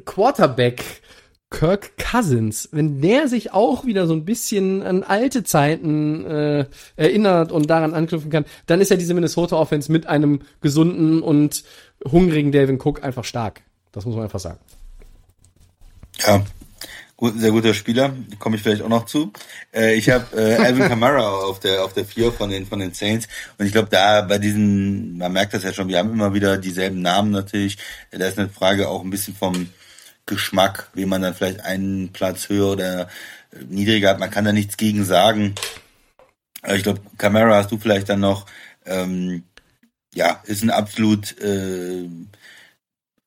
[0.04, 1.02] Quarterback,
[1.50, 6.66] Kirk Cousins, wenn der sich auch wieder so ein bisschen an alte Zeiten äh,
[6.96, 11.64] erinnert und daran anknüpfen kann, dann ist ja diese Minnesota Offense mit einem gesunden und
[12.04, 13.62] hungrigen Delvin Cook einfach stark.
[13.92, 14.58] Das muss man einfach sagen.
[16.18, 16.44] Ja,
[17.16, 19.32] gut, sehr guter Spieler, komme ich vielleicht auch noch zu.
[19.74, 22.92] Äh, ich habe äh, Alvin Kamara auf der auf der vier von den von den
[22.92, 23.26] Saints
[23.56, 26.58] und ich glaube da bei diesen, man merkt das ja schon, wir haben immer wieder
[26.58, 27.78] dieselben Namen natürlich.
[28.10, 29.70] Da ist eine Frage auch ein bisschen vom
[30.28, 33.08] Geschmack, wie man dann vielleicht einen Platz höher oder
[33.68, 34.20] niedriger hat.
[34.20, 35.54] Man kann da nichts gegen sagen.
[36.66, 38.46] Ich glaube, Camara hast du vielleicht dann noch.
[38.84, 39.44] Ähm,
[40.14, 42.08] ja, ist ein absolut äh,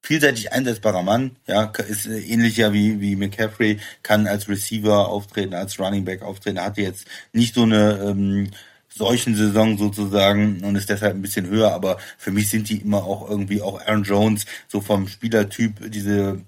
[0.01, 1.37] vielseitig einsetzbarer Mann.
[1.47, 6.61] Ja, ist ähnlich ja wie wie McCaffrey, kann als Receiver auftreten, als Running Back auftreten.
[6.61, 8.51] Hatte jetzt nicht so eine ähm,
[8.93, 13.03] solchen Saison sozusagen und ist deshalb ein bisschen höher, aber für mich sind die immer
[13.03, 16.41] auch irgendwie auch Aaron Jones so vom Spielertyp diese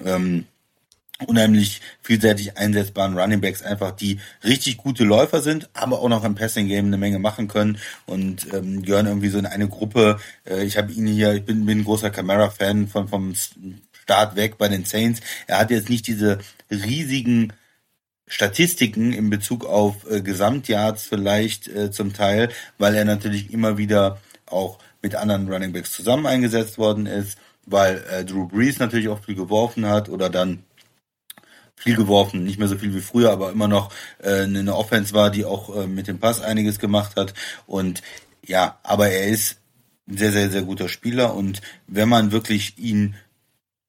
[0.00, 0.46] ähm,
[1.26, 6.34] unheimlich vielseitig einsetzbaren Running Backs einfach, die richtig gute Läufer sind, aber auch noch im
[6.34, 10.18] Passing Game eine Menge machen können und ähm, gehören irgendwie so in eine Gruppe.
[10.44, 13.34] Äh, ich habe ihn hier, ich bin, bin ein großer Camara-Fan von vom
[14.02, 15.20] Start weg bei den Saints.
[15.46, 16.38] Er hat jetzt nicht diese
[16.70, 17.52] riesigen
[18.26, 24.20] Statistiken in Bezug auf äh, Gesamtyards vielleicht äh, zum Teil, weil er natürlich immer wieder
[24.46, 29.22] auch mit anderen Running Backs zusammen eingesetzt worden ist weil äh, Drew Brees natürlich auch
[29.22, 30.64] viel geworfen hat oder dann
[31.76, 33.92] viel geworfen, nicht mehr so viel wie früher, aber immer noch
[34.22, 37.34] äh, eine Offense war, die auch äh, mit dem Pass einiges gemacht hat.
[37.66, 38.02] Und
[38.46, 39.58] ja, aber er ist
[40.08, 43.16] ein sehr, sehr, sehr guter Spieler und wenn man wirklich ihn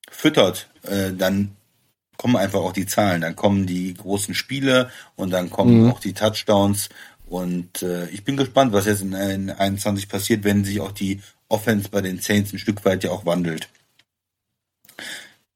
[0.09, 1.55] füttert, äh, dann
[2.17, 5.91] kommen einfach auch die Zahlen, dann kommen die großen Spiele und dann kommen mhm.
[5.91, 6.89] auch die Touchdowns
[7.25, 11.21] und äh, ich bin gespannt, was jetzt in, in 21 passiert, wenn sich auch die
[11.49, 13.69] Offense bei den Saints ein Stück weit ja auch wandelt.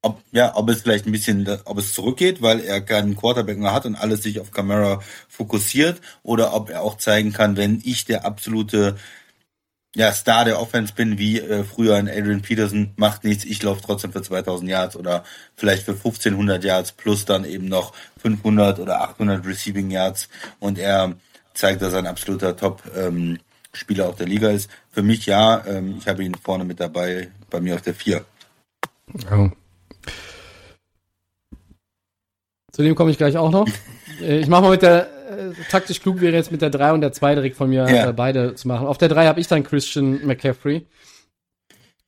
[0.02, 3.74] Ob, ja, ob es vielleicht ein bisschen, ob es zurückgeht, weil er keinen Quarterback mehr
[3.74, 8.06] hat und alles sich auf Camara fokussiert, oder ob er auch zeigen kann, wenn ich
[8.06, 8.96] der absolute
[9.96, 13.82] ja, Star der Offense bin, wie äh, früher ein Adrian Peterson, macht nichts, ich laufe
[13.82, 15.24] trotzdem für 2000 Yards oder
[15.56, 20.30] vielleicht für 1500 Yards plus dann eben noch 500 oder 800 Receiving Yards
[20.60, 21.16] und er
[21.54, 23.40] zeigt, dass er ein absoluter Top ähm,
[23.74, 24.70] Spieler auf der Liga ist.
[25.00, 28.22] Für mich ja, ähm, ich habe ihn vorne mit dabei, bei mir auf der 4.
[29.32, 29.48] Oh.
[32.74, 33.66] Zu dem komme ich gleich auch noch.
[34.22, 37.00] Äh, ich mache mal mit der, äh, taktisch klug wäre jetzt mit der 3 und
[37.00, 38.10] der 2 direkt von mir ja.
[38.10, 38.86] äh, beide zu machen.
[38.86, 40.86] Auf der 3 habe ich dann Christian McCaffrey.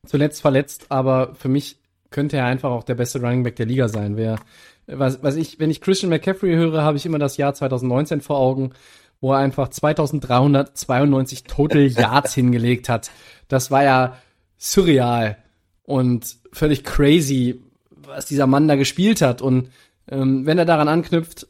[0.06, 1.78] Zuletzt verletzt, aber für mich
[2.10, 4.18] könnte er einfach auch der beste Running Back der Liga sein.
[4.18, 4.40] Wer,
[4.88, 8.38] was, was ich, wenn ich Christian McCaffrey höre, habe ich immer das Jahr 2019 vor
[8.38, 8.74] Augen
[9.22, 13.12] wo er einfach 2392 Total Yards hingelegt hat.
[13.48, 14.18] Das war ja
[14.58, 15.38] surreal
[15.84, 19.42] und völlig crazy, was dieser Mann da gespielt hat.
[19.42, 19.70] Und
[20.10, 21.48] ähm, wenn er daran anknüpft,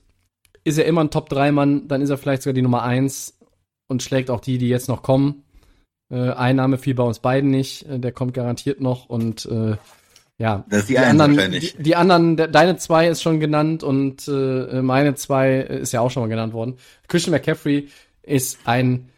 [0.64, 3.40] ist er immer ein Top-3-Mann, dann ist er vielleicht sogar die Nummer 1
[3.88, 5.44] und schlägt auch die, die jetzt noch kommen.
[6.12, 9.78] Äh, Einnahme fiel bei uns beiden nicht, äh, der kommt garantiert noch und äh,
[10.42, 13.84] ja, das ist die, die anderen, die, die, anderen, de, deine zwei ist schon genannt
[13.84, 16.78] und äh, meine zwei ist ja auch schon mal genannt worden.
[17.08, 17.90] Christian McCaffrey
[18.24, 19.10] ist ein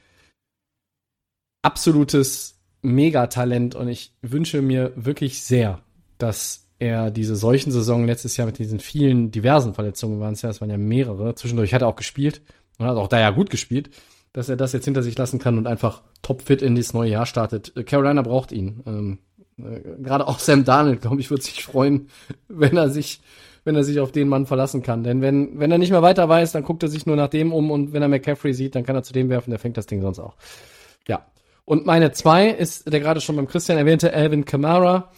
[1.62, 5.80] absolutes Megatalent und ich wünsche mir wirklich sehr,
[6.18, 10.50] dass er diese solchen Saison letztes Jahr mit diesen vielen diversen Verletzungen waren es ja,
[10.50, 11.36] es waren ja mehrere.
[11.36, 12.42] Zwischendurch hat er auch gespielt
[12.80, 13.92] und hat auch da ja gut gespielt,
[14.34, 17.26] dass er das jetzt hinter sich lassen kann und einfach topfit in dieses neue Jahr
[17.26, 17.74] startet.
[17.86, 18.84] Carolina braucht ihn.
[18.86, 22.08] Ähm, äh, gerade auch Sam Darnold, glaube ich, würde sich freuen,
[22.48, 23.22] wenn er sich,
[23.64, 25.04] wenn er sich auf den Mann verlassen kann.
[25.04, 27.54] Denn wenn, wenn er nicht mehr weiter weiß, dann guckt er sich nur nach dem
[27.54, 29.86] um und wenn er McCaffrey sieht, dann kann er zu dem werfen, der fängt das
[29.86, 30.36] Ding sonst auch.
[31.08, 31.28] Ja.
[31.66, 35.14] Und meine zwei ist der gerade schon beim Christian erwähnte Alvin Kamara.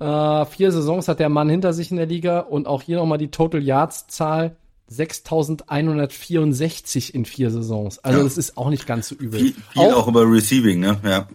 [0.00, 3.18] Äh, vier Saisons hat der Mann hinter sich in der Liga und auch hier nochmal
[3.18, 4.56] die Total Yards Zahl.
[4.86, 8.00] 6164 in vier Saisons.
[8.00, 8.24] Also ja.
[8.24, 9.40] das ist auch nicht ganz so übel.
[9.40, 11.00] Viel, viel auch, auch über Receiving, ne?
[11.02, 11.26] Ja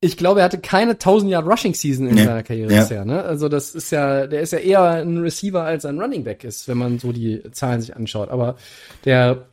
[0.00, 2.24] ich glaube, er hatte keine 1000 Yard Rushing Season in nee.
[2.24, 2.80] seiner Karriere ja.
[2.80, 3.04] bisher.
[3.04, 3.22] Ne?
[3.22, 6.68] Also das ist ja, der ist ja eher ein Receiver als ein Running Back ist,
[6.68, 8.28] wenn man so die Zahlen sich anschaut.
[8.28, 8.56] Aber
[9.04, 9.48] der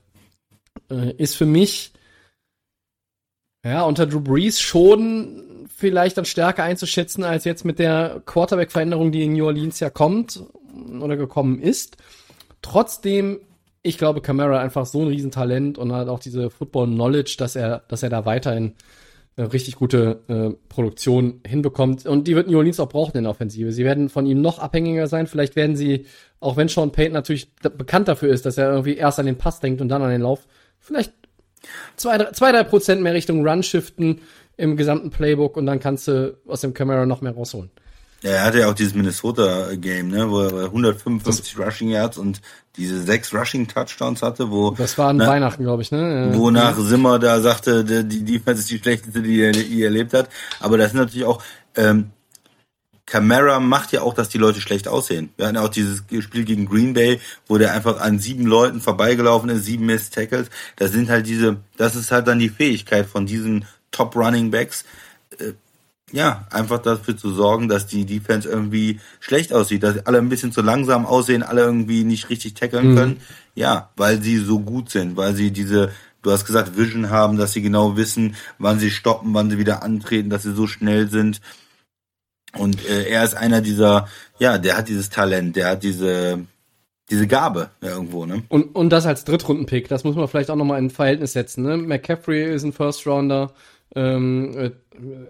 [0.91, 1.93] äh, ist für mich
[3.63, 9.23] ja unter Drew Brees schon vielleicht dann stärker einzuschätzen als jetzt mit der Quarterback-Veränderung, die
[9.23, 10.43] in New Orleans ja kommt
[11.01, 11.97] oder gekommen ist.
[12.61, 13.39] Trotzdem,
[13.81, 18.03] ich glaube, Camara einfach so ein Riesentalent und hat auch diese Football-Knowledge, dass er, dass
[18.03, 18.75] er da weiterhin
[19.37, 22.05] richtig gute äh, Produktion hinbekommt.
[22.05, 23.71] Und die wird New Orleans auch brauchen in der Offensive.
[23.71, 25.27] Sie werden von ihm noch abhängiger sein.
[25.27, 26.05] Vielleicht werden sie,
[26.39, 29.59] auch wenn Sean Payton natürlich bekannt dafür ist, dass er irgendwie erst an den Pass
[29.59, 30.47] denkt und dann an den Lauf,
[30.79, 31.13] vielleicht
[31.97, 34.21] zwei, drei, zwei, drei Prozent mehr Richtung Run shiften
[34.57, 37.71] im gesamten Playbook und dann kannst du aus dem Camera noch mehr rausholen.
[38.21, 42.41] Ja, er hatte ja auch dieses Minnesota-Game, ne, wo er 155 das Rushing Yards und
[42.77, 46.31] diese sechs Rushing Touchdowns hatte, wo das war an na, Weihnachten, glaube ich, ne?
[46.33, 50.13] Wo nach Simmer da sagte, die Defense ist die schlechteste, die er, die er erlebt
[50.13, 50.29] hat.
[50.59, 51.41] Aber das ist natürlich auch
[51.75, 52.11] ähm,
[53.05, 55.29] Camara macht ja auch, dass die Leute schlecht aussehen.
[55.37, 59.49] Wir hatten auch dieses Spiel gegen Green Bay, wo der einfach an sieben Leuten vorbeigelaufen
[59.49, 60.49] ist, sieben Miss Tackles.
[60.75, 64.85] Das sind halt diese, das ist halt dann die Fähigkeit von diesen Top Running Backs.
[66.11, 70.51] Ja, einfach dafür zu sorgen, dass die Defense irgendwie schlecht aussieht, dass alle ein bisschen
[70.51, 72.95] zu langsam aussehen, alle irgendwie nicht richtig tackeln mhm.
[72.95, 73.21] können.
[73.55, 75.91] Ja, weil sie so gut sind, weil sie diese,
[76.21, 79.81] du hast gesagt, Vision haben, dass sie genau wissen, wann sie stoppen, wann sie wieder
[79.81, 81.41] antreten, dass sie so schnell sind.
[82.57, 84.07] Und äh, er ist einer dieser,
[84.39, 86.45] ja, der hat dieses Talent, der hat diese,
[87.09, 88.43] diese Gabe ja, irgendwo, ne?
[88.49, 91.77] Und, und das als Drittrunden-Pick, das muss man vielleicht auch nochmal in Verhältnis setzen, ne?
[91.77, 93.53] McCaffrey ist ein First-Rounder,
[93.95, 94.71] ähm, äh,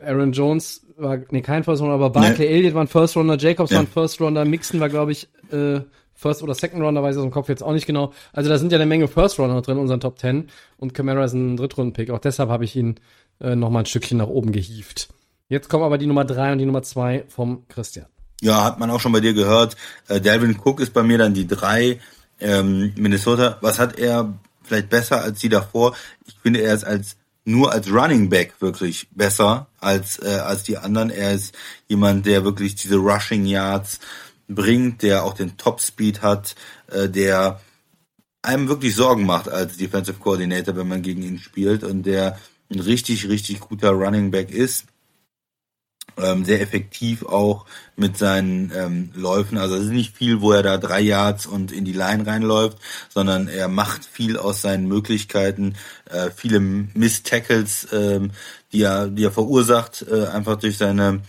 [0.06, 2.54] Aaron Jones war, nee, kein First Rounder, aber Barkley nee.
[2.54, 3.78] Elliott war ein First Rounder, Jacobs ja.
[3.78, 5.82] war ein First Rounder, Mixon war, glaube ich, äh,
[6.14, 8.14] First oder Second Rounder, weiß ich aus dem Kopf jetzt auch nicht genau.
[8.32, 11.26] Also da sind ja eine Menge First Rounder drin in unseren Top 10 und Camara
[11.26, 12.10] ist ein Drittrunden-Pick.
[12.10, 12.96] Auch deshalb habe ich ihn
[13.42, 15.10] äh, nochmal ein Stückchen nach oben gehievt.
[15.50, 18.08] Jetzt kommen aber die Nummer 3 und die Nummer 2 vom Christian.
[18.42, 19.76] Ja, hat man auch schon bei dir gehört.
[20.08, 22.00] Äh, Delvin Cook ist bei mir dann die 3.
[22.40, 24.34] Ähm, Minnesota, was hat er
[24.64, 25.96] vielleicht besser als die davor?
[26.26, 30.78] Ich finde, er ist als nur als Running Back wirklich besser als äh, als die
[30.78, 31.12] anderen.
[31.12, 31.56] Er ist
[31.88, 34.00] jemand, der wirklich diese Rushing Yards
[34.48, 36.56] bringt, der auch den Top Speed hat,
[36.92, 37.62] äh, der
[38.42, 42.38] einem wirklich Sorgen macht als Defensive Coordinator, wenn man gegen ihn spielt und der
[42.72, 44.86] ein richtig richtig guter Running Back ist
[46.18, 47.66] ähm, sehr effektiv auch
[47.96, 49.58] mit seinen ähm, Läufen.
[49.58, 52.78] Also es ist nicht viel, wo er da drei Yards und in die Line reinläuft,
[53.10, 55.76] sondern er macht viel aus seinen Möglichkeiten,
[56.10, 58.32] äh, viele Miss-Tackles, ähm,
[58.72, 61.22] die er, die er verursacht, äh, einfach durch seine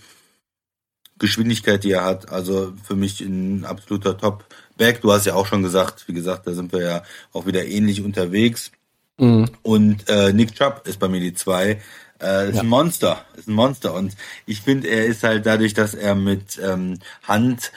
[1.19, 2.31] Geschwindigkeit, die er hat.
[2.31, 5.01] Also für mich ein absoluter Top-Back.
[5.01, 7.03] Du hast ja auch schon gesagt, wie gesagt, da sind wir ja
[7.33, 8.71] auch wieder ähnlich unterwegs.
[9.19, 9.47] Mhm.
[9.63, 11.81] Und äh, Nick Chubb ist bei mir die zwei.
[12.21, 12.63] Äh, ist ja.
[12.63, 13.95] ein Monster, ist ein Monster.
[13.95, 14.17] Und
[14.47, 17.73] ich finde, er ist halt dadurch, dass er mit ähm, Hand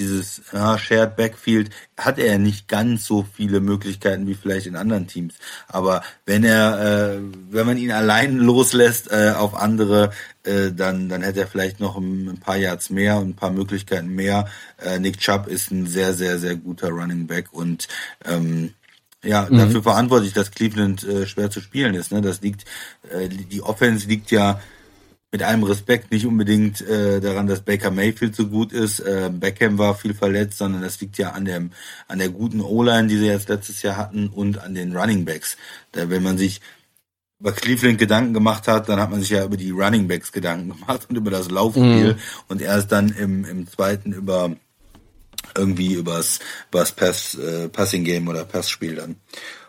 [0.00, 5.06] dieses ja, Shared Backfield hat er nicht ganz so viele Möglichkeiten wie vielleicht in anderen
[5.06, 5.34] Teams.
[5.68, 7.20] Aber wenn er, äh,
[7.50, 10.10] wenn man ihn allein loslässt äh, auf andere,
[10.44, 14.08] äh, dann dann hätte er vielleicht noch ein, paar Yards mehr und ein paar Möglichkeiten
[14.08, 14.48] mehr.
[14.78, 17.88] Äh, Nick Chubb ist ein sehr sehr sehr guter Running Back und
[18.24, 18.74] ähm,
[19.24, 19.58] ja, mhm.
[19.58, 22.12] dafür verantwortlich, dass Cleveland äh, schwer zu spielen ist.
[22.12, 22.20] Ne?
[22.20, 22.64] Das liegt,
[23.10, 24.60] äh, die Offense liegt ja
[25.32, 29.00] mit allem Respekt nicht unbedingt äh, daran, dass Baker Mayfield so gut ist.
[29.00, 31.70] Äh, Beckham war viel verletzt, sondern das liegt ja an dem
[32.08, 35.56] an der guten O-Line, die sie jetzt letztes Jahr hatten, und an den Running Backs.
[35.92, 36.60] Da, wenn man sich
[37.38, 40.70] über Cleveland Gedanken gemacht hat, dann hat man sich ja über die Running Backs Gedanken
[40.78, 42.18] gemacht und über das Laufspiel mhm.
[42.48, 44.56] und erst dann im, im zweiten über
[45.56, 46.40] irgendwie übers,
[46.70, 49.16] übers Pass, äh, Passing Game oder Passspiel dann.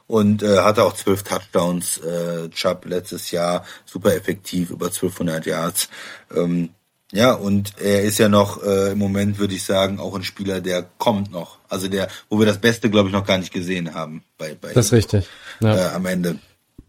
[0.08, 5.88] Und äh, hatte auch zwölf Touchdowns, äh, Chubb letztes Jahr, super effektiv, über 1200 Yards.
[6.36, 6.70] Ähm,
[7.14, 10.62] ja, und er ist ja noch äh, im Moment, würde ich sagen, auch ein Spieler,
[10.62, 11.60] der kommt noch.
[11.68, 14.24] Also der, wo wir das Beste, glaube ich, noch gar nicht gesehen haben.
[14.38, 15.28] Bei, bei das ist richtig.
[15.60, 15.76] Ja.
[15.76, 16.40] Äh, am Ende.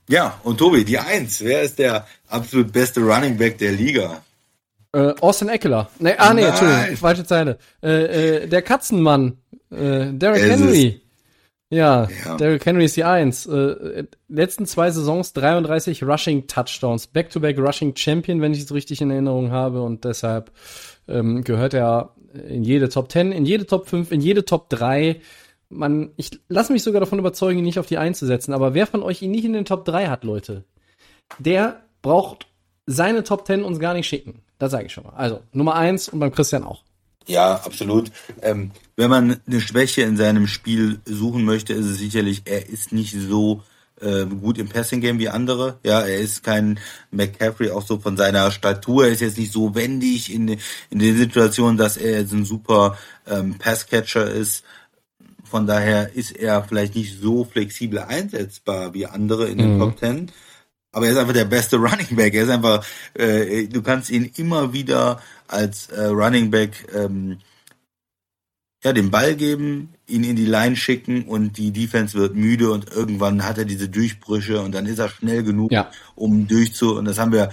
[0.08, 1.40] Ja, und Tobi, die Eins.
[1.40, 4.22] Wer ist der absolut beste Running Back der Liga?
[4.92, 5.88] Äh, Austin Eckler.
[5.98, 6.50] Nee, ah, nee, Nein.
[6.50, 7.58] Entschuldigung, falsche Zeile.
[7.82, 9.38] Äh, äh, der Katzenmann.
[9.70, 11.00] Äh, Derrick Henry.
[11.70, 13.46] Ja, ja, Derrick Henry ist die Eins.
[13.46, 17.06] Äh, letzten zwei Saisons 33 Rushing Touchdowns.
[17.06, 19.80] Back-to-back -back Rushing Champion, wenn ich es richtig in Erinnerung habe.
[19.80, 20.50] Und deshalb
[21.08, 22.14] ähm, gehört er
[22.46, 25.22] in jede Top 10, in jede Top 5, in jede Top 3.
[25.70, 28.52] Man, ich lasse mich sogar davon überzeugen, ihn nicht auf die Eins zu setzen.
[28.52, 30.64] Aber wer von euch ihn nicht in den Top 3 hat, Leute,
[31.38, 32.48] der braucht
[32.84, 34.42] seine Top 10 uns gar nicht schicken.
[34.62, 35.14] Das sage ich schon mal.
[35.16, 36.84] Also Nummer eins und beim Christian auch.
[37.26, 38.12] Ja, absolut.
[38.42, 42.92] Ähm, wenn man eine Schwäche in seinem Spiel suchen möchte, ist es sicherlich, er ist
[42.92, 43.64] nicht so
[44.00, 45.80] äh, gut im Passing Game wie andere.
[45.82, 46.78] Ja, er ist kein
[47.10, 49.06] McCaffrey, auch so von seiner Statur.
[49.06, 50.56] Er ist jetzt nicht so wendig in,
[50.90, 54.62] in den Situationen, dass er jetzt ein super ähm, Passcatcher ist.
[55.42, 59.80] Von daher ist er vielleicht nicht so flexibel einsetzbar wie andere in den mhm.
[59.80, 60.30] Top Ten.
[60.92, 62.34] Aber er ist einfach der beste Running Back.
[62.34, 67.38] Er ist einfach, äh, du kannst ihn immer wieder als äh, Running Back ähm,
[68.84, 72.90] ja, den Ball geben, ihn in die Line schicken und die Defense wird müde und
[72.90, 75.90] irgendwann hat er diese Durchbrüche und dann ist er schnell genug, ja.
[76.16, 76.96] um durchzu.
[76.96, 77.50] Und das haben wir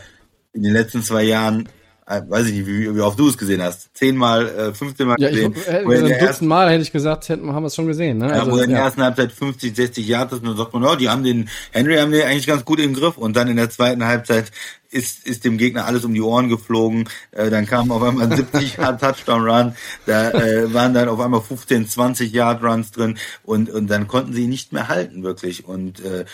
[0.54, 1.70] in den letzten zwei Jahren
[2.10, 3.96] weiß ich nicht, wie, wie oft du es gesehen hast.
[3.96, 5.54] Zehnmal, äh, 15 Mal Ja, ich, gesehen.
[5.68, 7.76] äh, Wo er in ein Dutzend ersten- Mal hätte ich gesagt, hätten, haben wir es
[7.76, 8.18] schon gesehen.
[8.18, 8.30] Ne?
[8.30, 8.86] ja, wo er in der ja.
[8.86, 11.98] ersten Halbzeit 50, 60 Yards ist und dann sagt man, oh, die haben den, Henry
[11.98, 14.52] haben den eigentlich ganz gut im Griff und dann in der zweiten Halbzeit
[14.92, 18.36] ist, ist dem Gegner alles um die Ohren geflogen, äh, dann kam auf einmal ein
[18.36, 19.76] 70 Yard Touchdown Run,
[20.08, 24.34] da äh, waren dann auf einmal 15, 20 Yard Runs drin und, und dann konnten
[24.34, 26.26] sie ihn nicht mehr halten, wirklich und äh,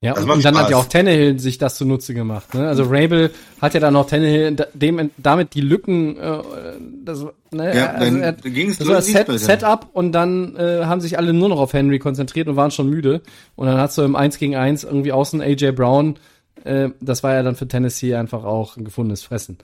[0.00, 0.70] Ja, und, und dann hat Spaß.
[0.70, 2.54] ja auch Tannehill sich das zunutze gemacht.
[2.54, 2.68] Ne?
[2.68, 6.38] Also Rabel hat ja dann auch Tannehill dem, damit die Lücken, äh,
[7.04, 11.00] das, ne, Ja, also dann er, ging's das war Set, Setup und dann äh, haben
[11.00, 13.22] sich alle nur noch auf Henry konzentriert und waren schon müde.
[13.56, 16.16] Und dann hat so im 1 gegen 1 irgendwie außen AJ Brown,
[16.62, 19.58] äh, das war ja dann für Tennessee einfach auch ein gefundenes Fressen.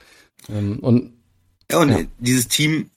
[0.48, 1.12] Ähm, und
[1.70, 1.98] Ja, und Ja.
[2.18, 2.90] dieses Team,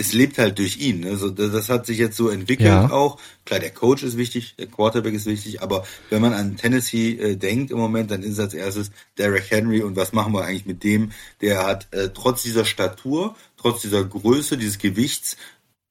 [0.00, 1.00] es lebt halt durch ihn.
[1.00, 1.16] Ne?
[1.16, 2.90] So, das, hat sich jetzt so entwickelt Ja.
[2.90, 3.20] auch.
[3.44, 7.36] Klar, der Coach ist wichtig, der Quarterback ist wichtig, aber wenn man an Tennessee äh,
[7.36, 10.82] denkt im Moment, dann ist als erstes Derrick Henry und was machen wir eigentlich mit
[10.82, 11.12] dem?
[11.42, 15.36] Der hat äh, trotz dieser Statur, trotz dieser Größe, dieses Gewichts,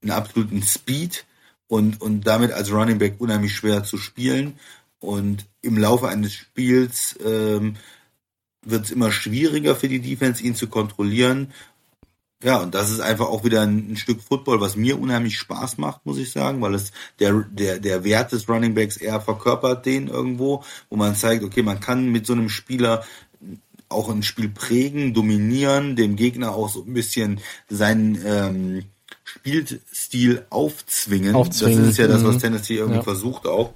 [0.01, 1.25] einen absoluten Speed
[1.67, 4.53] und, und damit als Running Back unheimlich schwer zu spielen.
[4.99, 7.75] Und im Laufe eines Spiels ähm,
[8.65, 11.53] wird es immer schwieriger für die Defense, ihn zu kontrollieren.
[12.41, 15.77] Ja, und das ist einfach auch wieder ein, ein Stück Football, was mir unheimlich Spaß
[15.77, 19.85] macht, muss ich sagen, weil es der, der, der Wert des Running Backs eher verkörpert
[19.85, 23.03] den irgendwo, wo man zeigt, okay, man kann mit so einem Spieler
[23.89, 28.83] auch ein Spiel prägen, dominieren, dem Gegner auch so ein bisschen seinen ähm,
[29.25, 31.35] Spielstil aufzwingen.
[31.35, 32.39] Aufzwingen, Das ist ja das, was mhm.
[32.39, 33.03] Tennessee irgendwie Ja.
[33.03, 33.73] versucht auch.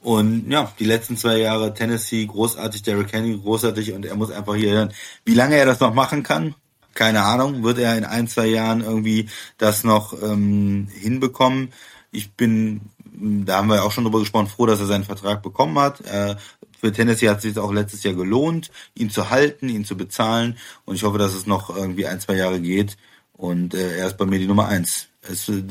[0.00, 4.54] Und ja, die letzten zwei Jahre Tennessee großartig, Derrick Henry großartig und er muss einfach
[4.54, 4.92] hier dann,
[5.24, 6.54] wie lange er das noch machen kann,
[6.96, 9.28] keine Ahnung, wird er in ein, zwei Jahren irgendwie
[9.58, 11.72] das noch ähm, hinbekommen.
[12.10, 12.80] Ich bin,
[13.12, 16.00] da haben wir ja auch schon drüber gesprochen, froh, dass er seinen Vertrag bekommen hat.
[16.00, 16.36] Äh,
[16.78, 20.58] für Tennessee hat es sich auch letztes Jahr gelohnt, ihn zu halten, ihn zu bezahlen
[20.84, 22.96] und ich hoffe, dass es noch irgendwie ein, zwei Jahre geht
[23.32, 25.08] und äh, er ist bei mir die Nummer eins.
[25.22, 25.62] Es äh,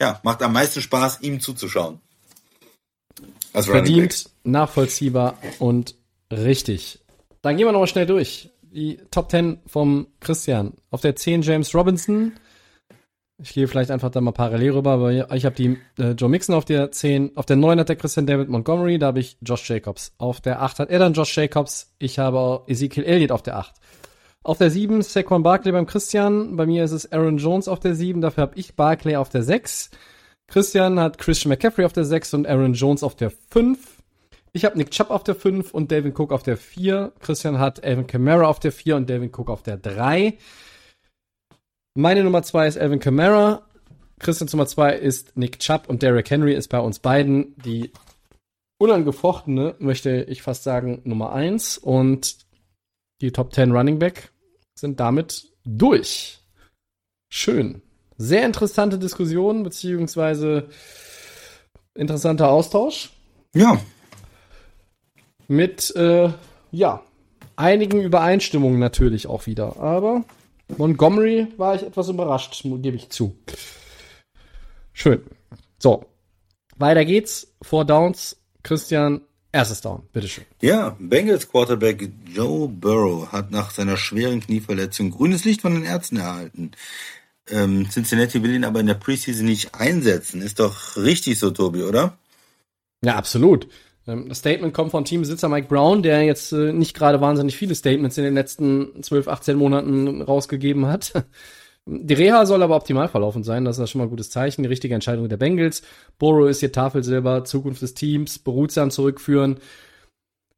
[0.00, 2.00] ja, macht am meisten Spaß, ihm zuzuschauen.
[3.52, 5.94] Verdient, nachvollziehbar und
[6.30, 7.00] richtig.
[7.42, 8.49] Dann gehen wir nochmal schnell durch.
[8.72, 10.74] Die Top 10 vom Christian.
[10.90, 12.32] Auf der 10 James Robinson.
[13.42, 16.54] Ich gehe vielleicht einfach da mal parallel rüber, aber ich habe die äh, Joe Mixon
[16.54, 17.36] auf der 10.
[17.36, 20.12] Auf der 9 hat der Christian David Montgomery, da habe ich Josh Jacobs.
[20.18, 21.94] Auf der 8 hat er dann Josh Jacobs.
[21.98, 23.74] Ich habe Ezekiel Elliott auf der 8.
[24.44, 26.56] Auf der 7 Saquon Barkley beim Christian.
[26.56, 28.20] Bei mir ist es Aaron Jones auf der 7.
[28.20, 29.90] Dafür habe ich Barkley auf der 6.
[30.46, 33.99] Christian hat Christian McCaffrey auf der 6 und Aaron Jones auf der 5.
[34.52, 37.12] Ich habe Nick Chubb auf der 5 und Dalvin Cook auf der 4.
[37.20, 40.36] Christian hat Alvin Kamara auf der 4 und Dalvin Cook auf der 3.
[41.94, 43.62] Meine Nummer 2 ist Alvin Kamara.
[44.18, 47.92] Christians Nummer 2 ist Nick Chubb und Derrick Henry ist bei uns beiden die
[48.78, 51.78] unangefochtene, möchte ich fast sagen, Nummer 1.
[51.78, 52.38] Und
[53.20, 54.32] die Top 10 Running Back
[54.74, 56.40] sind damit durch.
[57.28, 57.82] Schön.
[58.16, 60.68] Sehr interessante Diskussion, beziehungsweise
[61.94, 63.10] interessanter Austausch
[63.54, 63.80] Ja,
[65.50, 66.30] mit, äh,
[66.70, 67.02] ja,
[67.56, 69.78] einigen Übereinstimmungen natürlich auch wieder.
[69.78, 70.24] Aber
[70.78, 73.36] Montgomery war ich etwas überrascht, gebe ich zu.
[74.92, 75.22] Schön.
[75.78, 76.06] So,
[76.76, 77.52] weiter geht's.
[77.62, 78.36] Four Downs.
[78.62, 79.22] Christian,
[79.52, 80.44] erstes Down, bitteschön.
[80.60, 86.18] Ja, Bengals Quarterback Joe Burrow hat nach seiner schweren Knieverletzung grünes Licht von den Ärzten
[86.18, 86.72] erhalten.
[87.48, 90.42] Ähm, Cincinnati will ihn aber in der Preseason nicht einsetzen.
[90.42, 92.18] Ist doch richtig so, Tobi, oder?
[93.02, 93.66] Ja, absolut.
[94.10, 97.74] Ähm, Das Statement kommt von Teambesitzer Mike Brown, der jetzt äh, nicht gerade wahnsinnig viele
[97.74, 101.24] Statements in den letzten 12, 18 Monaten rausgegeben hat.
[101.86, 104.62] Die Reha soll aber optimal verlaufen sein, das ist schon mal ein gutes Zeichen.
[104.62, 105.82] Die richtige Entscheidung der Bengals.
[106.18, 109.58] Burrow ist hier Tafelsilber, Zukunft des Teams, behutsam zurückführen.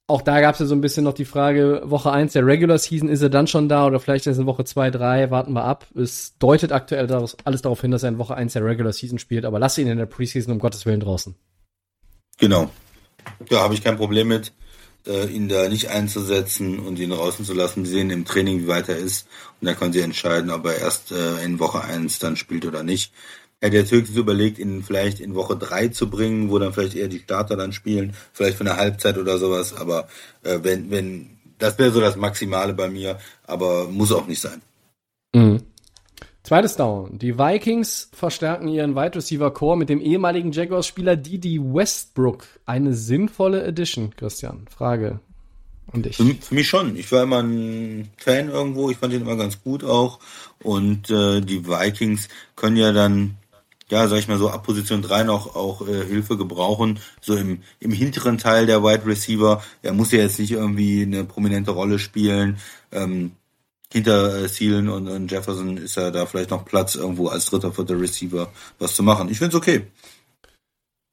[0.08, 2.76] Auch da gab es ja so ein bisschen noch die Frage, Woche 1 der Regular
[2.76, 5.64] Season, ist er dann schon da oder vielleicht ist in Woche 2, 3, warten wir
[5.64, 5.86] ab.
[5.94, 7.10] Es deutet aktuell
[7.44, 9.86] alles darauf hin, dass er in Woche 1 der Regular Season spielt, aber lass ihn
[9.86, 11.34] in der Preseason um Gottes Willen draußen.
[12.38, 12.68] Genau.
[13.48, 14.52] Da habe ich kein Problem mit,
[15.06, 17.84] äh, ihn da nicht einzusetzen und ihn draußen zu lassen.
[17.84, 19.26] Sie sehen im Training, wie weit er ist.
[19.60, 22.82] Und dann können sie entscheiden, ob er erst äh, in Woche 1 dann spielt oder
[22.82, 23.12] nicht.
[23.60, 26.96] Er hat jetzt höchstens überlegt, ihn vielleicht in Woche 3 zu bringen, wo dann vielleicht
[26.96, 29.74] eher die Starter dann spielen, vielleicht für eine Halbzeit oder sowas.
[29.74, 30.08] Aber
[30.42, 34.62] äh, wenn, wenn, das wäre so das Maximale bei mir, aber muss auch nicht sein.
[35.34, 35.62] Mhm.
[36.42, 37.18] Zweites Down.
[37.18, 42.46] Die Vikings verstärken ihren Wide Receiver Core mit dem ehemaligen Jaguars-Spieler Didi Westbrook.
[42.66, 44.66] Eine sinnvolle Addition, Christian.
[44.68, 45.20] Frage
[45.92, 46.16] an dich.
[46.16, 46.96] Für, für mich schon.
[46.96, 48.90] Ich war immer ein Fan irgendwo.
[48.90, 50.18] Ich fand ihn immer ganz gut auch.
[50.62, 53.36] Und äh, die Vikings können ja dann
[53.92, 57.60] ja, sag ich mal so, ab Position 3 noch auch äh, Hilfe gebrauchen, so im,
[57.78, 59.62] im hinteren Teil der Wide Receiver.
[59.82, 62.56] Er muss ja jetzt nicht irgendwie eine prominente Rolle spielen.
[62.90, 63.32] Ähm,
[63.92, 67.72] hinter äh, Thielen und, und Jefferson ist ja da vielleicht noch Platz, irgendwo als dritter,
[67.72, 69.28] vierter Receiver was zu machen.
[69.28, 69.86] Ich finde es okay.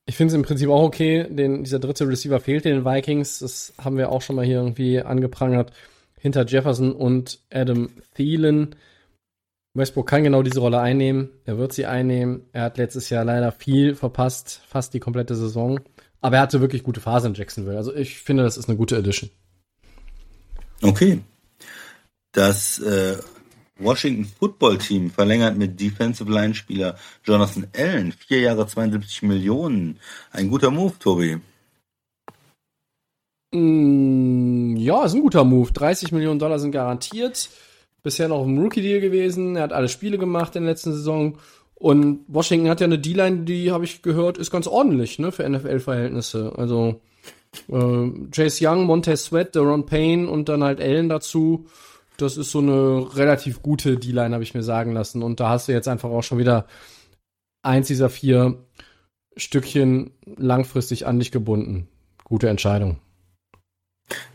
[0.06, 1.28] Ich finde es im Prinzip auch okay.
[1.30, 3.40] Den, dieser dritte Receiver fehlt den Vikings.
[3.40, 5.72] Das haben wir auch schon mal hier irgendwie angeprangert.
[6.20, 8.76] Hinter Jefferson und Adam Thielen.
[9.76, 11.30] Westbrook kann genau diese Rolle einnehmen.
[11.46, 12.48] Er wird sie einnehmen.
[12.54, 15.80] Er hat letztes Jahr leider viel verpasst, fast die komplette Saison.
[16.22, 17.78] Aber er hatte wirklich gute Phase in Jacksonville.
[17.78, 19.30] Also ich finde, das ist eine gute Edition.
[20.82, 21.22] Okay.
[22.32, 23.18] Das äh,
[23.80, 30.00] Washington Football Team verlängert mit Defensive Line Spieler Jonathan Allen vier Jahre 72 Millionen.
[30.32, 31.40] Ein guter Move, Tobi.
[33.52, 35.72] Mm, ja, ist ein guter Move.
[35.72, 37.50] 30 Millionen Dollar sind garantiert.
[38.04, 39.56] Bisher noch im Rookie-Deal gewesen.
[39.56, 41.38] Er hat alle Spiele gemacht in der letzten Saison.
[41.76, 45.50] Und Washington hat ja eine D-Line, die, habe ich gehört, ist ganz ordentlich, ne, für
[45.50, 46.54] NFL-Verhältnisse.
[46.58, 47.02] Also
[47.70, 51.68] äh, Chase Young, Montez Sweat, Deron Payne und dann halt Allen dazu.
[52.22, 55.24] Das ist so eine relativ gute D-Line, habe ich mir sagen lassen.
[55.24, 56.66] Und da hast du jetzt einfach auch schon wieder
[57.62, 58.66] eins dieser vier
[59.38, 61.88] Stückchen langfristig an dich gebunden.
[62.24, 63.00] Gute Entscheidung.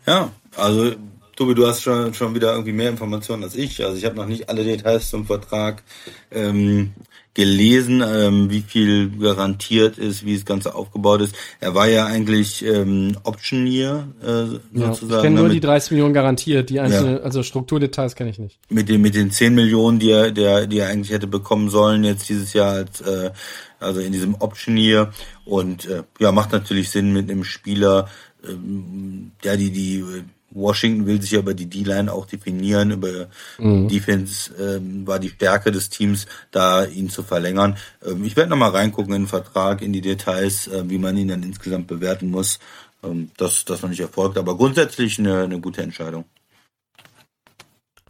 [0.07, 0.93] Ja, also
[1.37, 3.85] Tobi, du hast schon, schon wieder irgendwie mehr Informationen als ich.
[3.85, 5.83] Also ich habe noch nicht alle Details zum Vertrag
[6.31, 6.93] ähm,
[7.35, 11.35] gelesen, ähm, wie viel garantiert ist, wie das Ganze aufgebaut ist.
[11.59, 15.17] Er war ja eigentlich ähm, Optionier äh, Ja, sozusagen.
[15.17, 16.71] ich kenne nur ne, die 30 Millionen garantiert.
[16.71, 18.61] Die einzelne, also Strukturdetails kenne ich nicht.
[18.69, 22.05] mit den mit den 10 Millionen, die er, der, die er eigentlich hätte bekommen sollen
[22.05, 23.33] jetzt dieses Jahr als äh,
[23.81, 25.13] also in diesem Optionier
[25.45, 28.09] und äh, ja macht natürlich Sinn mit einem Spieler,
[28.49, 30.23] ähm, ja die die äh,
[30.55, 33.29] Washington will sich ja über die D-Line auch definieren, über
[33.59, 37.77] Defense ähm, war die Stärke des Teams, da ihn zu verlängern.
[38.05, 41.29] Ähm, ich werde nochmal reingucken in den Vertrag, in die Details, äh, wie man ihn
[41.29, 42.61] dann insgesamt bewerten muss.
[43.03, 46.25] Ähm, das, das noch nicht erfolgt, aber grundsätzlich eine, eine gute Entscheidung.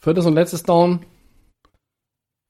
[0.01, 1.01] Viertes und letztes Down.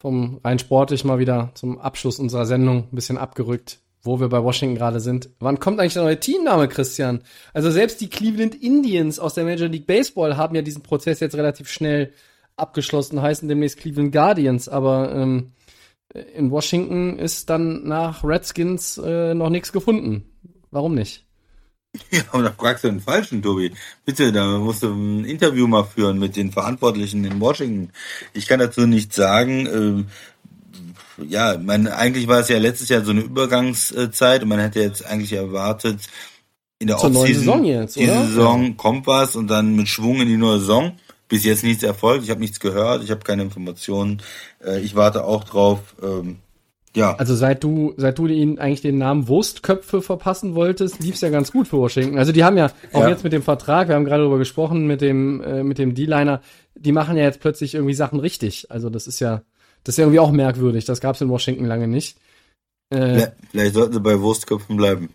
[0.01, 4.43] Vom rein sportlich mal wieder zum Abschluss unserer Sendung ein bisschen abgerückt, wo wir bei
[4.43, 5.31] Washington gerade sind.
[5.41, 7.23] Wann kommt eigentlich der neue Teamname, Christian?
[7.53, 11.35] Also selbst die Cleveland Indians aus der Major League Baseball haben ja diesen Prozess jetzt
[11.35, 12.13] relativ schnell
[12.57, 15.53] abgeschlossen, heißen demnächst Cleveland Guardians, aber ähm,
[16.35, 20.25] in Washington ist dann nach Redskins äh, noch nichts gefunden.
[20.71, 21.25] Warum nicht?
[22.11, 23.73] Ja, aber da fragst du den Falschen, Tobi.
[24.05, 27.93] Bitte, da musst du ein Interview mal führen mit den Verantwortlichen in Washington.
[28.33, 29.67] Ich kann dazu nichts sagen.
[29.67, 30.07] Ähm,
[31.29, 35.05] ja, man, eigentlich war es ja letztes Jahr so eine Übergangszeit und man hätte jetzt
[35.07, 36.01] eigentlich erwartet,
[36.79, 38.25] in der Zur neuen Offseason, Saison jetzt, diese oder?
[38.27, 40.93] Saison kommt was und dann mit Schwung in die neue Saison.
[41.29, 44.21] Bis jetzt nichts erfolgt, ich habe nichts gehört, ich habe keine Informationen.
[44.65, 45.81] Äh, ich warte auch drauf.
[46.03, 46.37] Ähm,
[46.95, 51.31] ja, Also seit du, seit du ihnen eigentlich den Namen Wurstköpfe verpassen wolltest, lief's ja
[51.31, 52.19] ganz gut für Washington.
[52.19, 53.09] Also die haben ja auch Ja.
[53.09, 56.41] jetzt mit dem Vertrag, wir haben gerade darüber gesprochen, mit dem, äh, mit dem D-Liner,
[56.77, 58.71] die machen ja jetzt plötzlich irgendwie Sachen richtig.
[58.71, 59.43] Also das ist ja,
[59.85, 60.85] das ist ja irgendwie auch merkwürdig.
[60.85, 62.17] Das gab's in Washington lange nicht.
[62.91, 65.09] Äh, vielleicht- vielleicht sollten sie bei Wurstköpfen bleiben.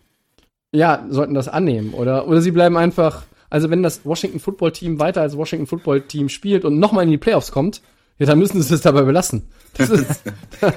[0.73, 1.93] ja, sollten das annehmen.
[1.93, 6.01] Oder, oder sie bleiben einfach, also wenn das Washington Football Team weiter als Washington Football
[6.01, 7.81] Team spielt und nochmal in die Playoffs kommt,
[8.19, 9.43] ja, dann müssen sie es dabei belassen.
[9.75, 10.23] Das ist,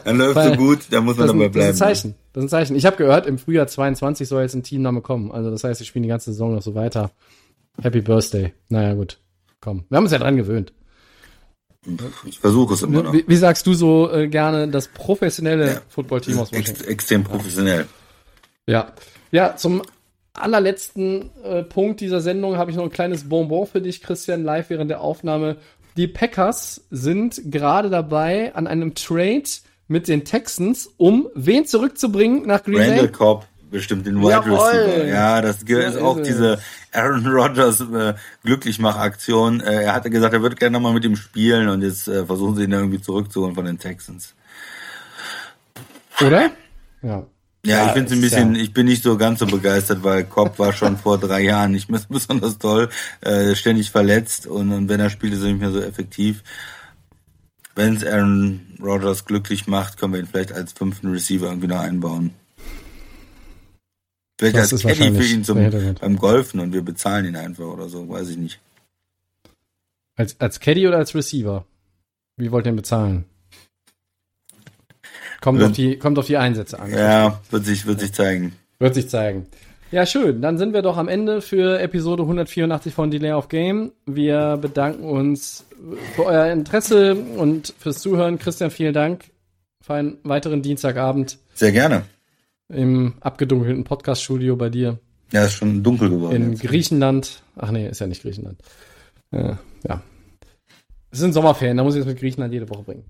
[0.04, 1.68] Dann läuft so gut, da muss man dabei ist, das ist bleiben.
[1.70, 2.14] ein Zeichen.
[2.32, 2.76] Das ist ein Zeichen.
[2.76, 5.32] Ich habe gehört, im Frühjahr 22 soll jetzt ein Teamname kommen.
[5.32, 7.10] Also das heißt, sie spielen die ganze Saison noch so weiter.
[7.82, 8.52] Happy Birthday.
[8.68, 9.18] Naja, gut.
[9.60, 9.84] Komm.
[9.88, 10.72] Wir haben uns ja dran gewöhnt.
[12.26, 13.12] Ich versuche es immer noch.
[13.12, 15.80] Wie, wie sagst du so äh, gerne das professionelle Ja.
[15.88, 17.86] Footballteam aus Ex extrem professionell.
[18.66, 18.92] Ja.
[19.32, 19.82] Ja, zum
[20.34, 24.70] allerletzten äh, Punkt dieser Sendung habe ich noch ein kleines Bonbon für dich, Christian, live
[24.70, 25.56] während der Aufnahme.
[25.96, 29.42] Die Packers sind gerade dabei an einem Trade
[29.88, 33.12] mit den Texans, um wen zurückzubringen nach Green Randall Bay?
[33.12, 34.44] Cobb bestimmt den Wide.
[34.46, 35.04] Receiver.
[35.06, 36.60] Ja, das ist So auch ist diese es.
[36.92, 38.14] Aaron Rodgers äh,
[38.44, 39.60] Glücklichmachaktion.
[39.60, 42.56] Äh, er hatte gesagt, er würde gerne nochmal mit ihm spielen und jetzt äh, versuchen
[42.56, 44.34] sie ihn irgendwie zurückzuholen von den Texans.
[46.20, 46.50] Oder?
[47.02, 47.26] Ja.
[47.64, 50.02] Ja, Ja, ich finde es ein bisschen, ja- ich bin nicht so ganz so begeistert,
[50.02, 52.88] weil Cobb war schon vor drei Jahren nicht mehr so besonders toll,
[53.20, 56.42] äh, ständig verletzt und, und wenn er spielt, ist er nicht mehr so effektiv.
[57.74, 61.78] Wenn es Aaron Rodgers glücklich macht, können wir ihn vielleicht als fünften Receiver irgendwie noch
[61.80, 62.34] einbauen.
[64.50, 67.88] Vielleicht Das als Caddy für ihn zum, beim Golfen und wir bezahlen ihn einfach oder
[67.88, 68.58] so, weiß ich nicht.
[70.16, 71.64] Als, als Caddy oder als Receiver?
[72.36, 73.24] Wie wollt ihr ihn bezahlen?
[75.40, 76.90] Kommt, Wenn- auf die, kommt auf die Einsätze an.
[76.90, 78.54] Ja, wird sich, wird sich zeigen.
[78.78, 79.46] Wird sich zeigen.
[79.92, 80.40] Ja, schön.
[80.42, 83.92] Dann sind wir doch am Ende für Episode 184 von Delay of Game.
[84.06, 85.66] Wir bedanken uns
[86.16, 88.38] für euer Interesse und fürs Zuhören.
[88.38, 89.24] Christian, vielen Dank.
[89.84, 92.04] für einen weiteren Dienstagabend Sehr gerne.
[92.72, 94.98] Im abgedunkelten Podcast-Studio bei dir
[95.32, 96.34] Ja, ist schon dunkel geworden.
[96.36, 96.62] in jetzt.
[96.62, 97.42] Griechenland.
[97.56, 98.58] Ach nee, ist ja nicht Griechenland.
[99.30, 99.54] Äh,
[99.88, 100.02] ja.
[101.10, 103.04] Es sind Sommerferien, da muss ich es mit Griechenland jede Woche bringen.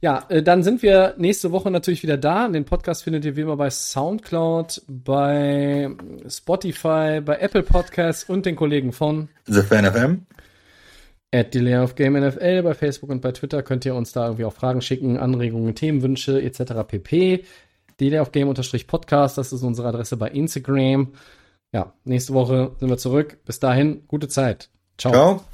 [0.00, 2.48] Ja, äh, dann sind wir nächste Woche natürlich wieder da.
[2.48, 5.90] Den Podcast findet ihr wie immer bei Soundcloud, bei
[6.28, 10.26] Spotify, bei Apple Podcasts und den Kollegen von The Fan FM.
[11.34, 14.44] At Delay of Game NFL bei Facebook und bei Twitter könnt ihr uns da irgendwie
[14.44, 16.72] auch Fragen schicken, Anregungen, Themenwünsche etc.
[16.86, 17.44] pp.
[18.00, 21.12] Delay of Game unterstrich Podcast, das ist unsere Adresse bei Instagram.
[21.72, 23.38] Ja, nächste Woche sind wir zurück.
[23.44, 24.70] Bis dahin, gute Zeit.
[24.98, 25.12] Ciao.
[25.12, 25.44] Ciao.